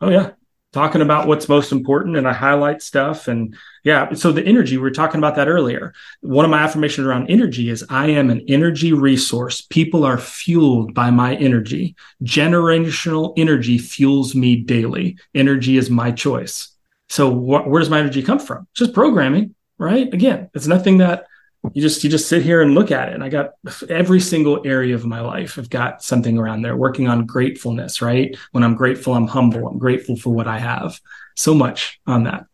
oh 0.00 0.10
yeah 0.10 0.30
talking 0.74 1.00
about 1.00 1.28
what's 1.28 1.48
most 1.48 1.70
important 1.70 2.16
and 2.16 2.26
I 2.26 2.32
highlight 2.32 2.82
stuff. 2.82 3.28
And 3.28 3.54
yeah, 3.84 4.12
so 4.14 4.32
the 4.32 4.44
energy, 4.44 4.76
we 4.76 4.82
were 4.82 4.90
talking 4.90 5.18
about 5.18 5.36
that 5.36 5.46
earlier. 5.46 5.94
One 6.20 6.44
of 6.44 6.50
my 6.50 6.58
affirmations 6.58 7.06
around 7.06 7.30
energy 7.30 7.70
is 7.70 7.86
I 7.88 8.08
am 8.08 8.28
an 8.28 8.44
energy 8.48 8.92
resource. 8.92 9.60
People 9.60 10.04
are 10.04 10.18
fueled 10.18 10.92
by 10.92 11.10
my 11.10 11.36
energy. 11.36 11.94
Generational 12.24 13.34
energy 13.36 13.78
fuels 13.78 14.34
me 14.34 14.56
daily. 14.56 15.16
Energy 15.32 15.76
is 15.76 15.90
my 15.90 16.10
choice. 16.10 16.73
So 17.08 17.30
wh- 17.32 17.66
where 17.66 17.80
does 17.80 17.90
my 17.90 18.00
energy 18.00 18.22
come 18.22 18.38
from? 18.38 18.66
It's 18.72 18.80
just 18.80 18.94
programming, 18.94 19.54
right? 19.78 20.12
Again, 20.12 20.50
it's 20.54 20.66
nothing 20.66 20.98
that 20.98 21.26
you 21.72 21.80
just 21.80 22.04
you 22.04 22.10
just 22.10 22.28
sit 22.28 22.42
here 22.42 22.60
and 22.60 22.74
look 22.74 22.90
at 22.90 23.08
it. 23.08 23.14
And 23.14 23.24
i 23.24 23.28
got 23.28 23.52
every 23.88 24.20
single 24.20 24.60
area 24.66 24.94
of 24.94 25.06
my 25.06 25.20
life 25.20 25.58
i've 25.58 25.70
got 25.70 26.02
something 26.02 26.36
around 26.36 26.62
there 26.62 26.76
working 26.76 27.08
on 27.08 27.24
gratefulness 27.24 28.02
right? 28.02 28.36
When 28.52 28.62
i'm 28.62 28.74
grateful 28.74 29.14
i'm 29.14 29.26
humble. 29.26 29.66
I'm 29.68 29.78
grateful 29.78 30.16
for 30.16 30.30
what 30.30 30.46
i 30.46 30.58
have. 30.58 31.00
So 31.36 31.54
much 31.54 32.00
on 32.06 32.24
that. 32.24 32.46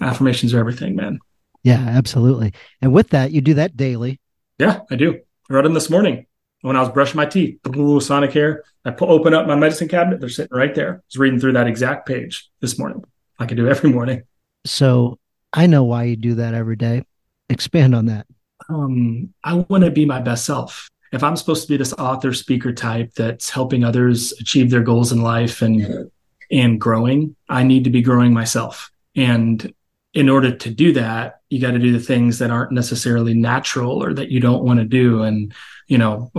Affirmations 0.00 0.52
are 0.52 0.60
everything 0.60 0.96
man. 0.96 1.20
Yeah 1.62 1.84
absolutely. 1.88 2.52
And 2.82 2.92
with 2.92 3.10
that 3.10 3.30
you 3.30 3.40
do 3.40 3.54
that 3.54 3.76
daily. 3.76 4.20
Yeah 4.58 4.80
i 4.90 4.96
do. 4.96 5.20
I 5.50 5.54
wrote 5.54 5.62
them 5.62 5.74
this 5.74 5.90
morning 5.90 6.26
when 6.60 6.76
i 6.76 6.80
was 6.80 6.90
brushing 6.90 7.16
my 7.16 7.26
teeth 7.26 7.58
Sonicare 7.62 8.58
i 8.84 8.90
pull, 8.90 9.10
open 9.10 9.32
up 9.32 9.46
my 9.46 9.56
medicine 9.56 9.88
cabinet. 9.88 10.20
They're 10.20 10.28
sitting 10.28 10.56
right 10.56 10.74
there. 10.74 10.96
I 10.96 11.00
was 11.06 11.16
reading 11.16 11.40
through 11.40 11.52
that 11.52 11.66
exact 11.66 12.06
page 12.06 12.50
this 12.60 12.78
morning 12.78 13.04
i 13.38 13.46
do 13.46 13.68
every 13.68 13.90
morning 13.90 14.22
so 14.64 15.18
i 15.52 15.66
know 15.66 15.84
why 15.84 16.04
you 16.04 16.16
do 16.16 16.34
that 16.34 16.54
every 16.54 16.76
day 16.76 17.04
expand 17.48 17.94
on 17.94 18.06
that 18.06 18.26
um, 18.68 19.32
I 19.42 19.54
want 19.54 19.84
to 19.84 19.90
be 19.90 20.06
my 20.06 20.20
best 20.20 20.44
self. 20.44 20.90
If 21.12 21.22
I'm 21.22 21.36
supposed 21.36 21.62
to 21.62 21.68
be 21.68 21.76
this 21.76 21.92
author 21.94 22.32
speaker 22.32 22.72
type 22.72 23.14
that's 23.14 23.50
helping 23.50 23.84
others 23.84 24.32
achieve 24.40 24.70
their 24.70 24.82
goals 24.82 25.12
in 25.12 25.22
life 25.22 25.62
and 25.62 26.10
and 26.50 26.80
growing, 26.80 27.36
I 27.48 27.62
need 27.62 27.84
to 27.84 27.90
be 27.90 28.02
growing 28.02 28.32
myself. 28.32 28.90
And 29.16 29.72
in 30.12 30.28
order 30.28 30.54
to 30.54 30.70
do 30.70 30.92
that, 30.92 31.40
you 31.48 31.60
got 31.60 31.72
to 31.72 31.78
do 31.78 31.92
the 31.92 32.04
things 32.04 32.38
that 32.38 32.50
aren't 32.50 32.72
necessarily 32.72 33.34
natural 33.34 34.02
or 34.02 34.12
that 34.14 34.30
you 34.30 34.40
don't 34.40 34.62
want 34.62 34.78
to 34.78 34.84
do. 34.84 35.22
And, 35.22 35.52
you 35.88 35.98
know, 35.98 36.30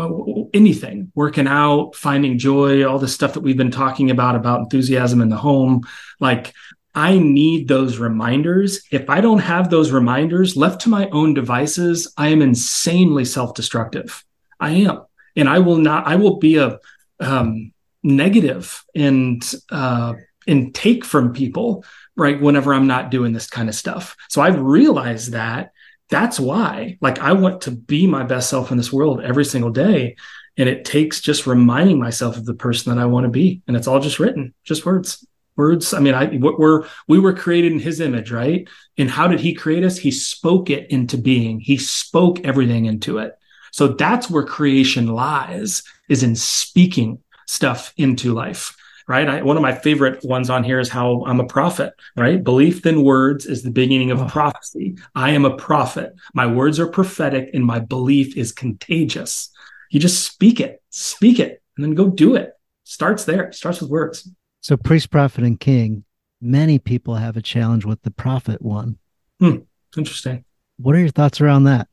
anything, 0.53 1.11
working 1.15 1.47
out, 1.47 1.95
finding 1.95 2.37
joy, 2.37 2.85
all 2.85 2.99
the 2.99 3.07
stuff 3.07 3.33
that 3.33 3.41
we've 3.41 3.57
been 3.57 3.71
talking 3.71 4.11
about, 4.11 4.35
about 4.35 4.61
enthusiasm 4.61 5.21
in 5.21 5.29
the 5.29 5.37
home. 5.37 5.81
Like 6.19 6.53
I 6.95 7.19
need 7.19 7.67
those 7.67 7.97
reminders. 7.97 8.81
If 8.89 9.09
I 9.09 9.19
don't 9.19 9.39
have 9.39 9.69
those 9.69 9.91
reminders 9.91 10.55
left 10.55 10.81
to 10.81 10.89
my 10.89 11.09
own 11.09 11.33
devices, 11.33 12.13
I 12.17 12.29
am 12.29 12.41
insanely 12.41 13.25
self 13.25 13.53
destructive. 13.53 14.23
I 14.59 14.71
am. 14.71 15.03
And 15.35 15.49
I 15.49 15.59
will 15.59 15.77
not, 15.77 16.07
I 16.07 16.15
will 16.15 16.37
be 16.37 16.55
a 16.55 16.79
um, 17.19 17.73
negative 18.01 18.83
and 18.95 19.43
uh, 19.69 20.13
intake 20.47 21.03
from 21.03 21.33
people, 21.33 21.83
right? 22.15 22.39
Whenever 22.39 22.73
I'm 22.73 22.87
not 22.87 23.11
doing 23.11 23.33
this 23.33 23.49
kind 23.49 23.67
of 23.67 23.75
stuff. 23.75 24.15
So 24.29 24.41
I've 24.41 24.59
realized 24.59 25.33
that 25.33 25.71
that's 26.09 26.39
why, 26.39 26.97
like, 27.01 27.19
I 27.19 27.33
want 27.33 27.61
to 27.61 27.71
be 27.71 28.07
my 28.07 28.23
best 28.23 28.49
self 28.49 28.71
in 28.71 28.77
this 28.77 28.93
world 28.93 29.21
every 29.21 29.43
single 29.43 29.71
day. 29.71 30.15
And 30.55 30.69
it 30.69 30.85
takes 30.85 31.19
just 31.19 31.45
reminding 31.45 31.99
myself 31.99 32.37
of 32.37 32.45
the 32.45 32.53
person 32.53 32.95
that 32.95 33.01
I 33.01 33.05
want 33.05 33.25
to 33.25 33.29
be. 33.29 33.61
And 33.67 33.75
it's 33.75 33.87
all 33.87 33.99
just 33.99 34.19
written, 34.19 34.53
just 34.63 34.85
words 34.85 35.25
words. 35.55 35.93
I 35.93 35.99
mean 35.99 36.13
i 36.13 36.25
we're 36.37 36.85
we 37.07 37.19
were 37.19 37.33
created 37.33 37.71
in 37.71 37.79
his 37.79 37.99
image 37.99 38.31
right? 38.31 38.67
And 38.97 39.09
how 39.09 39.27
did 39.27 39.39
he 39.39 39.53
create 39.53 39.83
us? 39.83 39.97
He 39.97 40.11
spoke 40.11 40.69
it 40.69 40.89
into 40.91 41.17
being. 41.17 41.59
He 41.59 41.77
spoke 41.77 42.45
everything 42.45 42.85
into 42.85 43.17
it. 43.17 43.37
So 43.71 43.89
that's 43.89 44.29
where 44.29 44.43
creation 44.43 45.07
lies 45.07 45.83
is 46.09 46.23
in 46.23 46.35
speaking 46.35 47.19
stuff 47.47 47.93
into 47.97 48.33
life 48.33 48.75
right? 49.07 49.29
I, 49.29 49.43
one 49.43 49.55
of 49.55 49.61
my 49.61 49.75
favorite 49.75 50.25
ones 50.25 50.49
on 50.49 50.63
here 50.63 50.79
is 50.79 50.89
how 50.89 51.23
i'm 51.25 51.39
a 51.39 51.45
prophet 51.45 51.93
right? 52.15 52.43
Belief 52.43 52.85
in 52.85 53.03
words 53.03 53.45
is 53.45 53.61
the 53.61 53.69
beginning 53.69 54.09
of 54.11 54.27
prophecy. 54.31 54.97
I 55.13 55.31
am 55.31 55.45
a 55.45 55.55
prophet. 55.55 56.15
My 56.33 56.47
words 56.47 56.79
are 56.79 56.87
prophetic 56.87 57.51
and 57.53 57.63
my 57.63 57.79
belief 57.79 58.35
is 58.35 58.51
contagious. 58.51 59.51
You 59.91 59.99
just 59.99 60.25
speak 60.25 60.59
it 60.59 60.81
speak 60.95 61.39
it 61.39 61.61
and 61.75 61.83
then 61.83 61.93
go 61.93 62.07
do 62.07 62.35
it. 62.35 62.53
Starts 62.85 63.25
there. 63.25 63.51
Starts 63.51 63.81
with 63.81 63.89
words 63.89 64.29
so, 64.65 64.75
priest, 64.75 65.11
prophet, 65.11 65.43
and 65.43 65.59
king, 65.59 66.05
many 66.41 66.79
people 66.79 67.13
have 67.13 67.37
a 67.37 67.41
challenge 67.43 67.85
with 67.85 68.01
the 68.01 68.09
prophet 68.09 68.63
one. 68.63 68.97
Hmm. 69.39 69.57
Interesting. 69.95 70.43
What 70.77 70.95
are 70.95 70.99
your 70.99 71.09
thoughts 71.09 71.39
around 71.39 71.65
that? 71.65 71.87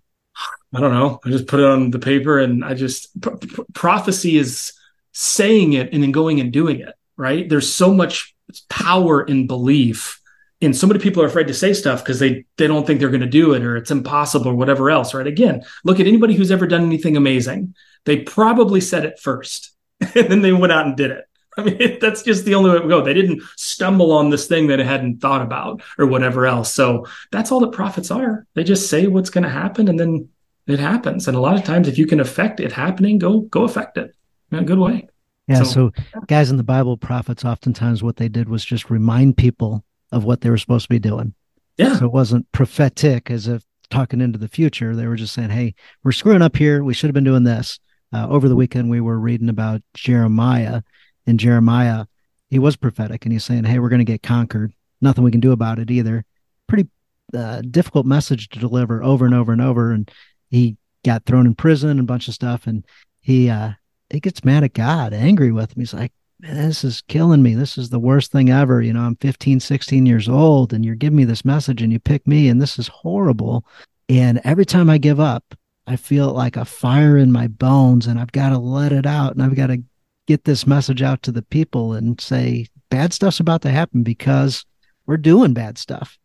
I 0.74 0.80
don't 0.80 0.94
know. 0.94 1.20
I 1.22 1.28
just 1.28 1.46
put 1.46 1.60
it 1.60 1.66
on 1.66 1.90
the 1.90 1.98
paper 1.98 2.38
and 2.38 2.64
I 2.64 2.72
just, 2.72 3.20
p- 3.20 3.46
p- 3.46 3.62
prophecy 3.74 4.38
is 4.38 4.72
saying 5.12 5.74
it 5.74 5.92
and 5.92 6.02
then 6.02 6.12
going 6.12 6.40
and 6.40 6.50
doing 6.50 6.80
it, 6.80 6.94
right? 7.18 7.46
There's 7.46 7.70
so 7.70 7.92
much 7.92 8.34
power 8.70 9.22
in 9.22 9.46
belief. 9.46 10.18
And 10.62 10.74
so 10.74 10.86
many 10.86 10.98
people 10.98 11.22
are 11.22 11.26
afraid 11.26 11.48
to 11.48 11.54
say 11.54 11.74
stuff 11.74 12.02
because 12.02 12.20
they, 12.20 12.46
they 12.56 12.68
don't 12.68 12.86
think 12.86 13.00
they're 13.00 13.10
going 13.10 13.20
to 13.20 13.26
do 13.26 13.52
it 13.52 13.62
or 13.62 13.76
it's 13.76 13.90
impossible 13.90 14.48
or 14.48 14.54
whatever 14.54 14.90
else, 14.90 15.12
right? 15.12 15.26
Again, 15.26 15.62
look 15.84 16.00
at 16.00 16.06
anybody 16.06 16.32
who's 16.32 16.50
ever 16.50 16.66
done 16.66 16.84
anything 16.84 17.18
amazing. 17.18 17.74
They 18.06 18.20
probably 18.20 18.80
said 18.80 19.04
it 19.04 19.20
first 19.20 19.74
and 20.00 20.30
then 20.30 20.40
they 20.40 20.52
went 20.52 20.72
out 20.72 20.86
and 20.86 20.96
did 20.96 21.10
it 21.10 21.26
I 21.58 21.64
mean, 21.64 21.98
that's 22.00 22.22
just 22.22 22.44
the 22.44 22.54
only 22.54 22.70
way 22.70 22.80
to 22.80 22.88
go. 22.88 23.02
They 23.02 23.14
didn't 23.14 23.42
stumble 23.56 24.12
on 24.12 24.30
this 24.30 24.46
thing 24.46 24.68
that 24.68 24.78
they 24.78 24.84
hadn't 24.84 25.20
thought 25.20 25.42
about 25.42 25.82
or 25.98 26.06
whatever 26.06 26.46
else. 26.46 26.72
So 26.72 27.06
that's 27.30 27.52
all 27.52 27.60
that 27.60 27.72
prophets 27.72 28.10
are. 28.10 28.46
They 28.54 28.64
just 28.64 28.88
say 28.88 29.06
what's 29.06 29.30
going 29.30 29.44
to 29.44 29.50
happen 29.50 29.88
and 29.88 30.00
then 30.00 30.28
it 30.66 30.78
happens. 30.78 31.28
And 31.28 31.36
a 31.36 31.40
lot 31.40 31.56
of 31.56 31.64
times, 31.64 31.88
if 31.88 31.98
you 31.98 32.06
can 32.06 32.20
affect 32.20 32.60
it 32.60 32.72
happening, 32.72 33.18
go 33.18 33.40
go 33.40 33.64
affect 33.64 33.98
it 33.98 34.14
in 34.50 34.58
a 34.58 34.64
good 34.64 34.78
way. 34.78 35.08
Yeah. 35.48 35.64
So, 35.64 35.90
so 35.92 36.24
guys 36.28 36.50
in 36.50 36.56
the 36.56 36.62
Bible, 36.62 36.96
prophets 36.96 37.44
oftentimes 37.44 38.02
what 38.02 38.16
they 38.16 38.28
did 38.28 38.48
was 38.48 38.64
just 38.64 38.90
remind 38.90 39.36
people 39.36 39.84
of 40.12 40.24
what 40.24 40.40
they 40.40 40.50
were 40.50 40.58
supposed 40.58 40.84
to 40.84 40.88
be 40.88 40.98
doing. 40.98 41.34
Yeah. 41.76 41.98
So 41.98 42.06
it 42.06 42.12
wasn't 42.12 42.50
prophetic 42.52 43.30
as 43.30 43.48
if 43.48 43.64
talking 43.90 44.20
into 44.20 44.38
the 44.38 44.48
future. 44.48 44.94
They 44.94 45.06
were 45.06 45.16
just 45.16 45.34
saying, 45.34 45.50
"Hey, 45.50 45.74
we're 46.04 46.12
screwing 46.12 46.42
up 46.42 46.56
here. 46.56 46.84
We 46.84 46.94
should 46.94 47.08
have 47.08 47.14
been 47.14 47.24
doing 47.24 47.44
this." 47.44 47.78
Uh, 48.14 48.28
over 48.28 48.48
the 48.48 48.56
weekend, 48.56 48.90
we 48.90 49.00
were 49.00 49.18
reading 49.18 49.48
about 49.48 49.82
Jeremiah 49.94 50.82
in 51.26 51.38
Jeremiah, 51.38 52.06
he 52.48 52.58
was 52.58 52.76
prophetic 52.76 53.24
and 53.24 53.32
he's 53.32 53.44
saying, 53.44 53.64
Hey, 53.64 53.78
we're 53.78 53.88
going 53.88 54.04
to 54.04 54.04
get 54.04 54.22
conquered. 54.22 54.72
Nothing 55.00 55.24
we 55.24 55.30
can 55.30 55.40
do 55.40 55.52
about 55.52 55.78
it 55.78 55.90
either. 55.90 56.24
Pretty 56.68 56.88
uh, 57.34 57.62
difficult 57.62 58.06
message 58.06 58.48
to 58.50 58.58
deliver 58.58 59.02
over 59.02 59.24
and 59.24 59.34
over 59.34 59.52
and 59.52 59.60
over. 59.60 59.92
And 59.92 60.10
he 60.50 60.76
got 61.04 61.24
thrown 61.24 61.46
in 61.46 61.54
prison 61.54 61.90
and 61.90 62.00
a 62.00 62.04
bunch 62.04 62.28
of 62.28 62.34
stuff. 62.34 62.66
And 62.66 62.84
he, 63.20 63.50
uh, 63.50 63.72
he 64.10 64.20
gets 64.20 64.44
mad 64.44 64.64
at 64.64 64.74
God, 64.74 65.12
angry 65.12 65.50
with 65.50 65.72
him. 65.72 65.80
He's 65.80 65.94
like, 65.94 66.12
this 66.40 66.82
is 66.82 67.02
killing 67.02 67.42
me. 67.42 67.54
This 67.54 67.78
is 67.78 67.88
the 67.88 68.00
worst 68.00 68.32
thing 68.32 68.50
ever. 68.50 68.82
You 68.82 68.92
know, 68.92 69.02
I'm 69.02 69.16
15, 69.16 69.60
16 69.60 70.06
years 70.06 70.28
old 70.28 70.72
and 70.72 70.84
you're 70.84 70.94
giving 70.96 71.16
me 71.16 71.24
this 71.24 71.44
message 71.44 71.82
and 71.82 71.92
you 71.92 72.00
pick 72.00 72.26
me 72.26 72.48
and 72.48 72.60
this 72.60 72.78
is 72.78 72.88
horrible. 72.88 73.64
And 74.08 74.40
every 74.44 74.66
time 74.66 74.90
I 74.90 74.98
give 74.98 75.20
up, 75.20 75.54
I 75.86 75.96
feel 75.96 76.32
like 76.32 76.56
a 76.56 76.64
fire 76.64 77.16
in 77.16 77.32
my 77.32 77.46
bones 77.46 78.06
and 78.06 78.18
I've 78.18 78.32
got 78.32 78.50
to 78.50 78.58
let 78.58 78.92
it 78.92 79.06
out 79.06 79.32
and 79.32 79.42
I've 79.42 79.54
got 79.54 79.68
to 79.68 79.82
get 80.26 80.44
this 80.44 80.66
message 80.66 81.02
out 81.02 81.22
to 81.22 81.32
the 81.32 81.42
people 81.42 81.94
and 81.94 82.20
say 82.20 82.66
bad 82.90 83.12
stuff's 83.12 83.40
about 83.40 83.62
to 83.62 83.70
happen 83.70 84.02
because 84.02 84.64
we're 85.06 85.16
doing 85.16 85.52
bad 85.52 85.78
stuff. 85.78 86.18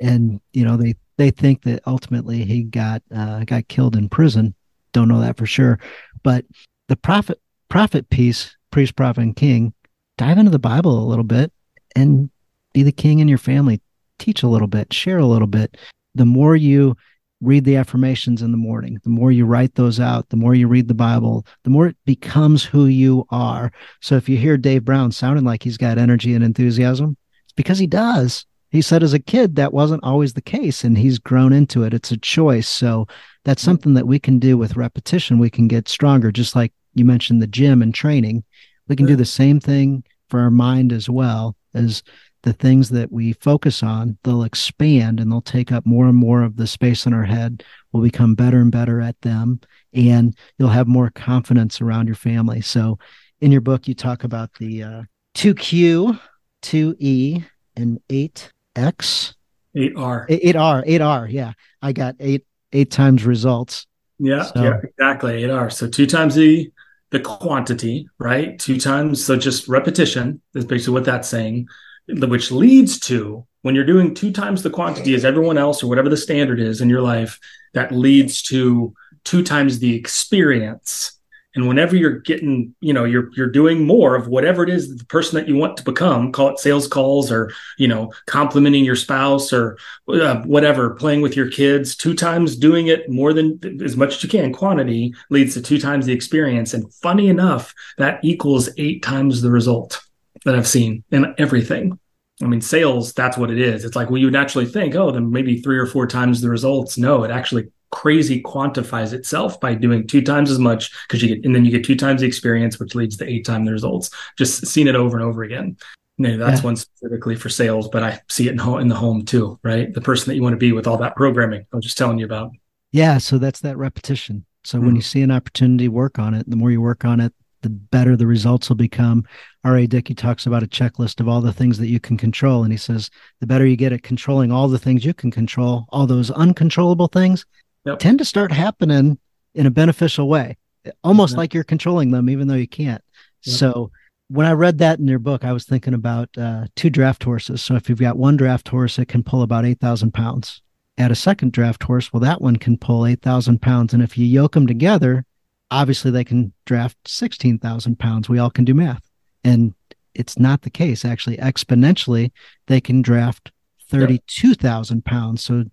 And 0.00 0.40
you 0.52 0.64
know 0.64 0.76
they 0.76 0.94
they 1.16 1.30
think 1.30 1.62
that 1.62 1.82
ultimately 1.86 2.44
he 2.44 2.64
got 2.64 3.02
uh, 3.14 3.44
got 3.44 3.68
killed 3.68 3.96
in 3.96 4.08
prison. 4.08 4.54
Don't 4.92 5.08
know 5.08 5.20
that 5.20 5.36
for 5.36 5.46
sure, 5.46 5.78
but 6.22 6.44
the 6.88 6.96
prophet 6.96 7.40
prophet 7.68 8.08
piece, 8.10 8.56
priest, 8.70 8.96
prophet, 8.96 9.22
and 9.22 9.36
king, 9.36 9.72
dive 10.18 10.38
into 10.38 10.50
the 10.50 10.58
Bible 10.58 10.98
a 10.98 11.08
little 11.08 11.24
bit 11.24 11.52
and 11.94 12.30
be 12.72 12.82
the 12.82 12.92
king 12.92 13.20
in 13.20 13.28
your 13.28 13.38
family. 13.38 13.80
Teach 14.18 14.42
a 14.42 14.48
little 14.48 14.68
bit, 14.68 14.92
share 14.92 15.18
a 15.18 15.26
little 15.26 15.46
bit. 15.46 15.76
The 16.14 16.26
more 16.26 16.56
you 16.56 16.96
read 17.40 17.64
the 17.64 17.76
affirmations 17.76 18.42
in 18.42 18.50
the 18.50 18.56
morning. 18.56 18.98
The 19.04 19.10
more 19.10 19.30
you 19.30 19.44
write 19.44 19.74
those 19.74 20.00
out, 20.00 20.28
the 20.30 20.36
more 20.36 20.54
you 20.54 20.68
read 20.68 20.88
the 20.88 20.94
Bible, 20.94 21.46
the 21.64 21.70
more 21.70 21.88
it 21.88 21.96
becomes 22.04 22.64
who 22.64 22.86
you 22.86 23.26
are. 23.30 23.70
So 24.00 24.16
if 24.16 24.28
you 24.28 24.36
hear 24.36 24.56
Dave 24.56 24.84
Brown 24.84 25.12
sounding 25.12 25.44
like 25.44 25.62
he's 25.62 25.76
got 25.76 25.98
energy 25.98 26.34
and 26.34 26.42
enthusiasm, 26.42 27.16
it's 27.44 27.52
because 27.52 27.78
he 27.78 27.86
does. 27.86 28.46
He 28.70 28.82
said 28.82 29.02
as 29.02 29.12
a 29.12 29.18
kid 29.18 29.56
that 29.56 29.72
wasn't 29.72 30.02
always 30.02 30.32
the 30.32 30.42
case 30.42 30.82
and 30.82 30.96
he's 30.98 31.18
grown 31.18 31.52
into 31.52 31.82
it. 31.84 31.94
It's 31.94 32.10
a 32.10 32.16
choice. 32.16 32.68
So 32.68 33.06
that's 33.44 33.62
mm-hmm. 33.62 33.70
something 33.70 33.94
that 33.94 34.06
we 34.06 34.18
can 34.18 34.38
do 34.38 34.56
with 34.58 34.76
repetition. 34.76 35.38
We 35.38 35.50
can 35.50 35.68
get 35.68 35.88
stronger, 35.88 36.32
just 36.32 36.56
like 36.56 36.72
you 36.94 37.04
mentioned 37.04 37.42
the 37.42 37.46
gym 37.46 37.82
and 37.82 37.94
training. 37.94 38.44
We 38.88 38.96
can 38.96 39.06
do 39.06 39.16
the 39.16 39.24
same 39.24 39.60
thing 39.60 40.04
for 40.30 40.40
our 40.40 40.50
mind 40.50 40.92
as 40.92 41.08
well 41.08 41.56
as 41.74 42.02
the 42.46 42.52
things 42.52 42.90
that 42.90 43.10
we 43.10 43.32
focus 43.32 43.82
on, 43.82 44.16
they'll 44.22 44.44
expand 44.44 45.18
and 45.18 45.32
they'll 45.32 45.40
take 45.40 45.72
up 45.72 45.84
more 45.84 46.06
and 46.06 46.16
more 46.16 46.44
of 46.44 46.56
the 46.56 46.66
space 46.68 47.04
in 47.04 47.12
our 47.12 47.24
head. 47.24 47.64
We'll 47.90 48.04
become 48.04 48.36
better 48.36 48.60
and 48.60 48.70
better 48.70 49.00
at 49.00 49.20
them, 49.22 49.60
and 49.92 50.32
you'll 50.56 50.68
have 50.68 50.86
more 50.86 51.10
confidence 51.10 51.80
around 51.80 52.06
your 52.06 52.14
family. 52.14 52.60
So, 52.60 53.00
in 53.40 53.50
your 53.50 53.62
book, 53.62 53.88
you 53.88 53.94
talk 53.94 54.22
about 54.22 54.54
the 54.60 54.84
uh, 54.84 55.02
2Q, 55.34 56.20
2E, 56.62 57.44
and 57.74 58.00
8X. 58.08 59.34
8R. 59.76 60.28
8R, 60.28 60.86
8R. 60.86 61.26
Yeah. 61.28 61.52
I 61.82 61.92
got 61.92 62.14
eight, 62.20 62.46
eight 62.72 62.92
times 62.92 63.24
results. 63.24 63.88
Yeah. 64.20 64.44
So. 64.44 64.62
Yeah, 64.62 64.80
exactly. 64.84 65.42
8R. 65.42 65.72
So 65.72 65.88
two 65.88 66.06
times 66.06 66.36
the, 66.36 66.70
the 67.10 67.18
quantity, 67.18 68.08
right? 68.18 68.56
Two 68.56 68.78
times. 68.78 69.24
So 69.24 69.36
just 69.36 69.66
repetition 69.66 70.40
is 70.54 70.64
basically 70.64 70.94
what 70.94 71.04
that's 71.04 71.28
saying, 71.28 71.66
which 72.08 72.50
leads 72.50 72.98
to 73.00 73.46
when 73.62 73.74
you're 73.74 73.84
doing 73.84 74.14
two 74.14 74.30
times 74.30 74.62
the 74.62 74.70
quantity 74.70 75.14
as 75.14 75.24
everyone 75.24 75.58
else 75.58 75.82
or 75.82 75.88
whatever 75.88 76.08
the 76.08 76.16
standard 76.16 76.60
is 76.60 76.80
in 76.80 76.88
your 76.88 77.02
life, 77.02 77.40
that 77.74 77.90
leads 77.90 78.40
to 78.44 78.94
two 79.24 79.42
times 79.42 79.80
the 79.80 79.92
experience. 79.94 81.12
And 81.56 81.66
whenever 81.66 81.96
you're 81.96 82.20
getting, 82.20 82.76
you 82.80 82.92
know, 82.92 83.04
you're 83.04 83.30
you're 83.32 83.50
doing 83.50 83.84
more 83.84 84.14
of 84.14 84.28
whatever 84.28 84.62
it 84.62 84.68
is 84.68 84.96
the 84.96 85.04
person 85.06 85.36
that 85.36 85.48
you 85.48 85.56
want 85.56 85.76
to 85.78 85.82
become, 85.82 86.30
call 86.30 86.50
it 86.50 86.60
sales 86.60 86.86
calls 86.86 87.32
or, 87.32 87.50
you 87.76 87.88
know, 87.88 88.12
complimenting 88.26 88.84
your 88.84 88.94
spouse 88.94 89.52
or 89.52 89.78
uh, 90.06 90.42
whatever, 90.42 90.90
playing 90.90 91.22
with 91.22 91.34
your 91.34 91.50
kids, 91.50 91.96
two 91.96 92.14
times 92.14 92.56
doing 92.56 92.86
it 92.86 93.10
more 93.10 93.32
than 93.32 93.58
as 93.82 93.96
much 93.96 94.16
as 94.16 94.22
you 94.22 94.28
can, 94.28 94.52
quantity 94.52 95.12
leads 95.30 95.54
to 95.54 95.62
two 95.62 95.80
times 95.80 96.06
the 96.06 96.12
experience. 96.12 96.72
And 96.72 96.92
funny 96.94 97.28
enough, 97.28 97.74
that 97.98 98.20
equals 98.22 98.68
eight 98.76 99.02
times 99.02 99.42
the 99.42 99.50
result 99.50 100.05
that 100.44 100.54
I've 100.54 100.68
seen 100.68 101.04
in 101.10 101.34
everything. 101.38 101.98
I 102.42 102.46
mean, 102.46 102.60
sales, 102.60 103.14
that's 103.14 103.38
what 103.38 103.50
it 103.50 103.58
is. 103.58 103.84
It's 103.84 103.96
like, 103.96 104.10
well, 104.10 104.18
you 104.18 104.26
would 104.26 104.34
naturally 104.34 104.66
think, 104.66 104.94
oh, 104.94 105.10
then 105.10 105.30
maybe 105.30 105.60
three 105.62 105.78
or 105.78 105.86
four 105.86 106.06
times 106.06 106.40
the 106.40 106.50
results. 106.50 106.98
No, 106.98 107.24
it 107.24 107.30
actually 107.30 107.70
crazy 107.90 108.42
quantifies 108.42 109.12
itself 109.12 109.60
by 109.60 109.74
doing 109.74 110.06
two 110.06 110.20
times 110.20 110.50
as 110.50 110.58
much 110.58 110.90
because 111.06 111.22
you 111.22 111.34
get 111.34 111.44
and 111.44 111.54
then 111.54 111.64
you 111.64 111.70
get 111.70 111.84
two 111.84 111.96
times 111.96 112.20
the 112.20 112.26
experience 112.26 112.78
which 112.78 112.94
leads 112.94 113.16
to 113.16 113.26
eight 113.28 113.46
times 113.46 113.66
the 113.66 113.72
results 113.72 114.10
just 114.36 114.66
seen 114.66 114.88
it 114.88 114.96
over 114.96 115.16
and 115.16 115.24
over 115.24 115.44
again 115.44 115.76
that's 116.18 116.60
yeah. 116.60 116.64
one 116.64 116.76
specifically 116.76 117.36
for 117.36 117.48
sales 117.48 117.88
but 117.88 118.02
i 118.02 118.20
see 118.28 118.48
it 118.48 118.52
in, 118.52 118.60
in 118.80 118.88
the 118.88 118.94
home 118.94 119.24
too 119.24 119.58
right 119.62 119.94
the 119.94 120.00
person 120.00 120.28
that 120.28 120.34
you 120.34 120.42
want 120.42 120.52
to 120.52 120.58
be 120.58 120.72
with 120.72 120.86
all 120.86 120.96
that 120.96 121.14
programming 121.14 121.64
i 121.72 121.76
was 121.76 121.84
just 121.84 121.96
telling 121.96 122.18
you 122.18 122.24
about 122.24 122.50
yeah 122.90 123.18
so 123.18 123.38
that's 123.38 123.60
that 123.60 123.76
repetition 123.76 124.44
so 124.64 124.76
mm-hmm. 124.76 124.86
when 124.86 124.96
you 124.96 125.02
see 125.02 125.22
an 125.22 125.30
opportunity 125.30 125.88
work 125.88 126.18
on 126.18 126.34
it 126.34 126.48
the 126.50 126.56
more 126.56 126.70
you 126.70 126.80
work 126.80 127.04
on 127.04 127.20
it 127.20 127.32
the 127.62 127.70
better 127.70 128.16
the 128.16 128.26
results 128.26 128.68
will 128.68 128.76
become 128.76 129.24
R.A. 129.64 129.86
Dickey 129.86 130.14
talks 130.14 130.46
about 130.46 130.62
a 130.62 130.68
checklist 130.68 131.20
of 131.20 131.28
all 131.28 131.40
the 131.40 131.52
things 131.52 131.78
that 131.78 131.88
you 131.88 131.98
can 131.98 132.16
control. 132.16 132.62
And 132.62 132.72
he 132.72 132.76
says, 132.76 133.10
the 133.40 133.46
better 133.46 133.66
you 133.66 133.76
get 133.76 133.92
at 133.92 134.02
controlling 134.02 134.52
all 134.52 134.68
the 134.68 134.78
things 134.78 135.04
you 135.04 135.14
can 135.14 135.30
control, 135.30 135.86
all 135.88 136.06
those 136.06 136.30
uncontrollable 136.30 137.08
things, 137.08 137.44
yep. 137.84 137.98
tend 137.98 138.18
to 138.18 138.24
start 138.24 138.52
happening 138.52 139.18
in 139.54 139.66
a 139.66 139.70
beneficial 139.70 140.28
way, 140.28 140.56
almost 141.02 141.36
like 141.36 141.54
you're 141.54 141.64
controlling 141.64 142.10
them, 142.10 142.30
even 142.30 142.46
though 142.46 142.54
you 142.54 142.68
can't. 142.68 143.02
Yep. 143.44 143.56
So 143.56 143.90
when 144.28 144.46
I 144.46 144.52
read 144.52 144.78
that 144.78 144.98
in 144.98 145.08
your 145.08 145.18
book, 145.18 145.44
I 145.44 145.52
was 145.52 145.64
thinking 145.64 145.94
about 145.94 146.28
uh, 146.36 146.66
two 146.74 146.90
draft 146.90 147.22
horses. 147.22 147.62
So 147.62 147.74
if 147.74 147.88
you've 147.88 148.00
got 148.00 148.16
one 148.18 148.36
draft 148.36 148.68
horse, 148.68 148.98
it 148.98 149.06
can 149.06 149.22
pull 149.22 149.42
about 149.42 149.64
8,000 149.64 150.12
pounds. 150.12 150.62
Add 150.98 151.10
a 151.10 151.16
second 151.16 151.52
draft 151.52 151.82
horse, 151.82 152.12
well, 152.12 152.20
that 152.20 152.40
one 152.40 152.56
can 152.56 152.78
pull 152.78 153.06
8,000 153.06 153.60
pounds. 153.60 153.92
And 153.92 154.02
if 154.02 154.16
you 154.16 154.26
yoke 154.26 154.52
them 154.52 154.66
together, 154.66 155.24
obviously 155.70 156.10
they 156.10 156.24
can 156.24 156.52
draft 156.64 156.96
16,000 157.06 157.98
pounds. 157.98 158.28
We 158.28 158.38
all 158.38 158.50
can 158.50 158.64
do 158.64 158.74
math. 158.74 159.02
And 159.44 159.74
it's 160.14 160.38
not 160.38 160.62
the 160.62 160.70
case. 160.70 161.04
Actually, 161.04 161.36
exponentially, 161.38 162.32
they 162.66 162.80
can 162.80 163.02
draft 163.02 163.52
32,000 163.90 165.04
pounds. 165.04 165.44
So 165.44 165.64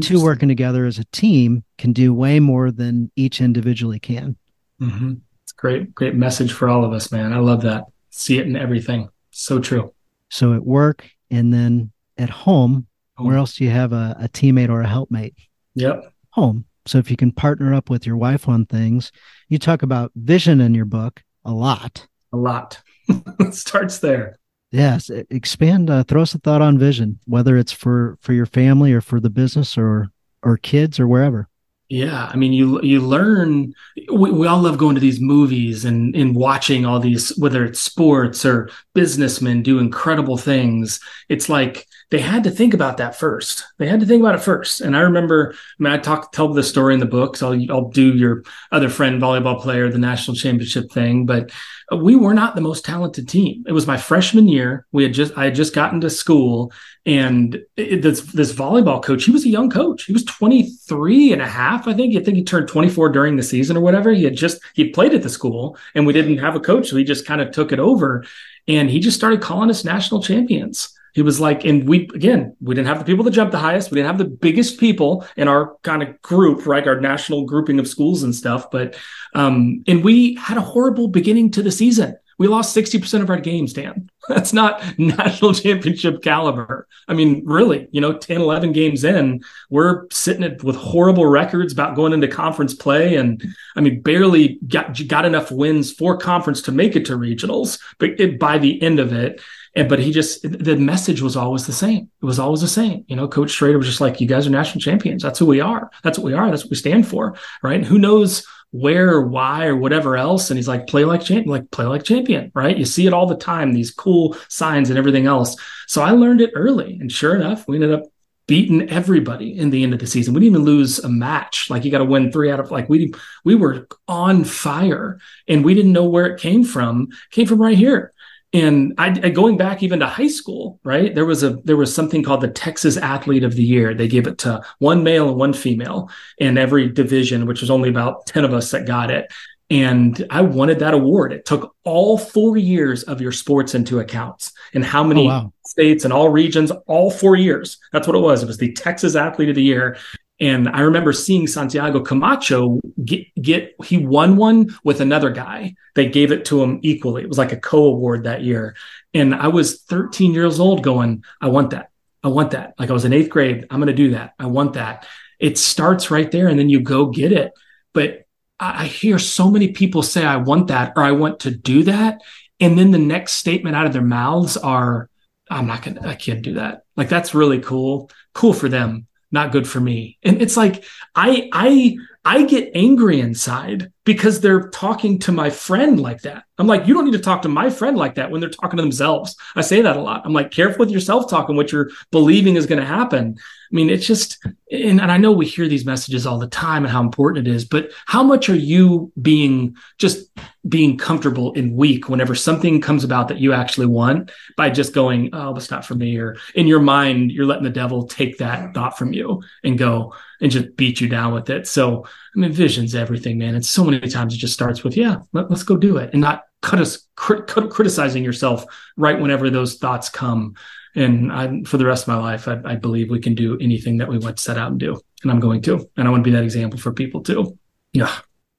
two 0.00 0.22
working 0.22 0.48
together 0.48 0.86
as 0.86 0.98
a 0.98 1.04
team 1.06 1.64
can 1.76 1.92
do 1.92 2.14
way 2.14 2.40
more 2.40 2.70
than 2.70 3.10
each 3.16 3.40
individually 3.40 3.98
can. 3.98 4.36
Mm-hmm. 4.80 5.14
It's 5.42 5.52
great, 5.52 5.94
great 5.94 6.14
message 6.14 6.52
for 6.52 6.68
all 6.68 6.84
of 6.84 6.92
us, 6.92 7.10
man. 7.10 7.32
I 7.32 7.38
love 7.38 7.62
that. 7.62 7.84
See 8.10 8.38
it 8.38 8.46
in 8.46 8.56
everything. 8.56 9.08
So 9.30 9.58
true. 9.58 9.92
So 10.30 10.54
at 10.54 10.64
work 10.64 11.08
and 11.30 11.52
then 11.52 11.92
at 12.16 12.30
home, 12.30 12.86
where 13.16 13.36
else 13.36 13.56
do 13.56 13.64
you 13.64 13.70
have 13.70 13.92
a, 13.92 14.16
a 14.20 14.28
teammate 14.28 14.68
or 14.68 14.80
a 14.80 14.86
helpmate? 14.86 15.34
Yep. 15.74 16.12
Home. 16.30 16.64
So 16.88 16.98
if 16.98 17.10
you 17.10 17.16
can 17.16 17.32
partner 17.32 17.74
up 17.74 17.90
with 17.90 18.06
your 18.06 18.16
wife 18.16 18.48
on 18.48 18.66
things, 18.66 19.12
you 19.48 19.58
talk 19.58 19.82
about 19.82 20.12
vision 20.16 20.60
in 20.60 20.74
your 20.74 20.84
book 20.84 21.22
a 21.44 21.52
lot. 21.52 22.06
A 22.32 22.36
lot. 22.36 22.82
it 23.08 23.54
starts 23.54 23.98
there. 23.98 24.36
Yes, 24.70 25.10
expand. 25.10 25.88
Uh, 25.88 26.04
throw 26.04 26.22
us 26.22 26.34
a 26.34 26.38
thought 26.38 26.60
on 26.60 26.78
vision, 26.78 27.20
whether 27.26 27.56
it's 27.56 27.72
for 27.72 28.18
for 28.20 28.34
your 28.34 28.44
family 28.44 28.92
or 28.92 29.00
for 29.00 29.18
the 29.18 29.30
business 29.30 29.78
or 29.78 30.10
or 30.42 30.58
kids 30.58 31.00
or 31.00 31.08
wherever. 31.08 31.48
Yeah, 31.88 32.26
I 32.30 32.36
mean, 32.36 32.52
you 32.52 32.82
you 32.82 33.00
learn. 33.00 33.72
We, 34.12 34.30
we 34.30 34.46
all 34.46 34.60
love 34.60 34.76
going 34.76 34.94
to 34.94 35.00
these 35.00 35.20
movies 35.20 35.86
and 35.86 36.14
and 36.14 36.36
watching 36.36 36.84
all 36.84 37.00
these, 37.00 37.30
whether 37.38 37.64
it's 37.64 37.80
sports 37.80 38.44
or 38.44 38.68
businessmen 38.94 39.62
do 39.62 39.78
incredible 39.78 40.36
things. 40.36 41.00
It's 41.30 41.48
like 41.48 41.86
they 42.10 42.20
had 42.20 42.44
to 42.44 42.50
think 42.50 42.72
about 42.72 42.96
that 42.96 43.16
first. 43.16 43.64
They 43.76 43.86
had 43.86 44.00
to 44.00 44.06
think 44.06 44.22
about 44.22 44.34
it 44.34 44.42
first. 44.42 44.80
And 44.80 44.96
I 44.96 45.00
remember, 45.00 45.52
I 45.52 45.82
mean, 45.82 45.92
I 45.92 45.98
talk 45.98 46.32
tell 46.32 46.48
the 46.48 46.62
story 46.62 46.94
in 46.94 47.00
the 47.00 47.06
book. 47.06 47.36
So 47.36 47.52
I'll, 47.52 47.70
I'll 47.70 47.90
do 47.90 48.14
your 48.14 48.44
other 48.72 48.88
friend 48.88 49.20
volleyball 49.20 49.60
player, 49.60 49.90
the 49.90 49.98
national 49.98 50.36
championship 50.36 50.90
thing, 50.90 51.26
but 51.26 51.50
we 51.94 52.16
were 52.16 52.32
not 52.32 52.54
the 52.54 52.62
most 52.62 52.84
talented 52.84 53.28
team. 53.28 53.64
It 53.66 53.72
was 53.72 53.86
my 53.86 53.98
freshman 53.98 54.48
year. 54.48 54.86
We 54.92 55.02
had 55.02 55.12
just 55.12 55.36
I 55.36 55.44
had 55.44 55.54
just 55.54 55.74
gotten 55.74 56.00
to 56.00 56.10
school 56.10 56.72
and 57.04 57.60
it, 57.76 58.02
this 58.02 58.20
this 58.20 58.52
volleyball 58.52 59.02
coach, 59.02 59.24
he 59.24 59.30
was 59.30 59.44
a 59.44 59.50
young 59.50 59.68
coach. 59.68 60.04
He 60.04 60.12
was 60.12 60.24
23 60.24 61.32
and 61.32 61.42
a 61.42 61.46
half, 61.46 61.86
I 61.86 61.94
think. 61.94 62.16
I 62.16 62.20
think 62.20 62.38
he 62.38 62.44
turned 62.44 62.68
24 62.68 63.10
during 63.10 63.36
the 63.36 63.42
season 63.42 63.76
or 63.76 63.80
whatever. 63.80 64.12
He 64.12 64.24
had 64.24 64.36
just 64.36 64.60
he 64.74 64.90
played 64.90 65.14
at 65.14 65.22
the 65.22 65.28
school 65.28 65.76
and 65.94 66.06
we 66.06 66.12
didn't 66.14 66.38
have 66.38 66.56
a 66.56 66.60
coach, 66.60 66.88
so 66.88 66.96
he 66.96 67.04
just 67.04 67.26
kind 67.26 67.40
of 67.40 67.50
took 67.50 67.72
it 67.72 67.78
over 67.78 68.24
and 68.66 68.90
he 68.90 69.00
just 69.00 69.16
started 69.16 69.40
calling 69.40 69.70
us 69.70 69.84
national 69.84 70.22
champions. 70.22 70.94
He 71.18 71.22
was 71.22 71.40
like, 71.40 71.64
and 71.64 71.88
we 71.88 72.08
again, 72.14 72.54
we 72.60 72.76
didn't 72.76 72.86
have 72.86 73.00
the 73.00 73.04
people 73.04 73.24
that 73.24 73.32
jumped 73.32 73.50
the 73.50 73.58
highest. 73.58 73.90
We 73.90 73.96
didn't 73.96 74.06
have 74.06 74.18
the 74.18 74.36
biggest 74.36 74.78
people 74.78 75.26
in 75.36 75.48
our 75.48 75.74
kind 75.82 76.00
of 76.00 76.22
group, 76.22 76.64
right? 76.64 76.86
Our 76.86 77.00
national 77.00 77.44
grouping 77.44 77.80
of 77.80 77.88
schools 77.88 78.22
and 78.22 78.32
stuff. 78.32 78.70
But 78.70 78.96
um, 79.34 79.82
and 79.88 80.04
we 80.04 80.36
had 80.36 80.58
a 80.58 80.60
horrible 80.60 81.08
beginning 81.08 81.50
to 81.50 81.62
the 81.64 81.72
season. 81.72 82.16
We 82.38 82.46
lost 82.46 82.76
60% 82.76 83.20
of 83.20 83.30
our 83.30 83.40
games, 83.40 83.72
Dan. 83.72 84.10
That's 84.28 84.52
not 84.52 84.80
national 84.98 85.54
championship 85.54 86.22
caliber. 86.22 86.86
I 87.08 87.14
mean, 87.14 87.42
really, 87.44 87.88
you 87.90 88.00
know, 88.00 88.16
10, 88.16 88.40
11 88.40 88.70
games 88.70 89.02
in, 89.02 89.42
we're 89.70 90.06
sitting 90.12 90.44
at, 90.44 90.62
with 90.62 90.76
horrible 90.76 91.26
records 91.26 91.72
about 91.72 91.96
going 91.96 92.12
into 92.12 92.28
conference 92.28 92.74
play. 92.74 93.16
And 93.16 93.44
I 93.74 93.80
mean, 93.80 94.02
barely 94.02 94.60
got, 94.68 94.96
got 95.08 95.24
enough 95.24 95.50
wins 95.50 95.90
for 95.90 96.16
conference 96.16 96.62
to 96.62 96.70
make 96.70 96.94
it 96.94 97.06
to 97.06 97.18
regionals. 97.18 97.80
But 97.98 98.20
it, 98.20 98.38
by 98.38 98.58
the 98.58 98.80
end 98.80 99.00
of 99.00 99.12
it, 99.12 99.40
and, 99.74 99.88
but 99.88 99.98
he 99.98 100.12
just, 100.12 100.42
the 100.42 100.76
message 100.76 101.22
was 101.22 101.36
always 101.36 101.66
the 101.66 101.72
same. 101.72 102.10
It 102.22 102.26
was 102.26 102.38
always 102.38 102.60
the 102.60 102.68
same. 102.68 103.04
You 103.08 103.16
know, 103.16 103.28
Coach 103.28 103.50
Schrader 103.50 103.78
was 103.78 103.86
just 103.86 104.00
like, 104.00 104.20
you 104.20 104.26
guys 104.26 104.46
are 104.46 104.50
national 104.50 104.80
champions. 104.80 105.22
That's 105.22 105.38
who 105.38 105.46
we 105.46 105.60
are. 105.60 105.90
That's 106.02 106.18
what 106.18 106.24
we 106.24 106.34
are. 106.34 106.50
That's 106.50 106.64
what 106.64 106.70
we 106.70 106.76
stand 106.76 107.06
for. 107.06 107.36
Right. 107.62 107.76
And 107.76 107.86
who 107.86 107.98
knows 107.98 108.46
where 108.70 109.20
why 109.22 109.66
or 109.66 109.76
whatever 109.76 110.16
else. 110.16 110.50
And 110.50 110.58
he's 110.58 110.68
like, 110.68 110.86
play 110.86 111.04
like 111.04 111.22
champion, 111.22 111.50
like 111.50 111.70
play 111.70 111.86
like 111.86 112.04
champion. 112.04 112.50
Right. 112.54 112.76
You 112.76 112.84
see 112.84 113.06
it 113.06 113.12
all 113.12 113.26
the 113.26 113.36
time, 113.36 113.72
these 113.72 113.90
cool 113.90 114.36
signs 114.48 114.90
and 114.90 114.98
everything 114.98 115.26
else. 115.26 115.56
So 115.86 116.02
I 116.02 116.10
learned 116.10 116.40
it 116.40 116.50
early. 116.54 116.98
And 117.00 117.10
sure 117.10 117.34
enough, 117.34 117.66
we 117.66 117.76
ended 117.76 117.92
up 117.92 118.04
beating 118.46 118.88
everybody 118.88 119.56
in 119.56 119.68
the 119.70 119.82
end 119.82 119.92
of 119.92 120.00
the 120.00 120.06
season. 120.06 120.32
We 120.32 120.40
didn't 120.40 120.54
even 120.54 120.64
lose 120.64 120.98
a 120.98 121.08
match. 121.08 121.68
Like 121.68 121.84
you 121.84 121.90
got 121.90 121.98
to 121.98 122.04
win 122.04 122.32
three 122.32 122.50
out 122.50 122.60
of 122.60 122.70
like 122.70 122.88
we 122.88 123.12
we 123.44 123.54
were 123.54 123.86
on 124.08 124.42
fire 124.42 125.18
and 125.46 125.64
we 125.64 125.74
didn't 125.74 125.92
know 125.92 126.08
where 126.08 126.26
it 126.26 126.40
came 126.40 126.64
from. 126.64 127.08
It 127.10 127.34
came 127.34 127.46
from 127.46 127.60
right 127.60 127.76
here 127.76 128.12
and 128.52 128.94
I, 128.96 129.10
going 129.10 129.58
back 129.58 129.82
even 129.82 130.00
to 130.00 130.06
high 130.06 130.28
school, 130.28 130.80
right? 130.82 131.14
There 131.14 131.26
was 131.26 131.42
a 131.42 131.50
there 131.64 131.76
was 131.76 131.94
something 131.94 132.22
called 132.22 132.40
the 132.40 132.48
Texas 132.48 132.96
Athlete 132.96 133.44
of 133.44 133.54
the 133.54 133.62
Year. 133.62 133.92
They 133.92 134.08
gave 134.08 134.26
it 134.26 134.38
to 134.38 134.62
one 134.78 135.02
male 135.02 135.28
and 135.28 135.36
one 135.36 135.52
female 135.52 136.10
in 136.38 136.56
every 136.56 136.88
division, 136.88 137.46
which 137.46 137.60
was 137.60 137.70
only 137.70 137.90
about 137.90 138.26
ten 138.26 138.44
of 138.44 138.54
us 138.54 138.70
that 138.70 138.86
got 138.86 139.10
it. 139.10 139.30
And 139.70 140.26
I 140.30 140.40
wanted 140.40 140.78
that 140.78 140.94
award. 140.94 141.30
It 141.32 141.44
took 141.44 141.74
all 141.84 142.16
four 142.16 142.56
years 142.56 143.02
of 143.02 143.20
your 143.20 143.32
sports 143.32 143.74
into 143.74 144.00
account 144.00 144.50
and 144.72 144.82
how 144.82 145.04
many 145.04 145.26
oh, 145.26 145.28
wow. 145.28 145.52
states 145.66 146.04
and 146.04 146.12
all 146.12 146.30
regions, 146.30 146.72
all 146.86 147.10
four 147.10 147.36
years. 147.36 147.78
That's 147.92 148.06
what 148.06 148.16
it 148.16 148.20
was. 148.20 148.42
It 148.42 148.46
was 148.46 148.56
the 148.56 148.72
Texas 148.72 149.14
Athlete 149.14 149.50
of 149.50 149.56
the 149.56 149.62
Year. 149.62 149.98
And 150.40 150.68
I 150.68 150.80
remember 150.80 151.12
seeing 151.12 151.46
Santiago 151.46 152.00
Camacho 152.00 152.80
get, 153.04 153.26
get, 153.40 153.74
he 153.84 153.98
won 153.98 154.36
one 154.36 154.68
with 154.84 155.00
another 155.00 155.30
guy. 155.30 155.74
They 155.96 156.08
gave 156.08 156.30
it 156.30 156.44
to 156.46 156.62
him 156.62 156.78
equally. 156.82 157.22
It 157.22 157.28
was 157.28 157.38
like 157.38 157.52
a 157.52 157.56
co 157.56 157.86
award 157.86 158.24
that 158.24 158.42
year. 158.42 158.76
And 159.14 159.34
I 159.34 159.48
was 159.48 159.82
13 159.82 160.32
years 160.32 160.60
old 160.60 160.84
going, 160.84 161.24
I 161.40 161.48
want 161.48 161.70
that. 161.70 161.90
I 162.22 162.28
want 162.28 162.52
that. 162.52 162.74
Like 162.78 162.90
I 162.90 162.92
was 162.92 163.04
in 163.04 163.12
eighth 163.12 163.30
grade. 163.30 163.66
I'm 163.70 163.80
going 163.80 163.88
to 163.88 163.92
do 163.92 164.12
that. 164.12 164.34
I 164.38 164.46
want 164.46 164.74
that. 164.74 165.06
It 165.40 165.58
starts 165.58 166.10
right 166.10 166.30
there 166.30 166.46
and 166.46 166.58
then 166.58 166.68
you 166.68 166.80
go 166.80 167.06
get 167.06 167.32
it. 167.32 167.52
But 167.92 168.26
I, 168.60 168.84
I 168.84 168.86
hear 168.86 169.18
so 169.18 169.50
many 169.50 169.72
people 169.72 170.02
say, 170.02 170.24
I 170.24 170.36
want 170.36 170.68
that 170.68 170.92
or 170.96 171.02
I 171.02 171.12
want 171.12 171.40
to 171.40 171.50
do 171.50 171.82
that. 171.84 172.20
And 172.60 172.78
then 172.78 172.92
the 172.92 172.98
next 172.98 173.34
statement 173.34 173.74
out 173.74 173.86
of 173.86 173.92
their 173.92 174.02
mouths 174.02 174.56
are, 174.56 175.08
I'm 175.50 175.66
not 175.66 175.82
going 175.82 175.96
to, 175.96 176.06
I 176.06 176.14
can't 176.14 176.42
do 176.42 176.54
that. 176.54 176.82
Like 176.96 177.08
that's 177.08 177.34
really 177.34 177.60
cool. 177.60 178.10
Cool 178.34 178.52
for 178.52 178.68
them 178.68 179.07
not 179.30 179.52
good 179.52 179.68
for 179.68 179.80
me. 179.80 180.18
And 180.22 180.40
it's 180.40 180.56
like 180.56 180.84
I 181.14 181.48
I 181.52 181.96
I 182.24 182.44
get 182.44 182.72
angry 182.74 183.20
inside 183.20 183.92
because 184.08 184.40
they're 184.40 184.70
talking 184.70 185.18
to 185.18 185.30
my 185.30 185.50
friend 185.50 186.00
like 186.00 186.22
that. 186.22 186.44
I'm 186.56 186.66
like, 186.66 186.86
you 186.86 186.94
don't 186.94 187.04
need 187.04 187.12
to 187.12 187.18
talk 187.18 187.42
to 187.42 187.48
my 187.50 187.68
friend 187.68 187.94
like 187.94 188.14
that 188.14 188.30
when 188.30 188.40
they're 188.40 188.48
talking 188.48 188.78
to 188.78 188.82
themselves. 188.82 189.36
I 189.54 189.60
say 189.60 189.82
that 189.82 189.98
a 189.98 190.00
lot. 190.00 190.22
I'm 190.24 190.32
like, 190.32 190.50
careful 190.50 190.78
with 190.78 190.90
yourself 190.90 191.28
talking 191.28 191.56
what 191.56 191.72
you're 191.72 191.90
believing 192.10 192.56
is 192.56 192.64
going 192.64 192.80
to 192.80 192.86
happen. 192.86 193.36
I 193.38 193.74
mean, 193.76 193.90
it's 193.90 194.06
just, 194.06 194.42
and, 194.72 194.98
and 194.98 195.12
I 195.12 195.18
know 195.18 195.30
we 195.30 195.44
hear 195.44 195.68
these 195.68 195.84
messages 195.84 196.26
all 196.26 196.38
the 196.38 196.48
time 196.48 196.84
and 196.84 196.90
how 196.90 197.02
important 197.02 197.46
it 197.46 197.50
is, 197.54 197.66
but 197.66 197.90
how 198.06 198.22
much 198.22 198.48
are 198.48 198.56
you 198.56 199.12
being 199.20 199.76
just 199.98 200.30
being 200.66 200.96
comfortable 200.96 201.52
and 201.54 201.76
weak 201.76 202.08
whenever 202.08 202.34
something 202.34 202.80
comes 202.80 203.04
about 203.04 203.28
that 203.28 203.38
you 203.38 203.52
actually 203.52 203.86
want 203.86 204.30
by 204.56 204.70
just 204.70 204.94
going, 204.94 205.28
oh, 205.34 205.52
that's 205.52 205.70
not 205.70 205.84
for 205.84 205.96
me? 205.96 206.16
Or 206.16 206.38
in 206.54 206.66
your 206.66 206.80
mind, 206.80 207.30
you're 207.30 207.44
letting 207.44 207.64
the 207.64 207.70
devil 207.70 208.06
take 208.06 208.38
that 208.38 208.72
thought 208.72 208.96
from 208.96 209.12
you 209.12 209.42
and 209.62 209.76
go 209.76 210.14
and 210.40 210.50
just 210.50 210.76
beat 210.76 211.00
you 211.00 211.08
down 211.08 211.34
with 211.34 211.50
it. 211.50 211.66
So, 211.66 212.06
I 212.38 212.42
mean, 212.42 212.52
vision's 212.52 212.94
everything, 212.94 213.36
man. 213.36 213.56
And 213.56 213.66
so 213.66 213.84
many 213.84 214.08
times 214.08 214.32
it 214.32 214.38
just 214.38 214.54
starts 214.54 214.84
with, 214.84 214.96
yeah, 214.96 215.16
let, 215.32 215.50
us 215.50 215.64
go 215.64 215.76
do 215.76 215.96
it 215.96 216.10
and 216.12 216.22
not 216.22 216.44
cut 216.62 216.80
us 216.80 217.06
crit, 217.16 217.48
criticizing 217.48 218.22
yourself 218.22 218.64
right 218.96 219.20
whenever 219.20 219.50
those 219.50 219.74
thoughts 219.74 220.08
come 220.08 220.54
and 220.94 221.32
I, 221.32 221.62
for 221.62 221.76
the 221.76 221.86
rest 221.86 222.04
of 222.04 222.08
my 222.08 222.16
life, 222.16 222.48
I, 222.48 222.60
I, 222.64 222.74
believe 222.74 223.10
we 223.10 223.20
can 223.20 223.34
do 223.34 223.58
anything 223.60 223.98
that 223.98 224.08
we 224.08 224.18
want 224.18 224.36
to 224.36 224.42
set 224.42 224.58
out 224.58 224.70
and 224.70 224.80
do, 224.80 225.00
and 225.22 225.30
I'm 225.30 225.38
going 225.38 225.62
to, 225.62 225.88
and 225.96 226.08
I 226.08 226.10
want 226.10 226.24
to 226.24 226.30
be 226.30 226.34
that 226.34 226.42
example 226.42 226.78
for 226.78 226.92
people 226.92 227.22
too. 227.22 227.56
Yeah. 227.92 228.12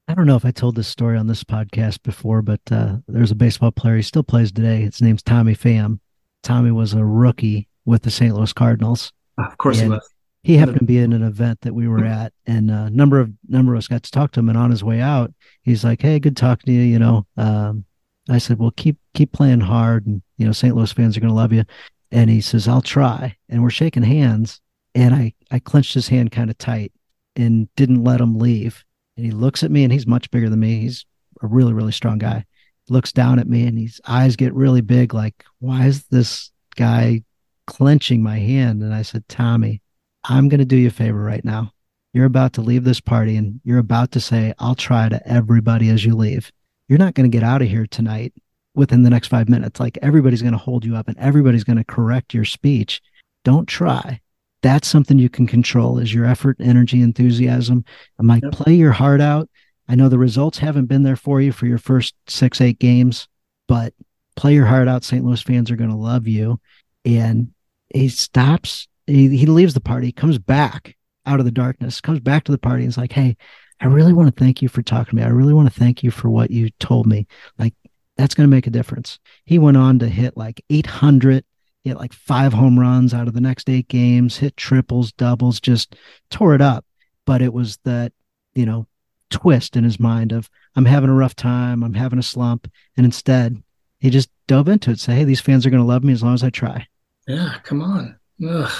I 0.08 0.14
don't 0.14 0.26
know 0.26 0.36
if 0.36 0.44
I 0.44 0.50
told 0.50 0.74
this 0.74 0.88
story 0.88 1.18
on 1.18 1.26
this 1.26 1.44
podcast 1.44 2.02
before, 2.02 2.42
but 2.42 2.60
uh, 2.70 2.96
there's 3.06 3.30
a 3.30 3.36
baseball 3.36 3.70
player. 3.70 3.96
He 3.96 4.02
still 4.02 4.22
plays 4.22 4.50
today. 4.50 4.82
His 4.82 5.00
name's 5.02 5.22
Tommy 5.22 5.54
Pham. 5.54 6.00
Tommy 6.42 6.70
was 6.70 6.94
a 6.94 7.04
rookie 7.04 7.68
with 7.84 8.02
the 8.02 8.10
St. 8.10 8.34
Louis 8.34 8.52
Cardinals. 8.52 9.12
Of 9.38 9.56
course 9.58 9.78
he 9.78 9.88
was. 9.88 10.08
He 10.42 10.56
happened 10.56 10.78
to 10.78 10.84
be 10.84 10.98
in 10.98 11.12
an 11.12 11.22
event 11.22 11.60
that 11.62 11.74
we 11.74 11.86
were 11.86 12.04
at, 12.04 12.32
and 12.46 12.70
a 12.70 12.88
number 12.88 13.20
of 13.20 13.30
number 13.48 13.74
of 13.74 13.78
us 13.78 13.88
got 13.88 14.02
to 14.04 14.10
talk 14.10 14.32
to 14.32 14.40
him. 14.40 14.48
And 14.48 14.56
on 14.56 14.70
his 14.70 14.82
way 14.82 15.00
out, 15.00 15.32
he's 15.62 15.84
like, 15.84 16.00
"Hey, 16.00 16.18
good 16.18 16.36
talking 16.36 16.66
to 16.66 16.72
you." 16.72 16.82
You 16.82 16.98
know, 16.98 17.26
um, 17.36 17.84
I 18.28 18.38
said, 18.38 18.58
"Well, 18.58 18.72
keep 18.74 18.96
keep 19.12 19.32
playing 19.32 19.60
hard, 19.60 20.06
and 20.06 20.22
you 20.38 20.46
know, 20.46 20.52
St. 20.52 20.74
Louis 20.74 20.92
fans 20.92 21.16
are 21.16 21.20
going 21.20 21.28
to 21.28 21.34
love 21.34 21.52
you." 21.52 21.64
and 22.12 22.30
he 22.30 22.40
says, 22.40 22.66
I'll 22.66 22.82
try. 22.82 23.36
And 23.48 23.62
we're 23.62 23.70
shaking 23.70 24.02
hands. 24.02 24.60
And 24.94 25.14
I, 25.14 25.34
I 25.50 25.58
clenched 25.60 25.94
his 25.94 26.08
hand 26.08 26.32
kind 26.32 26.50
of 26.50 26.58
tight 26.58 26.92
and 27.36 27.72
didn't 27.76 28.04
let 28.04 28.20
him 28.20 28.38
leave. 28.38 28.84
And 29.16 29.24
he 29.24 29.32
looks 29.32 29.62
at 29.62 29.70
me 29.70 29.84
and 29.84 29.92
he's 29.92 30.06
much 30.06 30.30
bigger 30.30 30.50
than 30.50 30.60
me. 30.60 30.80
He's 30.80 31.06
a 31.42 31.46
really, 31.46 31.72
really 31.72 31.92
strong 31.92 32.18
guy. 32.18 32.44
Looks 32.88 33.12
down 33.12 33.38
at 33.38 33.48
me 33.48 33.66
and 33.66 33.78
his 33.78 34.00
eyes 34.06 34.34
get 34.34 34.52
really 34.52 34.80
big, 34.80 35.14
like, 35.14 35.44
why 35.60 35.86
is 35.86 36.04
this 36.06 36.50
guy 36.74 37.22
clenching 37.66 38.22
my 38.22 38.38
hand? 38.38 38.82
And 38.82 38.92
I 38.92 39.02
said, 39.02 39.28
Tommy, 39.28 39.80
I'm 40.24 40.48
going 40.48 40.58
to 40.58 40.64
do 40.64 40.76
you 40.76 40.88
a 40.88 40.90
favor 40.90 41.22
right 41.22 41.44
now. 41.44 41.72
You're 42.12 42.26
about 42.26 42.54
to 42.54 42.60
leave 42.60 42.84
this 42.84 43.00
party 43.00 43.36
and 43.36 43.60
you're 43.64 43.78
about 43.78 44.12
to 44.12 44.20
say, 44.20 44.52
I'll 44.58 44.74
try 44.74 45.08
to 45.08 45.26
everybody 45.28 45.90
as 45.90 46.04
you 46.04 46.16
leave. 46.16 46.50
You're 46.88 46.98
not 46.98 47.14
going 47.14 47.30
to 47.30 47.34
get 47.34 47.44
out 47.44 47.62
of 47.62 47.68
here 47.68 47.86
tonight 47.86 48.34
within 48.74 49.02
the 49.02 49.10
next 49.10 49.28
five 49.28 49.48
minutes. 49.48 49.78
Like 49.78 49.98
everybody's 50.02 50.42
going 50.42 50.52
to 50.52 50.58
hold 50.58 50.84
you 50.84 50.96
up 50.96 51.08
and 51.08 51.16
everybody's 51.18 51.64
going 51.64 51.78
to 51.78 51.84
correct 51.84 52.34
your 52.34 52.44
speech. 52.44 53.00
Don't 53.44 53.66
try. 53.66 54.20
That's 54.62 54.88
something 54.88 55.18
you 55.18 55.30
can 55.30 55.46
control 55.46 55.98
is 55.98 56.12
your 56.12 56.26
effort, 56.26 56.56
energy, 56.60 57.00
enthusiasm. 57.00 57.84
I 58.18 58.22
might 58.22 58.42
yep. 58.42 58.52
play 58.52 58.74
your 58.74 58.92
heart 58.92 59.20
out. 59.20 59.48
I 59.88 59.94
know 59.94 60.08
the 60.08 60.18
results 60.18 60.58
haven't 60.58 60.86
been 60.86 61.02
there 61.02 61.16
for 61.16 61.40
you 61.40 61.52
for 61.52 61.66
your 61.66 61.78
first 61.78 62.14
six, 62.28 62.60
eight 62.60 62.78
games, 62.78 63.26
but 63.66 63.94
play 64.36 64.54
your 64.54 64.66
heart 64.66 64.88
out. 64.88 65.04
St. 65.04 65.24
Louis 65.24 65.40
fans 65.40 65.70
are 65.70 65.76
going 65.76 65.90
to 65.90 65.96
love 65.96 66.28
you. 66.28 66.60
And 67.04 67.52
he 67.92 68.08
stops, 68.08 68.86
he, 69.10 69.36
he 69.36 69.46
leaves 69.46 69.74
the 69.74 69.80
party, 69.80 70.12
comes 70.12 70.38
back 70.38 70.96
out 71.26 71.38
of 71.38 71.44
the 71.44 71.52
darkness, 71.52 72.00
comes 72.00 72.20
back 72.20 72.44
to 72.44 72.52
the 72.52 72.58
party 72.58 72.82
and 72.82 72.88
is 72.88 72.98
like, 72.98 73.12
Hey, 73.12 73.36
I 73.80 73.86
really 73.86 74.12
want 74.12 74.34
to 74.34 74.44
thank 74.44 74.60
you 74.62 74.68
for 74.68 74.82
talking 74.82 75.10
to 75.10 75.16
me. 75.16 75.22
I 75.22 75.28
really 75.28 75.54
want 75.54 75.72
to 75.72 75.78
thank 75.78 76.02
you 76.02 76.10
for 76.10 76.28
what 76.28 76.50
you 76.50 76.70
told 76.78 77.06
me. 77.06 77.26
Like 77.58 77.74
that's 78.16 78.34
going 78.34 78.48
to 78.48 78.54
make 78.54 78.66
a 78.66 78.70
difference. 78.70 79.18
He 79.44 79.58
went 79.58 79.76
on 79.76 79.98
to 80.00 80.08
hit 80.08 80.36
like 80.36 80.62
800, 80.68 81.44
hit 81.84 81.96
like 81.96 82.12
five 82.12 82.52
home 82.52 82.78
runs 82.78 83.14
out 83.14 83.28
of 83.28 83.34
the 83.34 83.40
next 83.40 83.70
eight 83.70 83.88
games, 83.88 84.36
hit 84.36 84.56
triples, 84.56 85.12
doubles, 85.12 85.60
just 85.60 85.96
tore 86.30 86.54
it 86.54 86.60
up. 86.60 86.84
But 87.24 87.40
it 87.40 87.54
was 87.54 87.78
that, 87.84 88.12
you 88.54 88.66
know, 88.66 88.86
twist 89.30 89.76
in 89.76 89.84
his 89.84 89.98
mind 89.98 90.32
of, 90.32 90.50
I'm 90.76 90.84
having 90.84 91.08
a 91.08 91.14
rough 91.14 91.34
time, 91.34 91.82
I'm 91.82 91.94
having 91.94 92.18
a 92.18 92.22
slump. 92.22 92.70
And 92.96 93.06
instead, 93.06 93.62
he 93.98 94.10
just 94.10 94.30
dove 94.46 94.68
into 94.68 94.90
it, 94.90 95.00
say, 95.00 95.14
hey, 95.14 95.24
these 95.24 95.40
fans 95.40 95.64
are 95.64 95.70
going 95.70 95.82
to 95.82 95.86
love 95.86 96.04
me 96.04 96.12
as 96.12 96.22
long 96.22 96.34
as 96.34 96.44
I 96.44 96.50
try. 96.50 96.86
Yeah, 97.26 97.54
come 97.62 97.80
on. 97.80 98.18
Ugh. 98.46 98.70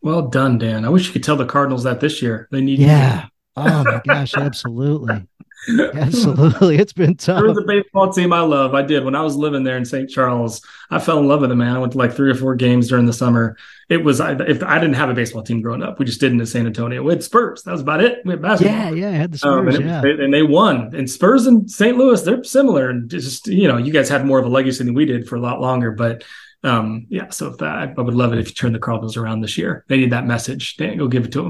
Well 0.00 0.22
done, 0.22 0.58
Dan. 0.58 0.84
I 0.84 0.88
wish 0.88 1.06
you 1.06 1.12
could 1.12 1.24
tell 1.24 1.36
the 1.36 1.46
Cardinals 1.46 1.84
that 1.84 2.00
this 2.00 2.22
year. 2.22 2.48
They 2.50 2.60
need 2.60 2.78
Yeah. 2.78 3.26
oh 3.56 3.84
my 3.84 4.00
gosh, 4.06 4.34
absolutely. 4.34 5.26
Absolutely. 5.94 6.78
It's 6.78 6.92
been 6.92 7.16
tough. 7.16 7.40
There 7.40 7.48
was 7.48 7.58
a 7.58 7.66
baseball 7.66 8.12
team 8.12 8.32
I 8.32 8.40
love. 8.40 8.74
I 8.74 8.82
did 8.82 9.04
when 9.04 9.14
I 9.14 9.22
was 9.22 9.36
living 9.36 9.64
there 9.64 9.76
in 9.76 9.84
St. 9.84 10.08
Charles. 10.08 10.64
I 10.90 10.98
fell 10.98 11.18
in 11.18 11.26
love 11.26 11.40
with 11.40 11.50
them, 11.50 11.58
man. 11.58 11.74
I 11.74 11.78
went 11.78 11.92
to 11.92 11.98
like 11.98 12.14
three 12.14 12.30
or 12.30 12.34
four 12.34 12.54
games 12.54 12.88
during 12.88 13.06
the 13.06 13.12
summer. 13.12 13.56
It 13.88 13.98
was 13.98 14.20
I, 14.20 14.32
if 14.32 14.62
I 14.62 14.78
didn't 14.78 14.94
have 14.94 15.10
a 15.10 15.14
baseball 15.14 15.42
team 15.42 15.60
growing 15.60 15.82
up, 15.82 15.98
we 15.98 16.04
just 16.04 16.20
didn't 16.20 16.40
in 16.40 16.46
San 16.46 16.66
Antonio. 16.66 17.02
We 17.02 17.12
had 17.12 17.24
Spurs. 17.24 17.64
That 17.64 17.72
was 17.72 17.80
about 17.80 18.02
it. 18.02 18.24
We 18.24 18.32
had 18.32 18.42
basketball. 18.42 18.76
Yeah, 18.76 18.90
yeah, 18.90 19.08
I 19.08 19.12
had 19.12 19.32
the 19.32 19.38
Spurs. 19.38 19.58
Um, 19.58 19.68
and, 19.68 19.84
yeah. 19.84 20.02
It, 20.04 20.20
and 20.20 20.32
they 20.32 20.42
won. 20.42 20.94
And 20.94 21.10
Spurs 21.10 21.46
and 21.46 21.70
St. 21.70 21.96
Louis, 21.96 22.22
they're 22.22 22.44
similar. 22.44 22.90
And 22.90 23.10
just 23.10 23.48
you 23.48 23.66
know, 23.68 23.78
you 23.78 23.92
guys 23.92 24.08
had 24.08 24.24
more 24.24 24.38
of 24.38 24.46
a 24.46 24.50
legacy 24.50 24.84
than 24.84 24.94
we 24.94 25.06
did 25.06 25.28
for 25.28 25.36
a 25.36 25.40
lot 25.40 25.60
longer. 25.60 25.90
But 25.90 26.24
um, 26.64 27.06
yeah, 27.08 27.30
so 27.30 27.48
if 27.48 27.58
that, 27.58 27.94
I 27.96 28.00
would 28.00 28.14
love 28.14 28.32
it 28.32 28.38
if 28.38 28.48
you 28.48 28.54
turn 28.54 28.72
the 28.72 28.80
Cardinals 28.80 29.16
around 29.16 29.40
this 29.40 29.56
year. 29.56 29.84
They 29.88 29.96
need 29.96 30.10
that 30.10 30.26
message. 30.26 30.76
Dan, 30.76 30.98
go 30.98 31.06
give 31.06 31.26
it 31.26 31.32
to 31.32 31.42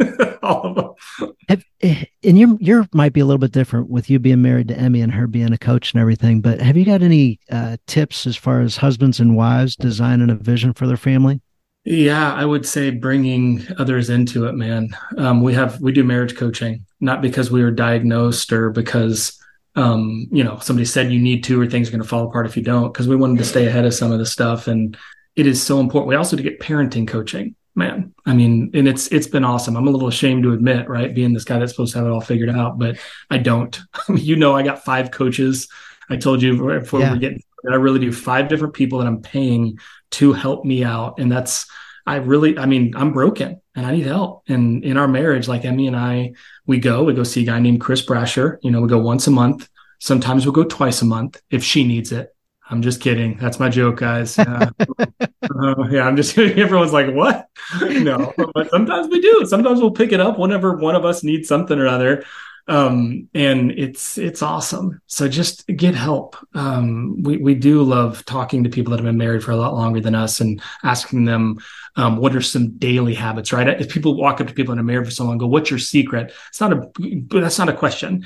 them. 0.00 0.38
All 0.42 0.66
of 0.66 0.74
them. 1.18 1.32
Have, 1.48 1.64
eh, 1.82 2.04
and 2.22 2.38
your 2.38 2.56
your 2.60 2.88
might 2.92 3.12
be 3.12 3.20
a 3.20 3.26
little 3.26 3.38
bit 3.38 3.52
different 3.52 3.90
with 3.90 4.08
you 4.08 4.18
being 4.18 4.40
married 4.40 4.68
to 4.68 4.78
Emmy 4.78 5.02
and 5.02 5.12
her 5.12 5.26
being 5.26 5.52
a 5.52 5.58
coach 5.58 5.92
and 5.92 6.00
everything. 6.00 6.40
But 6.40 6.60
have 6.60 6.76
you 6.76 6.84
got 6.84 7.02
any 7.02 7.40
uh, 7.50 7.76
tips 7.86 8.26
as 8.26 8.36
far 8.36 8.62
as 8.62 8.76
husbands 8.76 9.20
and 9.20 9.36
wives 9.36 9.76
designing 9.76 10.30
a 10.30 10.34
vision 10.34 10.72
for 10.72 10.86
their 10.86 10.96
family? 10.96 11.40
Yeah, 11.84 12.32
I 12.32 12.46
would 12.46 12.64
say 12.64 12.90
bringing 12.90 13.66
others 13.78 14.08
into 14.08 14.46
it, 14.46 14.54
man. 14.54 14.96
Um, 15.18 15.42
we 15.42 15.52
have 15.52 15.78
we 15.82 15.92
do 15.92 16.04
marriage 16.04 16.36
coaching, 16.36 16.86
not 17.00 17.20
because 17.20 17.50
we 17.50 17.62
were 17.62 17.70
diagnosed 17.70 18.50
or 18.50 18.70
because 18.70 19.38
um, 19.76 20.28
you 20.30 20.44
know, 20.44 20.58
somebody 20.58 20.84
said 20.84 21.12
you 21.12 21.20
need 21.20 21.44
to, 21.44 21.60
or 21.60 21.66
things 21.66 21.88
are 21.88 21.92
going 21.92 22.02
to 22.02 22.08
fall 22.08 22.24
apart 22.24 22.46
if 22.46 22.56
you 22.56 22.62
don't, 22.62 22.92
because 22.92 23.08
we 23.08 23.16
wanted 23.16 23.38
to 23.38 23.44
stay 23.44 23.66
ahead 23.66 23.84
of 23.84 23.94
some 23.94 24.12
of 24.12 24.18
the 24.18 24.26
stuff. 24.26 24.68
And 24.68 24.96
it 25.36 25.46
is 25.46 25.62
so 25.62 25.80
important. 25.80 26.08
We 26.08 26.14
also 26.14 26.36
to 26.36 26.42
get 26.42 26.60
parenting 26.60 27.08
coaching, 27.08 27.56
man. 27.74 28.14
I 28.24 28.34
mean, 28.34 28.70
and 28.74 28.86
it's 28.86 29.08
it's 29.08 29.26
been 29.26 29.44
awesome. 29.44 29.76
I'm 29.76 29.88
a 29.88 29.90
little 29.90 30.08
ashamed 30.08 30.44
to 30.44 30.52
admit, 30.52 30.88
right, 30.88 31.14
being 31.14 31.32
this 31.32 31.44
guy 31.44 31.58
that's 31.58 31.72
supposed 31.72 31.92
to 31.92 31.98
have 31.98 32.06
it 32.06 32.10
all 32.10 32.20
figured 32.20 32.50
out, 32.50 32.78
but 32.78 32.98
I 33.30 33.38
don't. 33.38 33.78
you 34.08 34.36
know, 34.36 34.54
I 34.54 34.62
got 34.62 34.84
five 34.84 35.10
coaches. 35.10 35.68
I 36.08 36.16
told 36.16 36.42
you 36.42 36.56
before 36.56 37.00
yeah. 37.00 37.12
we're 37.12 37.18
getting 37.18 37.42
that 37.64 37.72
I 37.72 37.76
really 37.76 37.98
do 37.98 38.12
five 38.12 38.48
different 38.48 38.74
people 38.74 38.98
that 38.98 39.06
I'm 39.06 39.22
paying 39.22 39.78
to 40.12 40.32
help 40.32 40.64
me 40.64 40.84
out, 40.84 41.18
and 41.18 41.32
that's 41.32 41.66
I 42.06 42.16
really, 42.16 42.58
I 42.58 42.66
mean, 42.66 42.94
I'm 42.96 43.12
broken 43.12 43.60
and 43.74 43.86
I 43.86 43.92
need 43.92 44.06
help. 44.06 44.42
And 44.48 44.84
in 44.84 44.96
our 44.96 45.08
marriage, 45.08 45.48
like 45.48 45.64
Emmy 45.64 45.86
and 45.86 45.96
I, 45.96 46.34
we 46.66 46.78
go, 46.78 47.04
we 47.04 47.14
go 47.14 47.22
see 47.24 47.42
a 47.42 47.46
guy 47.46 47.58
named 47.60 47.80
Chris 47.80 48.04
Brasher. 48.04 48.58
You 48.62 48.70
know, 48.70 48.80
we 48.80 48.88
go 48.88 48.98
once 48.98 49.26
a 49.26 49.30
month. 49.30 49.68
Sometimes 50.00 50.44
we'll 50.44 50.52
go 50.52 50.64
twice 50.64 51.00
a 51.02 51.06
month 51.06 51.40
if 51.50 51.64
she 51.64 51.84
needs 51.84 52.12
it. 52.12 52.34
I'm 52.68 52.82
just 52.82 53.00
kidding. 53.00 53.36
That's 53.36 53.60
my 53.60 53.68
joke, 53.68 53.96
guys. 53.96 54.38
Uh, 54.38 54.70
uh, 55.20 55.88
yeah, 55.90 56.06
I'm 56.06 56.16
just 56.16 56.34
kidding. 56.34 56.58
Everyone's 56.62 56.92
like, 56.92 57.14
what? 57.14 57.48
No, 57.80 58.32
but 58.54 58.70
sometimes 58.70 59.08
we 59.08 59.20
do. 59.20 59.44
Sometimes 59.46 59.80
we'll 59.80 59.90
pick 59.90 60.12
it 60.12 60.20
up 60.20 60.38
whenever 60.38 60.76
one 60.76 60.94
of 60.94 61.04
us 61.04 61.22
needs 61.22 61.48
something 61.48 61.78
or 61.78 61.86
other 61.86 62.24
um, 62.66 63.28
and 63.34 63.72
it's 63.72 64.16
it's 64.16 64.40
awesome. 64.40 65.00
So 65.06 65.28
just 65.28 65.66
get 65.66 65.94
help. 65.94 66.36
Um, 66.54 67.22
we 67.22 67.36
we 67.36 67.54
do 67.54 67.82
love 67.82 68.24
talking 68.24 68.64
to 68.64 68.70
people 68.70 68.90
that 68.90 68.98
have 68.98 69.04
been 69.04 69.18
married 69.18 69.44
for 69.44 69.50
a 69.50 69.56
lot 69.56 69.74
longer 69.74 70.00
than 70.00 70.14
us 70.14 70.40
and 70.40 70.62
asking 70.82 71.26
them 71.26 71.58
um, 71.96 72.16
what 72.16 72.34
are 72.34 72.40
some 72.40 72.70
daily 72.78 73.14
habits. 73.14 73.52
Right? 73.52 73.68
If 73.68 73.90
people 73.90 74.16
walk 74.16 74.40
up 74.40 74.46
to 74.46 74.54
people 74.54 74.74
that 74.74 74.80
are 74.80 74.84
married 74.84 75.06
for 75.06 75.10
so 75.10 75.24
long, 75.24 75.36
go, 75.36 75.46
"What's 75.46 75.70
your 75.70 75.78
secret?" 75.78 76.32
It's 76.48 76.60
not 76.60 76.72
a 76.72 76.90
that's 77.28 77.58
not 77.58 77.68
a 77.68 77.74
question. 77.74 78.24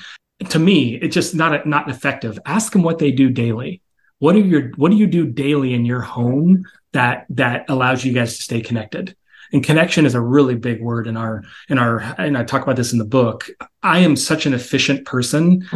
To 0.51 0.59
me, 0.61 0.95
it's 0.95 1.15
just 1.15 1.35
not 1.35 1.55
a, 1.55 1.69
not 1.69 1.91
effective. 1.91 2.39
Ask 2.47 2.73
them 2.73 2.83
what 2.83 2.99
they 2.99 3.11
do 3.11 3.31
daily. 3.31 3.83
What 4.21 4.37
are 4.37 4.41
your 4.41 4.71
what 4.77 4.93
do 4.93 4.97
you 4.97 5.09
do 5.09 5.27
daily 5.27 5.75
in 5.75 5.85
your 5.85 6.01
home 6.01 6.65
that 6.93 7.27
that 7.31 7.69
allows 7.69 8.05
you 8.05 8.13
guys 8.13 8.37
to 8.37 8.43
stay 8.43 8.61
connected? 8.61 9.17
And 9.53 9.65
connection 9.65 10.07
is 10.07 10.15
a 10.15 10.21
really 10.21 10.55
big 10.55 10.81
word 10.81 11.07
in 11.07 11.17
our 11.17 11.45
in 11.69 11.79
our 11.79 12.01
and 12.19 12.37
i 12.37 12.45
talk 12.45 12.63
about 12.63 12.77
this 12.77 12.93
in 12.93 12.99
the 12.99 13.05
book. 13.05 13.49
I 13.83 14.01
am 14.01 14.17
such 14.17 14.47
an 14.47 14.55
efficient 14.55 15.07
person. 15.07 15.67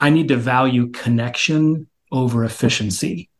I 0.00 0.10
need 0.10 0.28
to 0.28 0.36
value 0.36 0.90
connection 0.90 1.88
over 2.12 2.44
efficiency. 2.44 3.30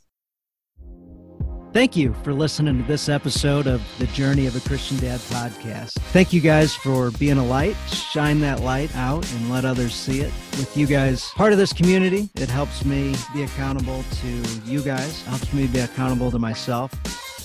Thank 1.74 1.96
you 1.96 2.14
for 2.24 2.34
listening 2.34 2.82
to 2.82 2.88
this 2.88 3.08
episode 3.08 3.68
of 3.68 3.82
the 4.00 4.08
Journey 4.08 4.48
of 4.48 4.56
a 4.56 4.68
Christian 4.68 4.98
Dad 4.98 5.20
podcast. 5.20 5.92
Thank 6.12 6.34
you 6.34 6.42
guys 6.42 6.74
for 6.74 7.12
being 7.12 7.38
a 7.38 7.46
light. 7.46 7.76
Shine 7.88 8.40
that 8.40 8.62
light 8.62 8.96
out 8.96 9.32
and 9.34 9.52
let 9.52 9.64
others 9.64 9.94
see 9.94 10.22
it. 10.22 10.34
With 10.52 10.76
you 10.76 10.88
guys 10.88 11.30
part 11.36 11.52
of 11.52 11.60
this 11.60 11.74
community, 11.74 12.30
it 12.36 12.50
helps 12.50 12.84
me 12.84 13.14
be 13.34 13.44
accountable 13.44 14.04
to 14.22 14.28
you 14.66 14.82
guys, 14.82 15.24
helps 15.24 15.54
me 15.54 15.68
be 15.68 15.80
accountable 15.80 16.32
to 16.32 16.40
myself 16.40 16.92